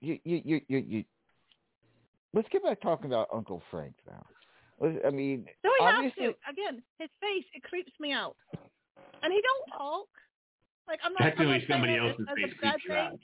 [0.00, 1.04] You, you, you, you, you.
[2.34, 4.24] Let's get back talking about Uncle Frank now.
[5.06, 6.34] I mean, No, we have obviously, to.
[6.48, 8.36] Again, his face it creeps me out,
[9.22, 10.06] and he don't talk.
[10.86, 11.22] Like I'm not.
[11.22, 13.18] I'm Technically, not somebody else's face creeps you out.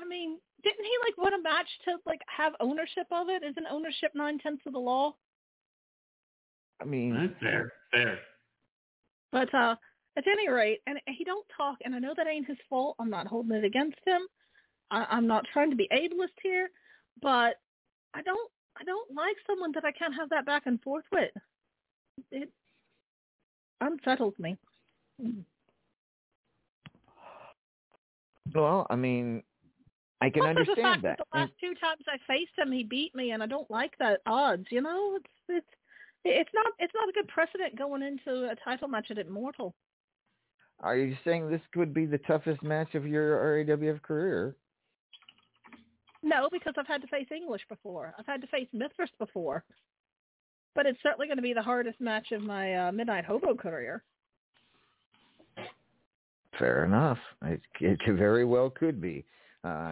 [0.00, 3.42] I mean, didn't he like win a match to like have ownership of it?
[3.42, 5.14] Isn't ownership nine tenths of the law?
[6.80, 7.72] I mean, That's fair.
[7.92, 8.18] Fair.
[9.32, 9.76] But uh
[10.16, 12.96] at any rate, and he don't talk, and I know that ain't his fault.
[12.98, 14.22] I'm not holding it against him.
[14.90, 16.70] I, I'm not trying to be ableist here,
[17.20, 17.56] but
[18.14, 21.30] I don't I don't like someone that I can't have that back and forth with.
[22.30, 22.50] It
[23.80, 24.56] unsettles me.
[28.54, 29.42] well, I mean,
[30.20, 31.26] I can Plus, there's the understand fact that.
[31.32, 34.20] The last two times I faced him, he beat me, and I don't like that
[34.26, 34.66] odds.
[34.70, 35.66] You know, it's it's
[36.24, 39.74] it's not it's not a good precedent going into a title match at Immortal.
[40.80, 44.56] Are you saying this could be the toughest match of your RAWF career?
[46.22, 48.14] No, because I've had to face English before.
[48.18, 49.64] I've had to face Mithras before.
[50.74, 54.02] But it's certainly going to be the hardest match of my uh, Midnight Hobo career.
[56.58, 57.18] Fair enough.
[57.44, 59.24] It, it very well could be.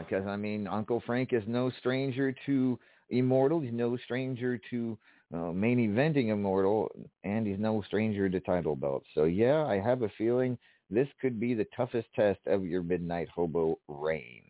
[0.01, 2.79] Because, I mean, Uncle Frank is no stranger to
[3.11, 3.61] Immortal.
[3.61, 4.99] He's no stranger to
[5.33, 6.91] uh, main eventing Immortal.
[7.25, 9.07] And he's no stranger to title belts.
[9.15, 10.59] So, yeah, I have a feeling
[10.91, 14.45] this could be the toughest test of your Midnight Hobo reign.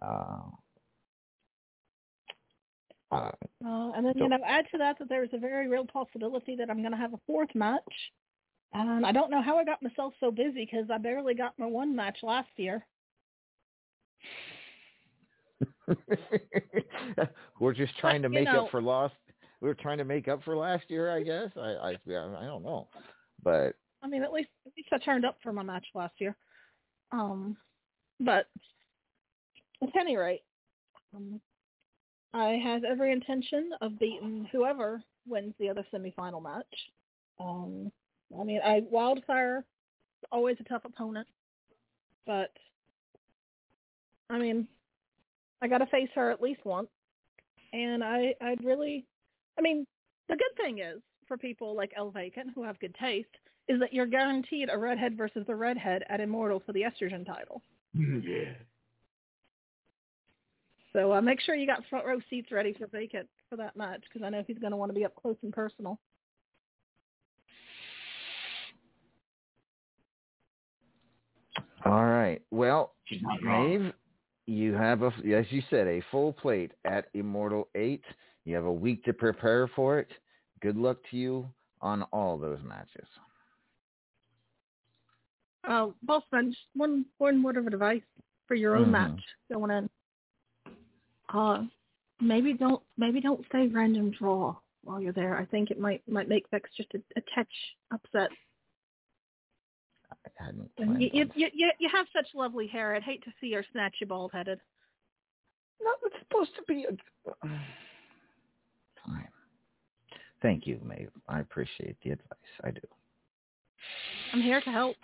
[0.00, 0.40] Uh,
[3.10, 3.30] uh,
[3.64, 6.56] Uh, and then, So- you know, add to that that there's a very real possibility
[6.56, 8.12] that I'm going to have a fourth match.
[8.72, 11.66] And I don't know how I got myself so busy because I barely got my
[11.66, 12.84] one match last year.
[17.60, 19.14] we're just trying to make know- up for lost.
[19.60, 21.50] We're trying to make up for last year, I guess.
[21.56, 22.88] I I I don't know,
[23.44, 26.36] but I mean, at least at least I turned up for my match last year.
[27.12, 27.56] Um,
[28.18, 28.46] but
[29.82, 30.42] at any rate,
[31.14, 31.40] um,
[32.34, 36.66] I have every intention of beating whoever wins the other semifinal match.
[37.38, 37.92] Um,
[38.38, 39.64] I mean, I Wildfire
[40.30, 41.26] always a tough opponent,
[42.26, 42.50] but
[44.30, 44.66] I mean,
[45.62, 46.88] I got to face her at least once,
[47.72, 49.06] and I I'd really,
[49.58, 49.86] I mean,
[50.28, 53.28] the good thing is for people like El Vacant who have good taste
[53.68, 57.62] is that you're guaranteed a redhead versus the redhead at Immortal for the estrogen title.
[57.94, 58.54] yeah.
[60.92, 64.02] So uh, make sure you got front row seats ready for Vacant for that match
[64.12, 65.98] because I know he's going to want to be up close and personal.
[71.84, 72.40] all right.
[72.50, 73.68] Well, She's not wrong.
[73.70, 73.92] Maeve,
[74.46, 78.04] you have a as you said a full plate at Immortal Eight.
[78.44, 80.08] You have a week to prepare for it.
[80.60, 81.48] Good luck to you
[81.80, 83.06] on all those matches.
[85.64, 88.02] Uh, Bossman, just one one word of advice
[88.48, 88.90] for your own Mhm.
[88.92, 89.90] match going in.
[91.28, 91.64] Uh,
[92.20, 95.36] maybe don't maybe don't say random draw while you're there.
[95.36, 97.52] I think it might might make Vex just a, a touch
[97.92, 98.30] upset.
[100.44, 102.94] Hadn't planned you, you you you have such lovely hair.
[102.94, 104.58] I'd hate to see her snatch you bald headed.
[105.80, 107.46] No, it's supposed to be a.
[109.06, 109.28] Fine.
[110.40, 111.10] Thank you, Maeve.
[111.28, 112.38] I appreciate the advice.
[112.64, 112.80] I do.
[114.32, 114.96] I'm here to help.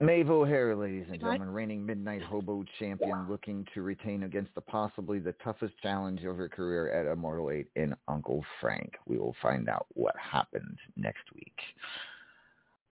[0.00, 5.20] Maeve O'Hare, ladies and gentlemen, reigning Midnight Hobo champion, looking to retain against the possibly
[5.20, 8.94] the toughest challenge of her career at Immortal 8 in Uncle Frank.
[9.06, 11.54] We will find out what happens next week.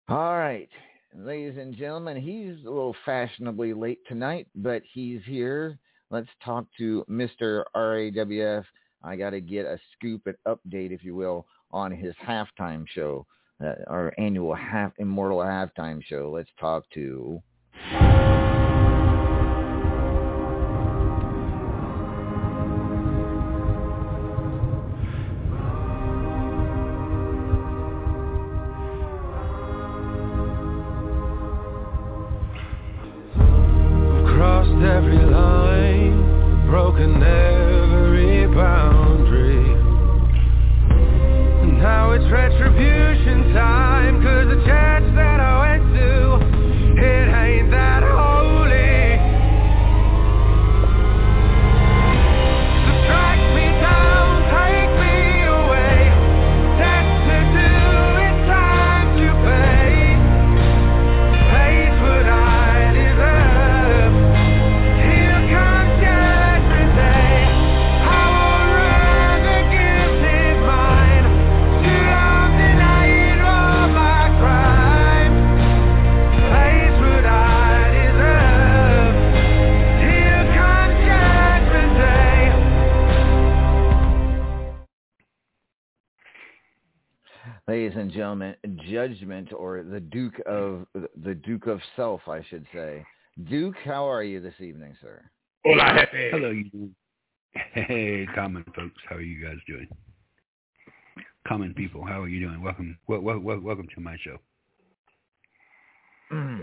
[0.09, 0.69] All right,
[1.15, 5.79] ladies and gentlemen, he's a little fashionably late tonight, but he's here.
[6.11, 7.63] Let's talk to Mr.
[7.75, 8.65] RAWF.
[9.03, 13.25] I got to get a scoop, and update, if you will, on his halftime show
[13.63, 16.31] uh, our annual half immortal halftime show.
[16.33, 17.41] Let's talk to
[88.09, 88.55] and gentlemen,
[88.89, 90.87] Judgment or the Duke of
[91.23, 93.05] the Duke of Self, I should say.
[93.47, 95.23] Duke, how are you this evening, sir?
[95.63, 96.89] Hello, you.
[97.73, 99.87] Hey, common folks, how are you guys doing?
[101.47, 102.61] Common people, how are you doing?
[102.63, 104.37] Welcome, wel- wel- wel- welcome to my show.
[106.29, 106.61] Hmm.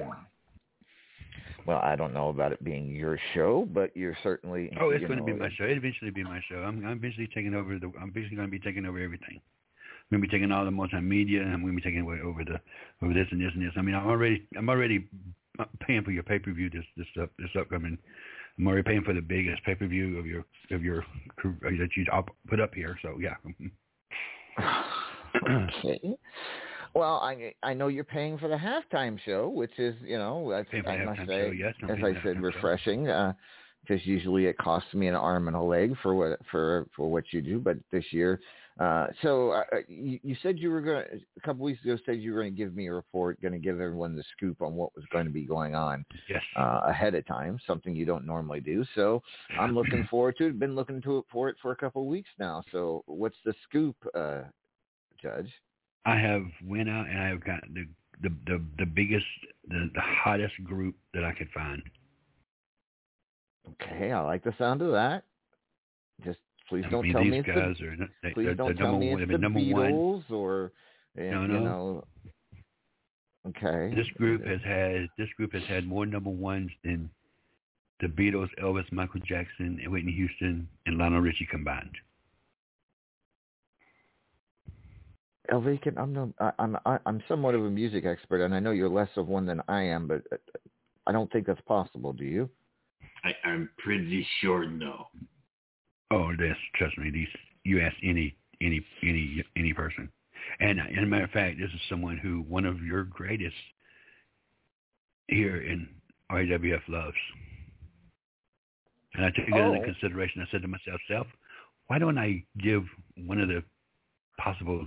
[1.67, 4.71] Well, I don't know about it being your show, but you're certainly.
[4.81, 5.65] Oh, it's you going to be my show.
[5.65, 6.59] It'll eventually be my show.
[6.59, 7.93] I'm, I'm eventually taking over the.
[8.01, 9.41] I'm basically going to be taking over everything.
[10.11, 11.43] Going to be taking all the multimedia.
[11.43, 12.61] I'm going to be taking away over the
[13.03, 13.73] over this and this and this.
[13.77, 15.09] I mean, I'm already I'm already
[15.81, 17.99] paying for your pay per view this this up this upcoming.
[18.59, 21.05] I'm already paying for the biggest pay per view of your of your
[21.45, 22.05] uh, that you
[22.49, 22.97] put up here.
[23.03, 23.35] So yeah.
[25.85, 26.17] okay.
[26.95, 30.63] Well, I I know you're paying for the halftime show, which is you know I,
[30.63, 33.05] Paying for the I must say, show, yes, as I said, refreshing.
[33.83, 37.25] Because usually it costs me an arm and a leg for what for for what
[37.33, 38.41] you do, but this year.
[38.79, 41.97] Uh, so uh, uh, you, you said you were going to a couple weeks ago
[42.05, 44.61] said you were going to give me a report, going to give everyone the scoop
[44.61, 46.43] on what was going to be going on Yes.
[46.57, 48.85] uh, ahead of time, something you don't normally do.
[48.95, 49.23] So
[49.59, 50.59] I'm looking forward to it.
[50.59, 52.63] Been looking to it for it for a couple of weeks now.
[52.71, 54.43] So what's the scoop, uh,
[55.23, 55.51] Judge?
[56.05, 57.87] I have went out and I've got the
[58.23, 59.27] the the, the biggest
[59.69, 61.83] the, the hottest group that I could find.
[63.83, 65.25] Okay, I like the sound of that.
[66.25, 68.87] Just please don't mean, tell these me it's guys the, are they- please don't tell
[68.93, 69.93] number me one- it's they're the number one.
[69.93, 70.73] Beatles or
[71.19, 71.61] uh, No, you no.
[71.65, 72.05] know.
[73.49, 73.95] Okay.
[73.95, 77.09] This group has had this group has had more number ones than
[78.01, 81.95] the Beatles, Elvis, Michael Jackson, and Whitney Houston, and Lionel Richie combined.
[85.49, 88.59] El Vacant, I'm no, I, I'm I, I'm somewhat of a music expert, and I
[88.59, 90.37] know you're less of one than I am, but uh,
[91.07, 92.13] I don't think that's possible.
[92.13, 92.51] Do you?
[93.25, 95.07] I, I'm pretty sure no.
[96.11, 97.11] Oh, this trust me.
[97.11, 97.29] These
[97.65, 100.09] you ask any any any any person,
[100.61, 103.57] and and a matter of fact, this is someone who one of your greatest
[105.29, 105.89] here in
[106.31, 107.17] RAWF loves.
[109.15, 109.85] And I took into Oh.
[109.85, 110.43] consideration.
[110.43, 111.27] I said to myself, self,
[111.87, 112.85] why don't I give
[113.17, 113.65] one of the
[114.39, 114.87] possible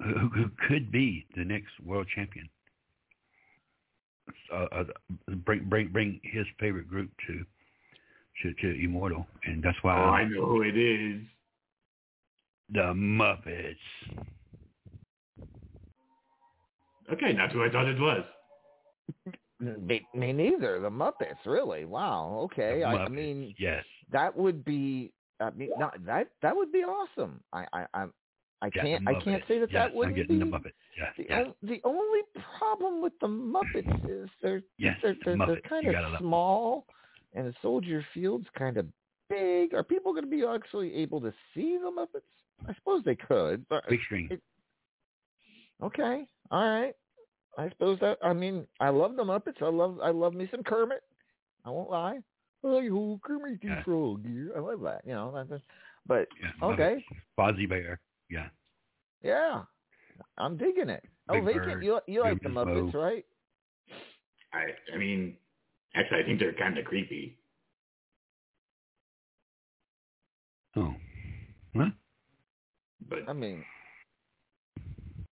[0.00, 2.48] who, who could be the next world champion?
[4.52, 4.84] Uh, uh,
[5.44, 7.44] bring bring bring his favorite group to
[8.42, 11.22] to, to Immortal, and that's why Oh, I know who it is.
[12.72, 13.76] the Muppets.
[17.12, 18.24] Okay, not who I thought it was.
[19.60, 20.78] Me, me neither.
[20.80, 21.84] The Muppets, really?
[21.84, 22.38] Wow.
[22.44, 22.80] Okay.
[22.80, 23.84] The I, I mean, yes.
[24.12, 25.12] that would be.
[25.40, 27.42] I mean, not, that that would be awesome.
[27.52, 28.06] I I I,
[28.62, 30.44] I Yeah, can't I can't say that yes, that wouldn't I'm getting be.
[30.50, 30.72] the Muppets.
[30.98, 31.44] Yeah, The, yeah.
[31.44, 32.20] on- the only
[32.58, 36.22] problem with the Muppets is they're Yes, they're, they're, they're kind You of gotta love
[36.22, 36.30] them.
[37.32, 38.86] Small, and the Soldier Field's kind of
[39.28, 39.74] big.
[39.74, 42.68] Are people going to be actually able to see the Muppets?
[42.68, 44.28] I suppose they could, but Big screen.
[44.30, 44.42] it-
[45.82, 46.94] okay, all right.
[47.56, 48.18] I suppose that.
[48.22, 49.62] I mean, I love the Muppets.
[49.62, 51.02] I love I love me some Kermit.
[51.64, 52.18] I won't lie.
[52.64, 53.82] Oh, you Kermit the Yeah.
[53.84, 54.24] Frog.
[54.56, 55.02] I love that.
[55.04, 55.62] You know, that, that-
[56.06, 57.04] but Yeah, okay,
[57.38, 57.56] Muppets.
[57.56, 58.00] Fozzie Bear.
[58.30, 58.48] Yeah.
[59.22, 59.62] yeah,
[60.36, 61.04] I'm digging it.
[61.28, 62.64] Oh, Big Vacant, Bird, you you like the Gizmo.
[62.66, 63.24] Muppets, right?
[64.52, 65.36] I I mean,
[65.94, 67.38] actually, I think they're kind of creepy.
[70.76, 70.94] Oh.
[71.72, 71.88] What?
[73.08, 73.64] But I mean,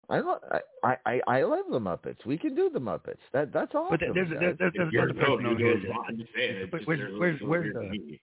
[0.08, 0.40] I lo-
[0.82, 2.24] I I I love the Muppets.
[2.24, 3.18] We can do the Muppets.
[3.32, 3.98] That that's awesome.
[3.98, 4.38] But there's, guys.
[4.40, 5.76] there's, there's, there's you're another no, person on you here.
[5.80, 6.04] do it wrong.
[6.08, 6.56] I'm just saying.
[6.56, 8.20] It's Where's just where's they're a where's little where's weird to the me.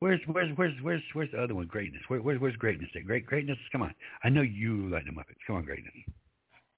[0.00, 1.66] where's where's where's where's where's where's the other one?
[1.66, 2.02] Greatness.
[2.08, 2.90] Where, where's where's greatness?
[2.94, 3.04] at?
[3.06, 3.58] Great greatness.
[3.72, 3.94] Come on.
[4.24, 5.40] I know you like the Muppets.
[5.46, 5.94] Come on, greatness.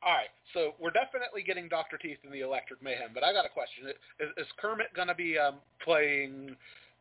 [0.03, 3.45] All right, so we're definitely getting Doctor Teeth in the Electric Mayhem, but I got
[3.45, 3.89] a question:
[4.21, 6.57] Is, is Kermit going to be um, playing?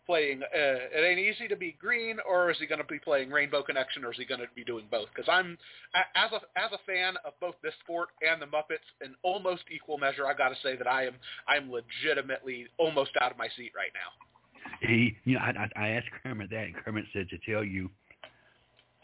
[0.05, 3.29] Playing, uh, it ain't easy to be green, or is he going to be playing
[3.29, 5.07] Rainbow Connection, or is he going to be doing both?
[5.15, 5.57] Because I'm,
[5.95, 9.97] as a as a fan of both this sport and the Muppets, in almost equal
[9.97, 11.13] measure, I got to say that I am
[11.47, 14.85] I'm legitimately almost out of my seat right now.
[14.85, 17.89] He, you know, I, I, I asked Kermit that, and Kermit said to tell you,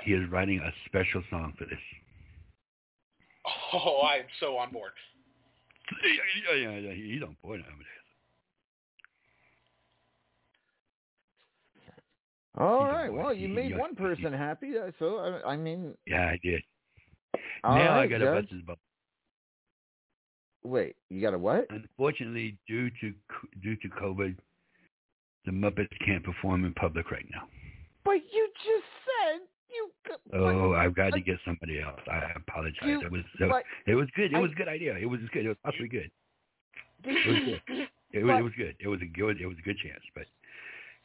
[0.03, 1.79] he is writing a special song for this.
[3.73, 4.91] Oh, I am so on board.
[6.03, 7.61] Yeah, yeah, yeah, he's on board.
[7.61, 7.75] now.
[12.63, 13.09] All He's right.
[13.09, 16.27] a- Well, you he- made he- one person happy, uh, so I, I mean, Yeah,
[16.29, 16.61] I did.
[17.63, 18.41] all now I got to Judge.
[18.43, 18.81] bust his bubble.
[20.63, 21.67] Wait, you got a what?
[21.69, 23.13] Unfortunately, due to
[23.61, 24.37] due to COVID,
[25.45, 27.47] the Muppets can't perform in public right now.
[28.03, 29.41] But you just said
[29.73, 29.91] you.
[30.03, 31.99] could- Oh, I've got to get somebody else.
[32.11, 32.87] I apologize.
[32.87, 34.31] You- it was but it was good.
[34.33, 34.95] It I- was a good idea.
[34.97, 35.45] It was good.
[35.45, 36.11] It was possibly good.
[37.05, 37.87] It was good.
[38.11, 38.75] It was, it was good.
[38.79, 39.39] It was a good.
[39.39, 40.01] It was a good chance.
[40.15, 40.25] But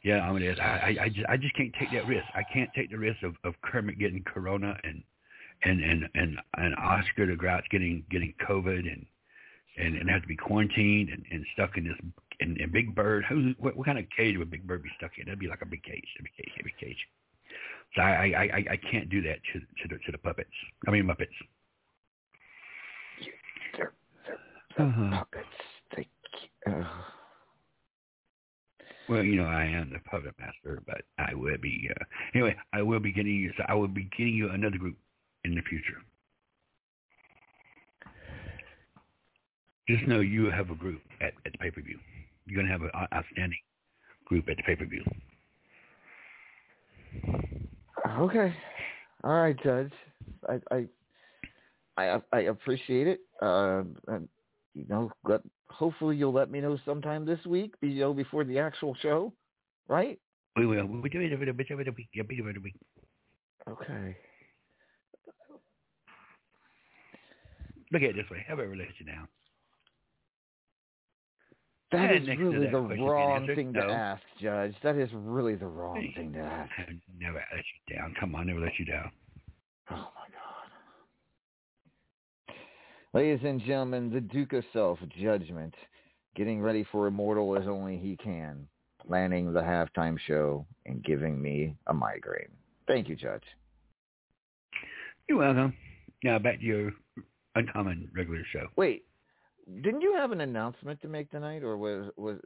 [0.03, 2.25] yeah, I mean, I I, I just I just can't take that risk.
[2.33, 5.03] I can't take the risk of, of Kermit getting corona and
[5.63, 9.05] and and and and Oscar the Grouch getting getting COVID and
[9.77, 11.97] and and have to be quarantined and, and stuck in this
[12.41, 13.23] and, and Big Bird.
[13.29, 15.25] Who what, what kind of cage would Big Bird be stuck in?
[15.25, 16.07] That'd be like a big cage.
[16.19, 16.53] A big cage.
[16.59, 17.07] A big cage.
[17.95, 20.49] So I I I, I can't do that to to the to the puppets.
[20.87, 21.27] I mean Muppets.
[24.77, 25.23] Uh-huh.
[25.95, 26.07] They,
[26.69, 26.83] uh,
[29.07, 32.03] Well, you know, I am the puppet master, but I will be uh,
[32.33, 32.55] anyway.
[32.73, 33.51] I will be getting you.
[33.57, 34.97] So I will be getting you another group
[35.45, 36.01] in the future.
[39.87, 41.99] Just know you have a group at, at the pay per view.
[42.45, 43.59] You're gonna have an outstanding
[44.25, 45.03] group at the pay per view.
[48.19, 48.53] Okay.
[49.23, 49.91] All right, Judge.
[50.47, 50.87] I I
[51.97, 53.21] I, I appreciate it.
[53.41, 54.27] Uh, and,
[54.73, 58.59] you know, let, hopefully you'll let me know sometime this week, you know, before the
[58.59, 59.33] actual show,
[59.87, 60.19] right?
[60.57, 60.85] We will.
[60.85, 61.67] We do it every week.
[61.71, 62.09] Every week.
[62.17, 62.75] Every week.
[63.67, 64.17] Okay.
[67.91, 68.43] Look at it this way.
[68.47, 69.27] Have let you down?
[71.91, 74.73] That is really that the wrong thing to ask, Judge.
[74.83, 76.71] That is really the wrong thing to ask.
[76.77, 76.85] I
[77.19, 78.15] never let you down.
[78.19, 79.11] Come on, never let you down.
[79.91, 80.27] Oh my
[82.47, 82.55] God.
[83.13, 85.73] Ladies and gentlemen, the Duke of Self Judgment,
[86.35, 88.67] getting ready for Immortal as only he can,
[89.07, 92.51] planning the halftime show and giving me a migraine.
[92.87, 93.43] Thank you, Judge.
[95.29, 95.73] You're welcome.
[96.23, 96.91] Now back to your
[97.55, 98.67] uncommon regular show.
[98.75, 99.04] Wait,
[99.81, 102.37] didn't you have an announcement to make tonight, or was was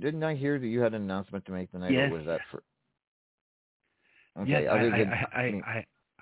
[0.00, 2.10] didn't I hear that you had an announcement to make tonight, Yes.
[2.10, 2.62] or was that for?
[4.40, 5.42] Okay, yes, I, than I, I,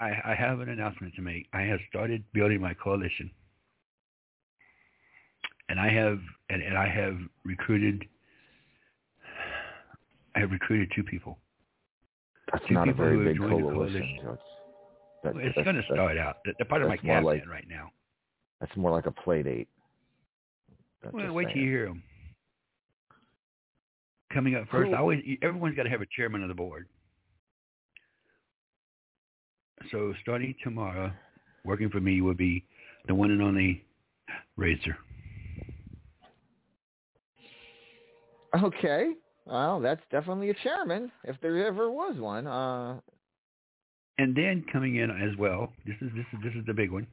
[0.01, 1.47] I, I, I have an announcement to make.
[1.55, 3.31] I have started building my coalition,
[5.71, 6.19] and I have
[6.51, 8.05] and, and I have recruited.
[10.35, 11.39] I have recruited two people.
[12.53, 14.39] that's two not a people who very big coalition, coalition.
[15.25, 16.37] That- Well, it's that's- going to start out.
[16.45, 17.91] They're part of my cabinet like- right now.
[18.61, 19.69] That's more like a play date.
[21.11, 22.03] Well, wait till you hear them.
[24.33, 26.87] Coming up first, I always everyone's got to have a chairman of the board.
[29.91, 31.13] So starting tomorrow,
[31.65, 32.65] working for me will be
[33.09, 33.85] the one and only
[34.57, 34.97] Razor.
[38.63, 39.13] Okay.
[39.45, 42.47] Well, that's definitely a chairman, if there ever was one.
[42.47, 43.01] Uh,
[44.19, 47.07] And then coming in as well, this is this is this is the big one.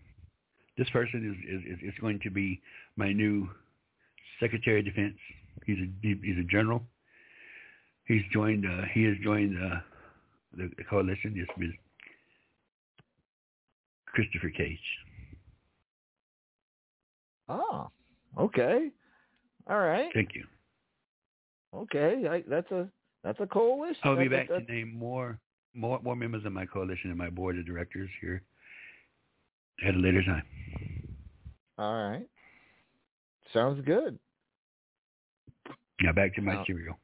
[0.78, 2.62] This person is is, is going to be
[2.98, 3.50] my new
[4.40, 5.16] Secretary of Defense.
[5.66, 6.84] He's a he- he's a general.
[8.06, 8.66] He's joined.
[8.66, 9.80] Uh, he has joined uh,
[10.58, 11.34] the, the coalition.
[11.36, 11.74] This is
[14.08, 14.80] Christopher Cage.
[17.50, 17.90] oh,
[18.38, 18.90] okay.
[19.70, 20.10] All right.
[20.14, 20.46] Thank you.
[21.76, 22.28] Okay.
[22.30, 22.88] I, that's a
[23.24, 24.02] that's a coalition.
[24.04, 25.40] I'll be That's a- back to name more
[25.76, 28.42] more more members of my coalition and my board of directors here
[29.88, 30.44] at a later time.
[31.78, 32.28] All right.
[33.54, 34.18] Sounds good.
[36.02, 36.98] Now back to my Now- cereal.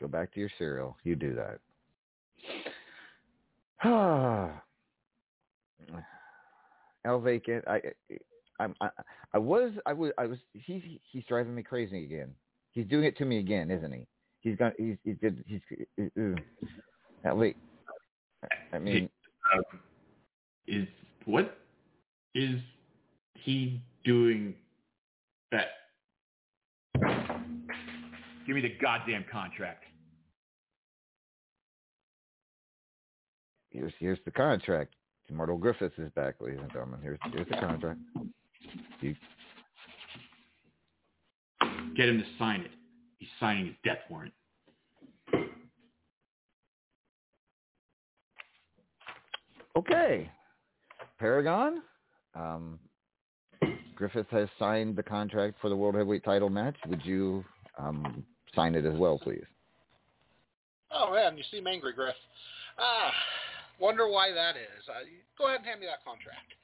[0.00, 0.96] Go back to your cereal.
[1.04, 1.60] You do that.
[3.84, 4.62] Ah.
[7.04, 7.62] El Vacant.
[7.68, 7.80] I,
[8.58, 8.88] I, I,
[9.34, 10.38] I was, I was, I was.
[10.54, 10.82] He's,
[11.12, 12.34] he's driving me crazy again.
[12.72, 14.06] He's doing it to me again, isn't he?
[14.40, 15.44] He's got, he's, he's good.
[15.46, 15.60] He's.
[16.18, 17.56] Uh, uh, wait.
[18.72, 19.08] I mean,
[19.54, 19.60] Uh,
[20.66, 20.88] is
[21.26, 21.58] what
[22.34, 22.58] is
[23.34, 24.54] he doing
[25.52, 25.66] that?
[28.46, 29.84] Give me the goddamn contract.
[33.76, 34.94] here's, here's the contract.
[35.28, 37.00] Immortal Griffiths is back, ladies and gentlemen.
[37.02, 37.98] Here's, here's the contract.
[39.00, 39.14] You,
[41.96, 42.70] Get him to sign it.
[43.18, 44.32] He's signing his death warrant.
[49.76, 50.30] Okay.
[51.18, 51.82] Paragon.
[52.34, 52.78] Um,
[53.94, 56.76] Griffith has signed the contract for the World Heavyweight title match.
[56.86, 57.44] Would you
[57.78, 58.24] um,
[58.56, 59.44] sign it as well, please?
[60.90, 62.14] Oh man, you seem angry, Griff.
[62.78, 63.12] Ah,
[63.78, 64.82] Wonder why that is.
[64.88, 65.04] Uh,
[65.36, 66.54] go ahead and hand me that contract.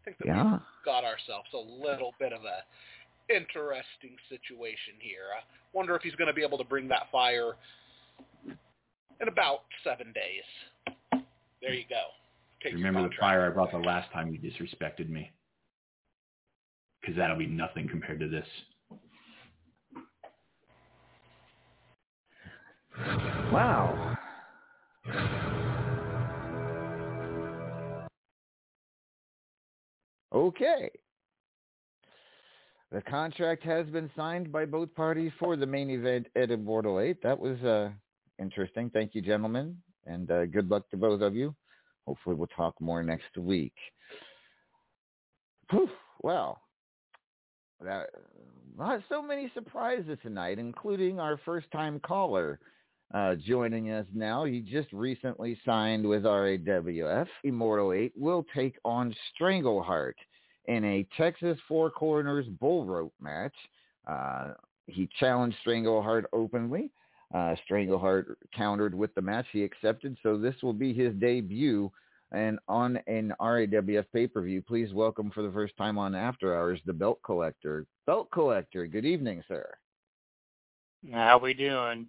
[0.00, 0.52] I think that Yeah.
[0.52, 2.62] we've got ourselves a little bit of a
[3.28, 5.26] interesting situation here.
[5.36, 7.56] I wonder if he's going to be able to bring that fire
[8.46, 10.44] in about seven days.
[11.60, 12.02] There you go.
[12.62, 15.30] Take Remember the fire I brought the last time you disrespected me.
[17.00, 18.46] Because that'll be nothing compared to this.
[23.52, 24.16] Wow.
[30.32, 30.90] Okay.
[32.92, 37.22] The contract has been signed by both parties for the main event at Immortal 8.
[37.22, 37.90] That was uh,
[38.38, 38.90] interesting.
[38.90, 41.54] Thank you, gentlemen, and uh, good luck to both of you.
[42.06, 43.74] Hopefully we'll talk more next week.
[45.70, 45.88] Whew,
[46.22, 46.60] well,
[47.80, 48.08] that,
[48.76, 52.58] not so many surprises tonight, including our first-time caller
[53.14, 54.44] uh, joining us now.
[54.44, 57.26] He just recently signed with RAWF.
[57.44, 60.14] Immortal 8 will take on Strangleheart
[60.66, 63.54] in a Texas Four Corners bull rope match.
[64.06, 64.52] Uh,
[64.86, 66.90] he challenged Strangleheart openly.
[67.34, 69.46] Uh, Strangleheart countered with the match.
[69.52, 71.90] He accepted, so this will be his debut
[72.32, 74.62] and on an RAWF pay-per-view.
[74.62, 77.86] Please welcome for the first time on After Hours the Belt Collector.
[78.06, 79.68] Belt Collector, good evening, sir.
[81.12, 82.06] How we doing?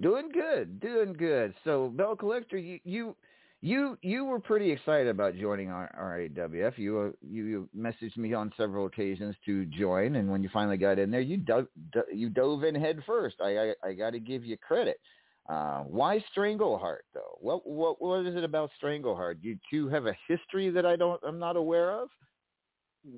[0.00, 1.54] Doing good, doing good.
[1.64, 3.16] So, Belt Collector, you you
[3.62, 6.78] you you were pretty excited about joining our RAWF.
[6.78, 10.76] You uh, you you messaged me on several occasions to join, and when you finally
[10.76, 13.36] got in there, you dove do, you dove in head first.
[13.40, 15.00] I I, I got to give you credit.
[15.48, 17.36] Uh, why Strangleheart though?
[17.40, 19.42] What what what is it about Strangleheart?
[19.42, 22.08] Do you two have a history that I don't I'm not aware of.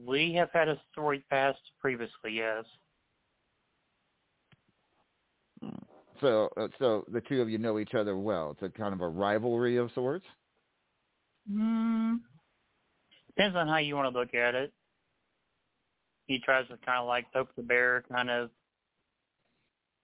[0.07, 2.65] We have had a story past previously, yes.
[6.24, 8.52] So uh, so the two of you know each other well.
[8.52, 10.24] It's a kind of a rivalry of sorts.
[11.52, 12.20] Mm,
[13.26, 14.72] depends on how you want to look at it.
[16.26, 18.48] He tries to kind of like poke the bear, kind of,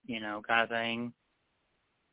[0.04, 1.14] you know, kind of thing.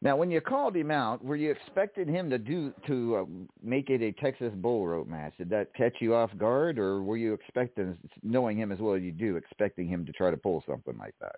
[0.01, 3.25] Now, when you called him out, were you expecting him to do to uh,
[3.61, 5.33] make it a Texas bull rope match?
[5.37, 9.01] Did that catch you off guard, or were you expecting, knowing him as well as
[9.01, 11.35] you do, expecting him to try to pull something like that?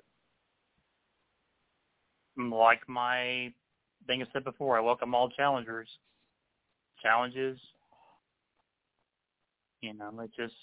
[2.40, 3.52] Like my
[4.08, 5.90] thing I said before, I welcome all challengers.
[7.04, 7.60] Challenges,
[9.82, 10.54] you know, it just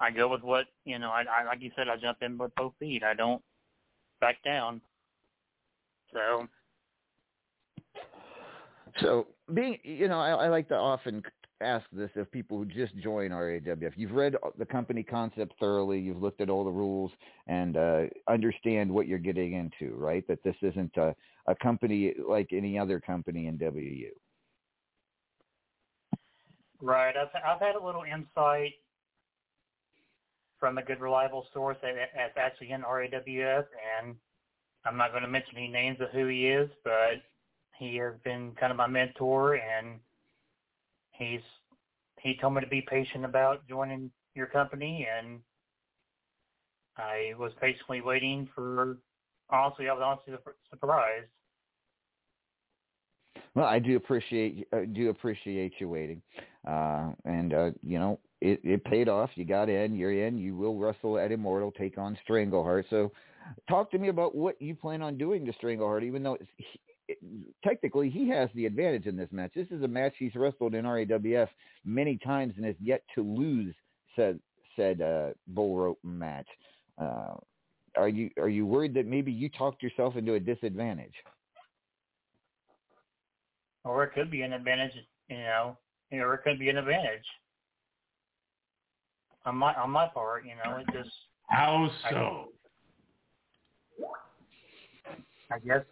[0.00, 1.10] I go with what you know.
[1.10, 3.02] I, I like you said, I jump in with both feet.
[3.02, 3.42] I don't
[4.20, 4.80] back down.
[6.12, 6.46] So
[9.00, 11.22] So being, you know, I, I like to often
[11.60, 13.92] ask this of people who just join RAWF.
[13.96, 15.98] You've read the company concept thoroughly.
[15.98, 17.12] You've looked at all the rules
[17.46, 20.26] and uh, understand what you're getting into, right?
[20.28, 21.14] That this isn't a,
[21.46, 24.10] a company like any other company in WU.
[26.80, 27.14] Right.
[27.16, 28.72] I've I've had a little insight
[30.58, 33.64] from a good reliable source that, that's actually in RAWF,
[34.00, 34.16] and
[34.84, 37.22] I'm not going to mention any names of who he is, but
[37.78, 39.98] he has been kind of my mentor, and
[41.18, 41.40] he's
[42.20, 45.40] he told me to be patient about joining your company, and
[46.96, 48.98] I was patiently waiting for.
[49.50, 51.28] Honestly, I was honestly surprised.
[53.54, 56.22] Well, I do appreciate I do appreciate you waiting,
[56.66, 59.30] uh, and uh, you know it, it paid off.
[59.34, 60.38] You got in, you're in.
[60.38, 62.84] You will wrestle at Immortal, take on Strangleheart.
[62.90, 63.12] So,
[63.68, 66.04] talk to me about what you plan on doing to Strangleheart.
[66.04, 66.50] Even though it's,
[67.08, 67.18] it,
[67.62, 69.52] technically he has the advantage in this match.
[69.54, 71.48] This is a match he's wrestled in RAWF
[71.84, 73.74] many times and has yet to lose
[74.16, 74.38] said
[74.76, 76.46] said uh, bull rope match.
[77.00, 77.34] Uh,
[77.96, 81.14] are you are you worried that maybe you talked yourself into a disadvantage?
[83.84, 84.92] Or it could be an advantage,
[85.28, 85.76] you know,
[86.12, 87.24] or it could be an advantage.
[89.46, 91.14] On my on my part, you know, it just
[91.48, 92.48] How so?
[95.50, 95.82] I, I guess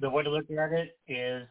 [0.00, 1.46] the way to look at it is,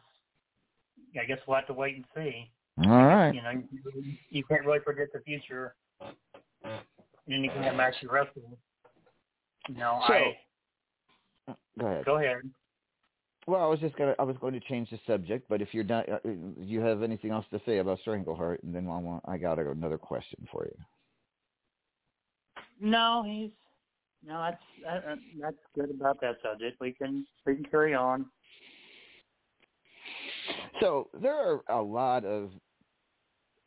[1.20, 2.50] I guess we'll have to wait and see.
[2.84, 3.34] All right.
[3.34, 5.74] You know, you, you can't really predict the future
[6.62, 8.56] in anything that actually wrestling.
[9.68, 12.04] You know, So- I Go ahead.
[12.04, 12.36] go ahead.
[13.46, 15.84] Well, I was just gonna I was going to change the subject, but if you're
[15.84, 16.18] not, uh,
[16.58, 19.96] you have anything else to say about Strangleheart, and then I want I got another
[19.96, 20.76] question for you.
[22.80, 23.50] No, he's
[24.24, 24.42] no.
[24.42, 26.80] That's that, that's good about that subject.
[26.80, 28.26] We can we can carry on.
[30.80, 32.50] So there are a lot of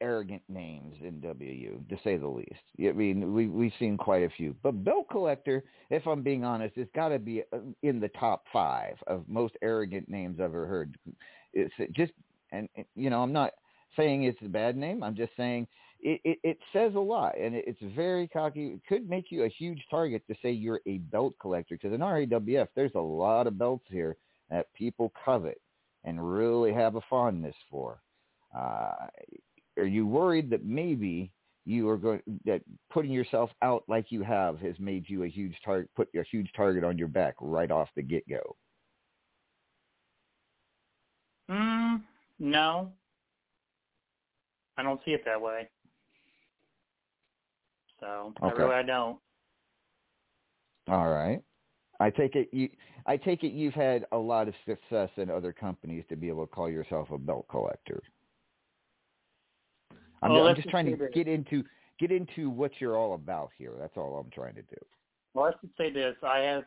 [0.01, 2.49] arrogant names in WU, to say the least.
[2.79, 6.75] I mean, we we've seen quite a few, but Bill Collector, if I'm being honest,
[6.75, 10.65] it's got to be uh, in the top five of most arrogant names I've ever
[10.65, 10.97] heard.
[11.53, 12.13] It's just,
[12.51, 13.51] and you know, I'm not
[13.95, 15.03] saying it's a bad name.
[15.03, 15.67] I'm just saying
[16.01, 18.67] it, it, it says a lot, and it, it's very cocky.
[18.67, 22.01] It could make you a huge target to say you're a belt collector, because in
[22.01, 24.17] RAWF, there's a lot of belts here
[24.49, 25.61] that people covet
[26.03, 28.01] and really have a fondness for.
[28.55, 28.91] Uh,
[29.77, 31.31] are you worried that maybe
[31.65, 32.61] you are going that
[32.91, 36.49] putting yourself out like you have has made you a huge target, put a huge
[36.55, 38.55] target on your back right off the get go?
[41.49, 42.01] Mm,
[42.39, 42.91] no,
[44.77, 45.69] I don't see it that way.
[48.01, 48.63] So I Okay.
[48.63, 49.19] really I don't.
[50.89, 51.41] All right.
[51.99, 52.69] I take it you
[53.05, 56.45] I take it you've had a lot of success in other companies to be able
[56.45, 58.01] to call yourself a belt collector.
[60.23, 61.09] I'm, Well, I'm just trying to this.
[61.13, 61.63] get into
[61.99, 63.73] get into what you're all about here.
[63.79, 64.77] That's all I'm trying to do.
[65.33, 66.63] Well, let's just say this: I have,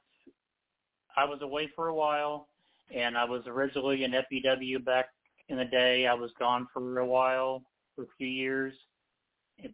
[1.17, 2.49] I was away for a while,
[2.95, 5.07] and I was originally in FEW back
[5.49, 6.07] in the day.
[6.07, 7.63] I was gone for a while,
[7.95, 8.73] for a few years,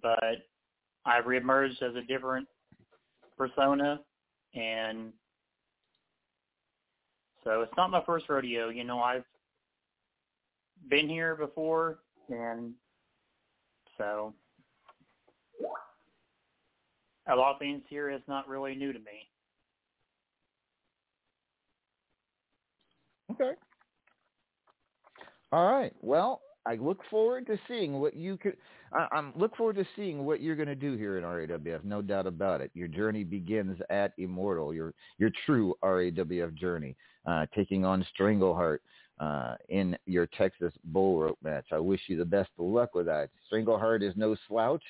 [0.03, 0.39] but
[1.05, 2.47] I reemerged as a different
[3.37, 4.01] persona,
[4.55, 5.13] and
[7.45, 8.69] so it's not my first rodeo.
[8.69, 9.25] You know, I've
[10.89, 11.99] been here before,
[12.29, 12.73] and
[13.97, 14.35] so
[17.29, 19.29] a lot of things here is not really new to me.
[23.33, 23.53] Okay.
[25.53, 25.93] All right.
[26.01, 28.57] Well, I look forward to seeing what you could.
[28.93, 31.85] I, I'm look forward to seeing what you're going to do here in RAWF.
[31.85, 32.71] No doubt about it.
[32.75, 34.75] Your journey begins at Immortal.
[34.75, 36.97] Your your true RAWF journey,
[37.27, 38.79] uh, taking on Strangleheart
[39.21, 41.67] uh, in your Texas Bull Rope match.
[41.73, 43.31] I wish you the best of luck with that.
[43.51, 44.83] Strangleheart is no slouch.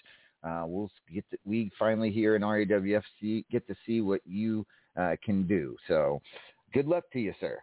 [0.43, 4.67] Uh, we'll get to, we finally here in RAWF see, get to see what you
[4.99, 5.77] uh, can do.
[5.87, 6.23] So,
[6.73, 7.59] good luck to you, sir.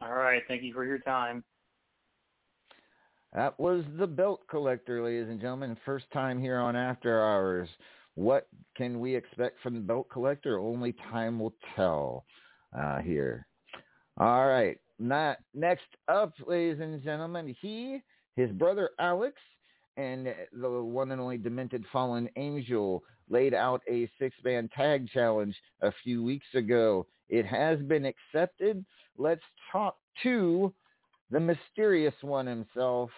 [0.00, 0.42] All right.
[0.48, 1.44] Thank you for your time.
[3.34, 5.76] That was the belt collector, ladies and gentlemen.
[5.84, 7.68] First time here on After Hours.
[8.14, 8.46] What
[8.76, 10.60] can we expect from the belt collector?
[10.60, 12.24] Only time will tell
[12.78, 13.48] uh, here.
[14.18, 14.78] All right.
[15.00, 18.00] Not, next up, ladies and gentlemen, he,
[18.36, 19.34] his brother Alex,
[19.96, 25.90] and the one and only Demented Fallen Angel laid out a six-man tag challenge a
[26.04, 27.04] few weeks ago.
[27.28, 28.84] It has been accepted.
[29.18, 29.42] Let's
[29.72, 30.72] talk to
[31.34, 33.10] the mysterious one himself.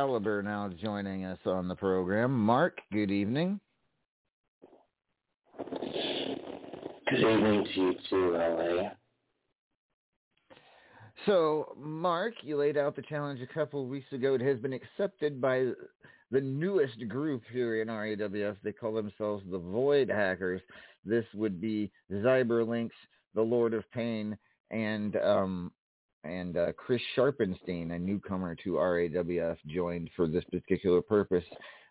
[0.00, 2.32] Caliber now joining us on the program.
[2.32, 3.60] Mark, good evening.
[5.58, 8.92] Good evening to you too, LA.
[11.26, 14.32] So, Mark, you laid out the challenge a couple of weeks ago.
[14.32, 15.66] It has been accepted by
[16.30, 18.56] the newest group here in RAWF.
[18.64, 20.62] They call themselves the Void Hackers.
[21.04, 22.88] This would be Zyberlinks,
[23.34, 24.38] the Lord of Pain,
[24.70, 25.72] and um,
[26.24, 31.44] and uh, Chris Sharpenstein, a newcomer to RAWF, joined for this particular purpose.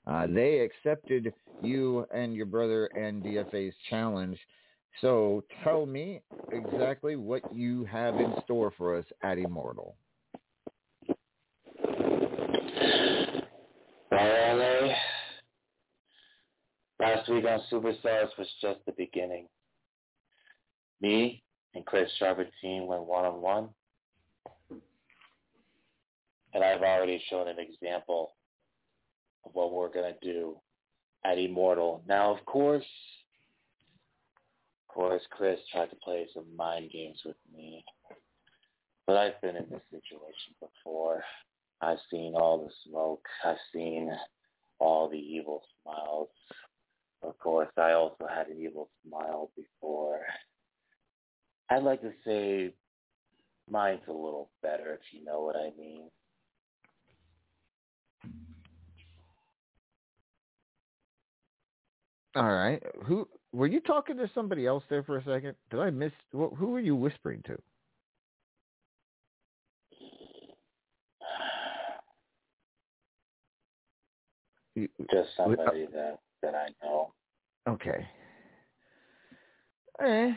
[0.07, 4.38] Uh, they accepted you and your brother and DFA's challenge.
[5.01, 9.95] So tell me exactly what you have in store for us at Immortal.
[14.11, 14.93] Well, LA,
[16.99, 19.47] last week on Superstars was just the beginning.
[21.01, 21.43] Me
[21.76, 23.69] and Chris Sharpenstein went one-on-one,
[26.53, 28.34] and I've already shown an example
[29.45, 30.57] of what we're going to do
[31.26, 32.03] at Immortal.
[32.07, 32.85] Now, of course,
[34.88, 37.84] of course, Chris tried to play some mind games with me,
[39.05, 41.23] but I've been in this situation before.
[41.81, 43.26] I've seen all the smoke.
[43.45, 44.11] I've seen
[44.80, 46.30] all the evil smiles.
[47.21, 50.21] Of course, I also had an evil smile before.
[51.69, 52.73] I'd like to say
[53.69, 56.09] mine's a little better, if you know what I mean.
[62.40, 62.82] All right.
[63.03, 65.56] Who were you talking to somebody else there for a second?
[65.70, 67.57] Did I miss who were you whispering to?
[75.11, 77.11] Just somebody that that I know.
[77.68, 78.07] Okay.
[80.02, 80.32] Eh.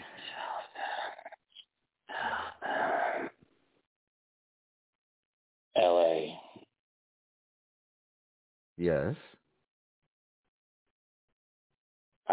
[5.76, 6.36] L.A.
[8.76, 9.14] Yes.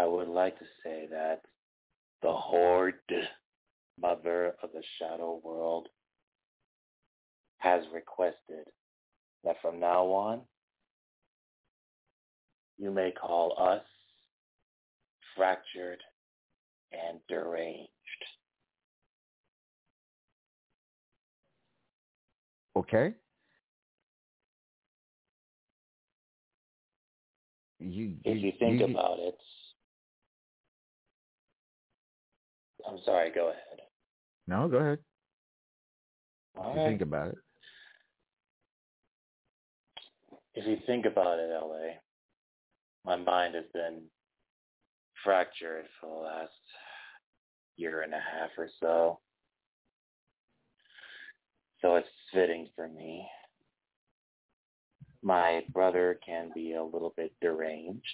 [0.00, 1.42] I would like to say that
[2.22, 2.94] the Horde,
[4.00, 5.88] Mother of the Shadow World,
[7.58, 8.64] has requested
[9.44, 10.40] that from now on,
[12.78, 13.82] you may call us
[15.36, 15.98] fractured
[16.92, 17.90] and deranged.
[22.74, 23.12] Okay.
[27.80, 29.36] You, If you think you- about it,
[32.88, 33.80] I'm sorry, go ahead.
[34.46, 34.98] No, go ahead.
[36.56, 36.88] All If you right.
[36.88, 37.38] think about it.
[40.54, 41.94] If you think about it, LA,
[43.04, 44.02] my mind has been
[45.24, 46.52] fractured for the last
[47.76, 49.20] year and a half or so.
[51.80, 53.26] So it's fitting for me.
[55.22, 58.04] My brother can be a little bit deranged.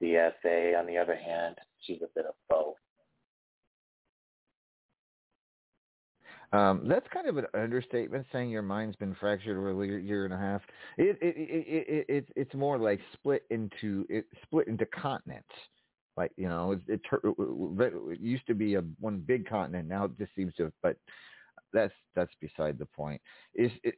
[0.00, 2.76] The FA, on the other hand, she's a bit of both.
[6.52, 10.34] Um, that's kind of an understatement saying your mind's been fractured over a year, and
[10.34, 10.60] a half.
[10.98, 15.48] It, it, it, it, it, it's it's more like split into it split into continents.
[16.18, 19.88] Like you know, it, it, it used to be a one big continent.
[19.88, 20.64] Now it just seems to.
[20.64, 20.96] have But
[21.72, 23.22] that's that's beside the point.
[23.54, 23.94] Is it?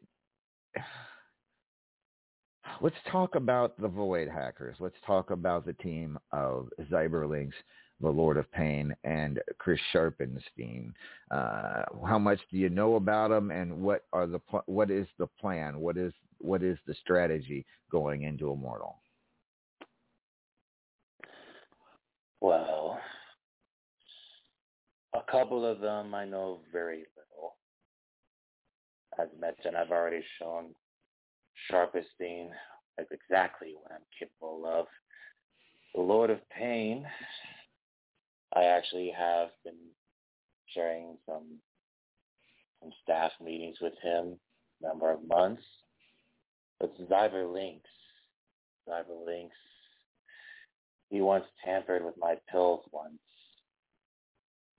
[2.81, 4.77] Let's talk about the Void Hackers.
[4.81, 7.53] Let's talk about the team of Cyberlinks,
[8.01, 10.93] the Lord of Pain, and Chris Sharpenstein.
[11.31, 15.07] Uh, how much do you know about them, and what are the pl- what is
[15.19, 15.79] the plan?
[15.79, 18.97] What is what is the strategy going into Immortal?
[22.41, 22.99] Well,
[25.15, 27.57] a couple of them I know very little.
[29.19, 30.75] As mentioned, I've already shown
[31.71, 32.51] Sharpenstein
[32.99, 34.87] like exactly what I'm capable of.
[35.95, 37.07] The Lord of Pain,
[38.55, 39.75] I actually have been
[40.69, 41.59] sharing some
[42.81, 44.37] some staff meetings with him
[44.83, 45.63] a number of months.
[46.81, 47.89] But Zyber Links,
[48.89, 49.57] Zyber Links,
[51.11, 53.19] he once tampered with my pills once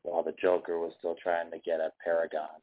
[0.03, 2.61] while the Joker was still trying to get at Paragon.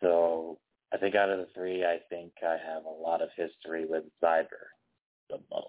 [0.00, 0.58] So
[0.92, 4.04] I think out of the three, I think I have a lot of history with
[4.22, 4.68] Zyber
[5.30, 5.66] the most.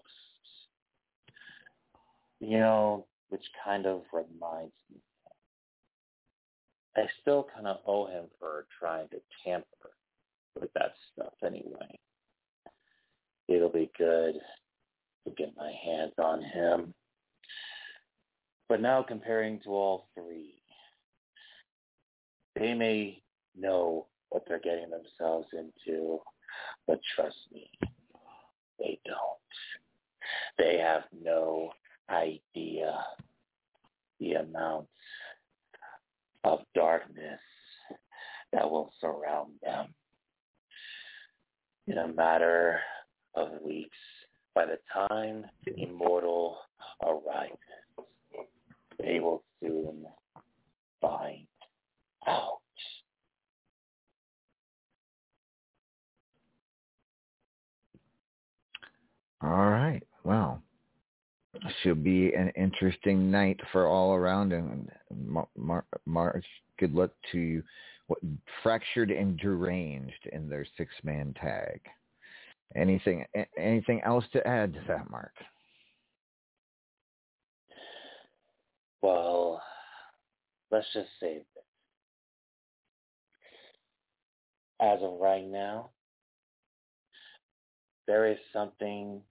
[2.41, 4.99] You know, which kind of reminds me.
[6.97, 9.91] I still kind of owe him for trying to tamper
[10.59, 11.99] with that stuff anyway.
[13.47, 14.35] It'll be good
[15.25, 16.93] to get my hands on him.
[18.69, 20.55] But now comparing to all three,
[22.55, 23.21] they may
[23.57, 26.19] know what they're getting themselves into,
[26.87, 27.69] but trust me,
[28.79, 29.17] they don't.
[30.57, 31.69] They have no
[32.09, 32.97] idea
[34.19, 34.87] the amount
[36.43, 37.39] of darkness
[38.51, 39.93] that will surround them.
[41.85, 42.79] In a matter
[43.35, 43.97] of weeks,
[44.55, 46.57] by the time the immortal
[47.03, 47.57] arrives,
[48.99, 50.05] they will soon
[51.01, 51.45] find
[52.27, 52.62] out.
[59.43, 60.01] All right.
[60.23, 60.61] Well,
[61.81, 66.41] should be an interesting night for all around, and Mar- Mar-
[66.79, 67.63] Good luck to you.
[68.61, 71.81] Fractured and deranged in their six-man tag.
[72.75, 73.25] Anything?
[73.57, 75.33] Anything else to add to that, Mark?
[79.01, 79.61] Well,
[80.71, 81.63] let's just say this.
[84.81, 85.91] As of right now,
[88.07, 89.21] there is something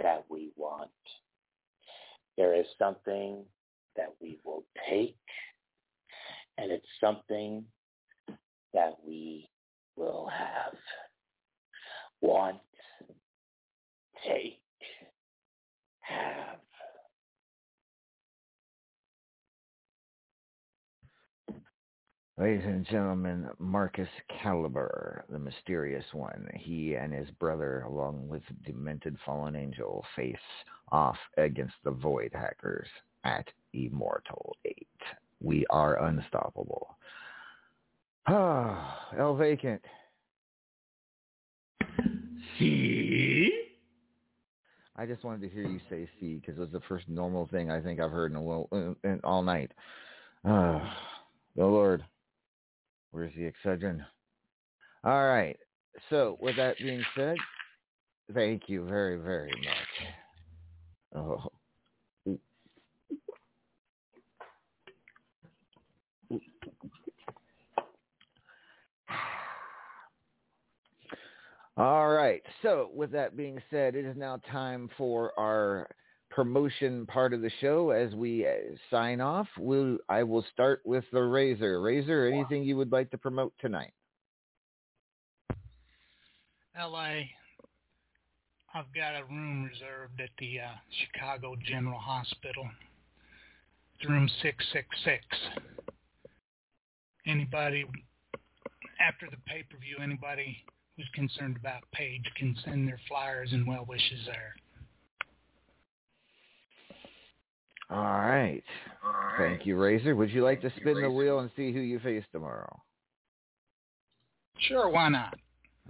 [0.00, 0.90] that we want.
[2.36, 3.44] There is something
[3.96, 5.16] that we will take,
[6.56, 7.64] and it's something
[8.74, 9.48] that we
[9.96, 10.74] will have.
[12.20, 12.58] Want,
[14.26, 14.60] take,
[16.00, 16.58] have.
[22.38, 24.08] Ladies and gentlemen, Marcus
[24.40, 26.48] Caliber, the mysterious one.
[26.54, 30.36] He and his brother, along with Demented Fallen Angel, face
[30.92, 32.86] off against the Void Hackers
[33.24, 34.86] at Immortal 8.
[35.40, 36.96] We are unstoppable.
[38.28, 39.82] Ah, El Vacant.
[42.56, 43.50] See?
[44.94, 47.68] I just wanted to hear you say "see" because it was the first normal thing
[47.68, 49.72] I think I've heard in a while, in, in, all night.
[50.44, 50.96] Ah,
[51.56, 52.04] the Lord.
[53.10, 54.04] Where's the Excedrin?
[55.04, 55.56] All right.
[56.10, 57.36] So, with that being said,
[58.34, 59.88] thank you very, very much.
[61.14, 61.48] Oh.
[71.76, 72.42] All right.
[72.62, 75.88] So, with that being said, it is now time for our
[76.38, 77.90] promotion part of the show.
[77.90, 78.50] As we uh,
[78.92, 81.80] sign off, we'll, I will start with the Razor.
[81.80, 83.90] Razor, anything you would like to promote tonight?
[86.78, 87.24] LA,
[88.72, 90.70] I've got a room reserved at the uh,
[91.12, 92.68] Chicago General Hospital.
[93.98, 95.24] It's room 666.
[97.26, 97.84] Anybody,
[99.04, 100.56] after the pay-per-view, anybody
[100.96, 104.54] who's concerned about Paige can send their flyers and well wishes there.
[107.90, 108.62] All right.
[109.38, 110.14] Thank you, Razor.
[110.14, 112.80] Would you like to spin the wheel and see who you face tomorrow?
[114.58, 115.38] Sure, why not?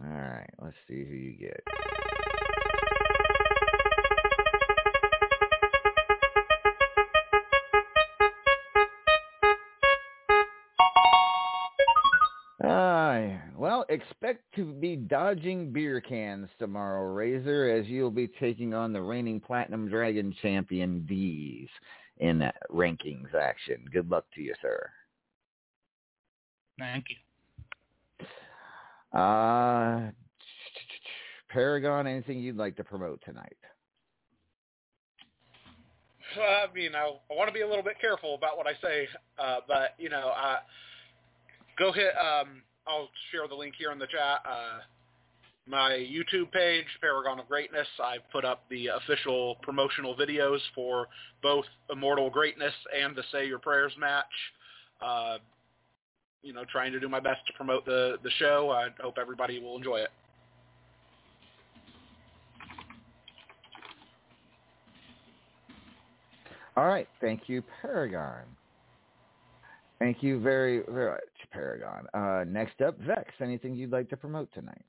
[0.04, 0.50] All right.
[0.60, 1.62] Let's see who you get.
[13.56, 19.00] Well, expect to be dodging beer cans tomorrow, Razor, as you'll be taking on the
[19.00, 21.68] reigning Platinum Dragon champion D's
[22.18, 23.84] in that rankings action.
[23.92, 24.90] Good luck to you, sir.
[26.78, 27.16] Thank you.
[29.18, 30.10] Uh,
[31.48, 33.56] Paragon, anything you'd like to promote tonight?
[36.38, 39.08] I mean, I, I want to be a little bit careful about what I say,
[39.38, 40.58] uh, but you know, uh,
[41.78, 42.12] go hit.
[42.16, 44.40] Um, I'll share the link here in the chat.
[44.48, 44.80] Uh,
[45.66, 47.86] my YouTube page, Paragon of Greatness.
[48.02, 51.08] I've put up the official promotional videos for
[51.42, 54.24] both Immortal Greatness and the Say Your Prayers match.
[55.02, 55.38] Uh,
[56.42, 58.70] you know, trying to do my best to promote the the show.
[58.70, 60.10] I hope everybody will enjoy it.
[66.76, 67.08] All right.
[67.20, 68.44] Thank you, Paragon.
[69.98, 72.06] Thank you very, very much, Paragon.
[72.14, 73.32] Uh, next up, Vex.
[73.40, 74.84] Anything you'd like to promote tonight?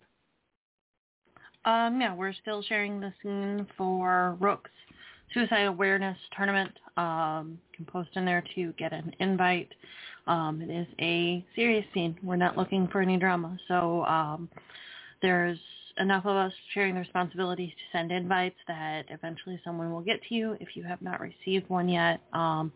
[1.65, 4.71] Um, yeah, we're still sharing the scene for Rook's
[5.33, 6.71] Suicide Awareness Tournament.
[6.95, 9.69] Um, you can post in there to get an invite.
[10.27, 12.17] Um, it is a serious scene.
[12.23, 13.57] We're not looking for any drama.
[13.67, 14.47] So um,
[15.21, 15.59] there's
[15.97, 20.35] enough of us sharing the responsibility to send invites that eventually someone will get to
[20.35, 22.21] you if you have not received one yet.
[22.31, 22.71] Um,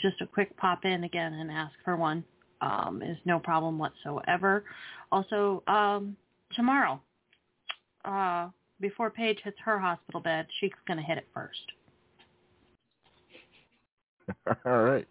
[0.00, 2.24] just a quick pop in again and ask for one
[2.60, 4.64] um, is no problem whatsoever.
[5.12, 6.16] Also, um,
[6.54, 7.00] tomorrow,
[8.04, 8.48] uh,
[8.80, 11.60] before Paige hits her hospital bed, she's going to hit it first.
[14.66, 15.06] All right.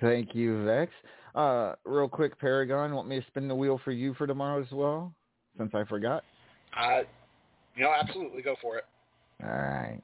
[0.00, 0.92] Thank you, Vex.
[1.34, 4.70] Uh, real quick, Paragon, want me to spin the wheel for you for tomorrow as
[4.72, 5.12] well,
[5.56, 6.24] since I forgot?
[6.78, 7.02] Uh,
[7.76, 8.84] you know, absolutely go for it.
[9.42, 10.00] All right.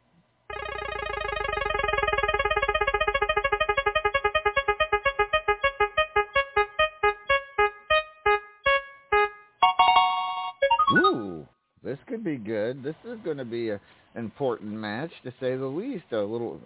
[11.14, 11.46] Ooh,
[11.82, 12.82] this could be good.
[12.82, 13.80] This is going to be an
[14.14, 16.04] important match, to say the least.
[16.12, 16.60] A little,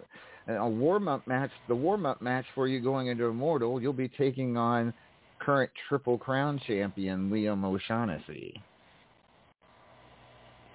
[0.47, 1.51] a warm-up match.
[1.67, 3.81] The warm-up match for you going into Immortal.
[3.81, 4.93] You'll be taking on
[5.39, 8.61] current Triple Crown champion Liam O'Shaughnessy.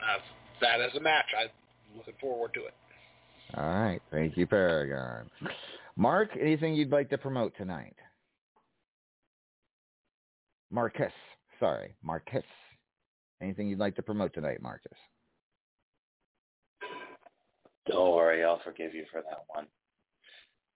[0.01, 0.19] Uh,
[0.61, 1.49] that as a match, I'm
[1.97, 2.75] looking forward to it.
[3.57, 4.01] All right.
[4.11, 5.31] Thank you, Paragon.
[5.97, 7.95] Mark, anything you'd like to promote tonight?
[10.71, 11.13] Marcus.
[11.61, 12.43] Sorry, Marcus.
[13.45, 14.97] Anything you'd like to promote tonight, Marcus?
[17.87, 19.67] Don't worry, I'll forgive you for that one.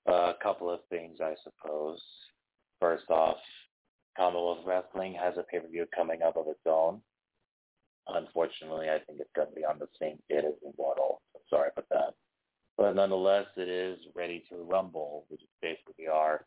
[0.06, 1.98] Uh, a couple of things, I suppose.
[2.78, 3.38] First off,
[4.18, 7.00] Commonwealth Wrestling has a pay-per-view coming up of its own.
[8.06, 11.22] unfortunately, I think it's going to be on the same date as Immortal.
[11.48, 12.14] Sorry about that.
[12.76, 16.44] But nonetheless, it is ready to rumble, which is basically our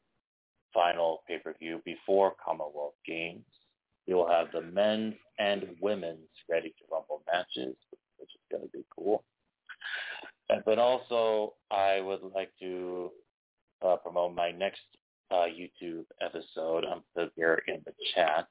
[0.72, 3.44] final pay-per-view before Commonwealth Games.
[4.08, 7.76] You will have the men's and women's ready to rumble matches,
[8.18, 9.24] which is going to be cool.
[10.66, 13.12] But also, I would like to
[13.86, 14.82] uh, promote my next
[15.32, 16.86] uh, YouTube episode.
[16.86, 18.48] I'm put here in the chat.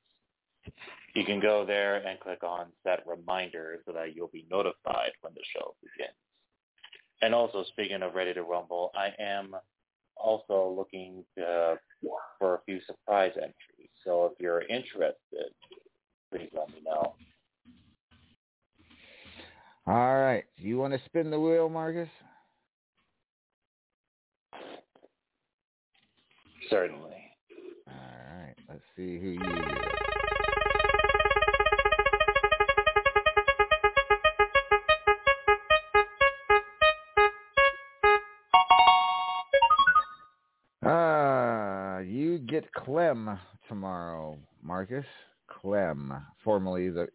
[1.15, 5.35] You can go there and click on set reminder so that you'll be notified when
[5.35, 6.17] the show begins.
[7.23, 9.55] And also, speaking of Ready to Rumble, I am
[10.17, 11.75] also looking uh,
[12.39, 13.80] for a few surprise entries.
[14.05, 15.53] So if you're interested,
[16.31, 17.15] please let me know.
[19.87, 20.45] All right.
[20.57, 22.09] Do you want to spin the wheel, Marcus?
[26.69, 27.17] Certainly.
[27.89, 28.55] All right.
[28.69, 29.90] Let's see who you
[42.61, 45.05] get Clem tomorrow, Marcus.
[45.49, 46.15] Clem,
[46.45, 47.09] formerly the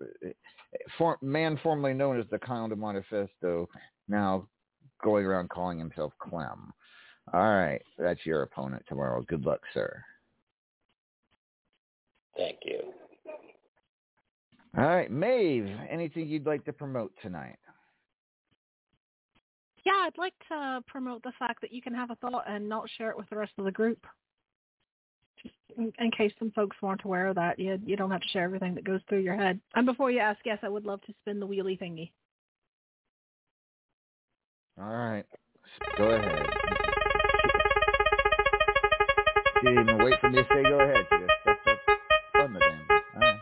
[0.97, 3.69] for, man formerly known as the Count of Manifesto,
[4.09, 4.45] now
[5.01, 6.73] going around calling himself Clem.
[7.33, 9.23] All right, that's your opponent tomorrow.
[9.27, 10.03] Good luck, sir.
[12.37, 12.79] Thank you.
[14.77, 17.57] All right, Maeve, anything you'd like to promote tonight?
[19.85, 22.89] Yeah, I'd like to promote the fact that you can have a thought and not
[22.97, 24.05] share it with the rest of the group.
[25.45, 28.27] Just in, in case some folks weren't aware of that, you you don't have to
[28.29, 29.59] share everything that goes through your head.
[29.75, 32.11] And before you ask, yes, I would love to spin the wheelie thingy.
[34.79, 35.25] All right,
[35.97, 36.45] go ahead.
[39.61, 41.05] She didn't even wait for me to say go ahead.
[41.09, 41.79] She just stepped up,
[42.29, 43.01] spun the damn thing.
[43.15, 43.39] All right.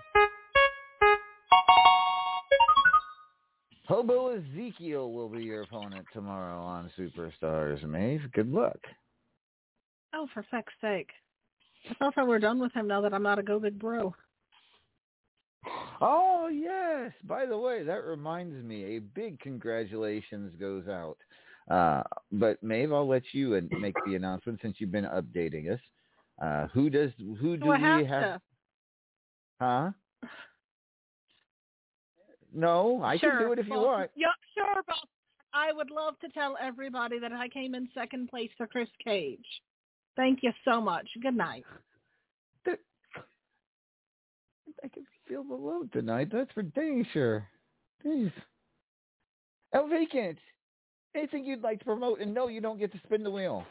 [3.88, 7.84] Hobo Ezekiel will be your opponent tomorrow on Superstars.
[7.84, 8.78] Maeve, good luck.
[10.16, 11.10] Oh, for feck's sake.
[11.90, 14.16] I thought that we're done with him now that I'm not a Go Big Bro.
[16.02, 17.12] Oh yes.
[17.24, 18.98] By the way, that reminds me.
[18.98, 21.18] A big congratulations goes out.
[21.70, 25.80] Uh, but Maeve, I'll let you and make the announcement since you've been updating us.
[26.42, 28.42] Uh, who does who do Do we have?
[29.62, 29.92] Huh?
[32.54, 33.32] No, I sure.
[33.32, 34.12] can do it if you want.
[34.16, 34.96] Yep, sure, but
[35.54, 39.40] I would love to tell everybody that I came in second place for Chris Cage.
[40.16, 41.08] Thank you so much.
[41.22, 41.66] Good night.
[44.84, 46.30] I can feel the load tonight.
[46.32, 47.48] That's for dang sure.
[48.06, 48.32] Jeez.
[49.74, 50.38] El oh, Vacant,
[51.16, 52.20] anything you'd like to promote?
[52.20, 53.66] And no, you don't get to spin the wheel.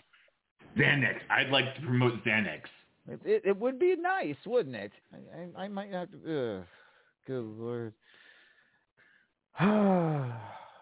[0.77, 1.17] Xanax.
[1.31, 2.63] I'd like to promote Xanax.
[3.09, 4.93] It, it, it would be nice, wouldn't it?
[5.13, 6.59] I, I, I might have to.
[6.59, 6.65] Ugh.
[7.27, 7.93] Good lord.
[9.59, 10.33] I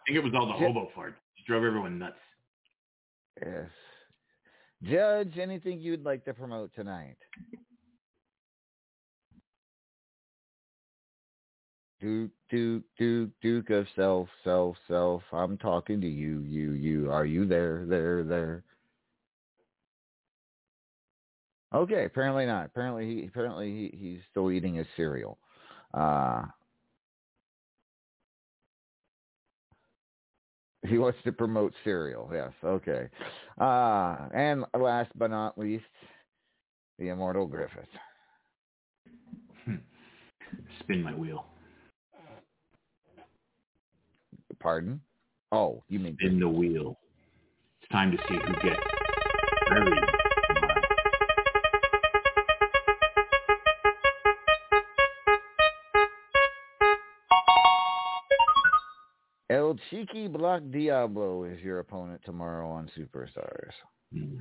[0.07, 1.15] think it was all the hobo fart.
[1.37, 2.15] It drove everyone nuts.
[3.45, 3.69] yes.
[4.83, 7.17] Judge, anything you'd like to promote tonight?
[12.01, 15.23] Duke, Duke, Duke, Duke of self, self, self.
[15.33, 17.11] I'm talking to you, you, you.
[17.11, 18.65] Are you there, there, there?
[21.75, 22.67] Okay, apparently not.
[22.67, 25.39] Apparently he, apparently he, he's still eating his cereal.
[25.93, 26.45] Uh,
[30.87, 32.31] he wants to promote cereal.
[32.33, 33.09] Yes, okay.
[33.61, 35.85] Uh, and last but not least,
[36.99, 37.85] the immortal Griffith.
[40.81, 41.47] Spin my wheel.
[44.59, 45.01] Pardon?
[45.53, 46.99] Oh, you mean Spin the wheel.
[47.81, 48.81] It's time to see who gets
[49.69, 50.10] buried.
[59.51, 63.73] El Cheeky Black Diablo is your opponent tomorrow on Superstars.
[64.15, 64.37] Hmm.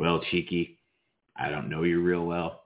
[0.00, 0.80] Well, Cheeky,
[1.36, 2.64] I don't know you real well,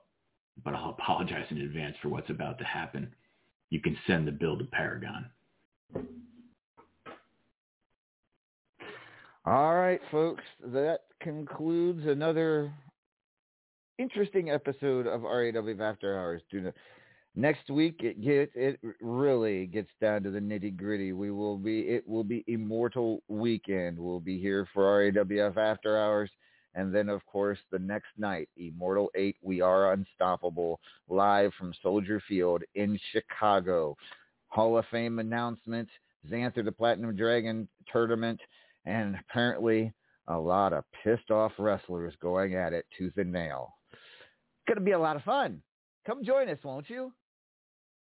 [0.65, 3.13] but I'll apologize in advance for what's about to happen.
[3.69, 5.29] You can send the bill to Paragon.
[9.45, 12.73] All right, folks, that concludes another
[13.99, 16.41] interesting episode of RAW After Hours.
[16.49, 16.73] Do not,
[17.37, 21.13] next week it gets it really gets down to the nitty gritty.
[21.13, 23.97] We will be it will be Immortal Weekend.
[23.97, 26.31] We'll be here for RAWF After Hours,
[26.75, 29.37] and then of course the next night, Immortal Eight.
[29.41, 33.95] We are unstoppable live from Soldier Field in Chicago.
[34.49, 35.89] Hall of Fame announcement,
[36.29, 38.39] Xanther the Platinum Dragon tournament,
[38.85, 39.93] and apparently
[40.29, 43.73] a lot of pissed off wrestlers going at it tooth and nail.
[43.91, 45.61] It's to be a lot of fun.
[46.05, 47.11] Come join us, won't you?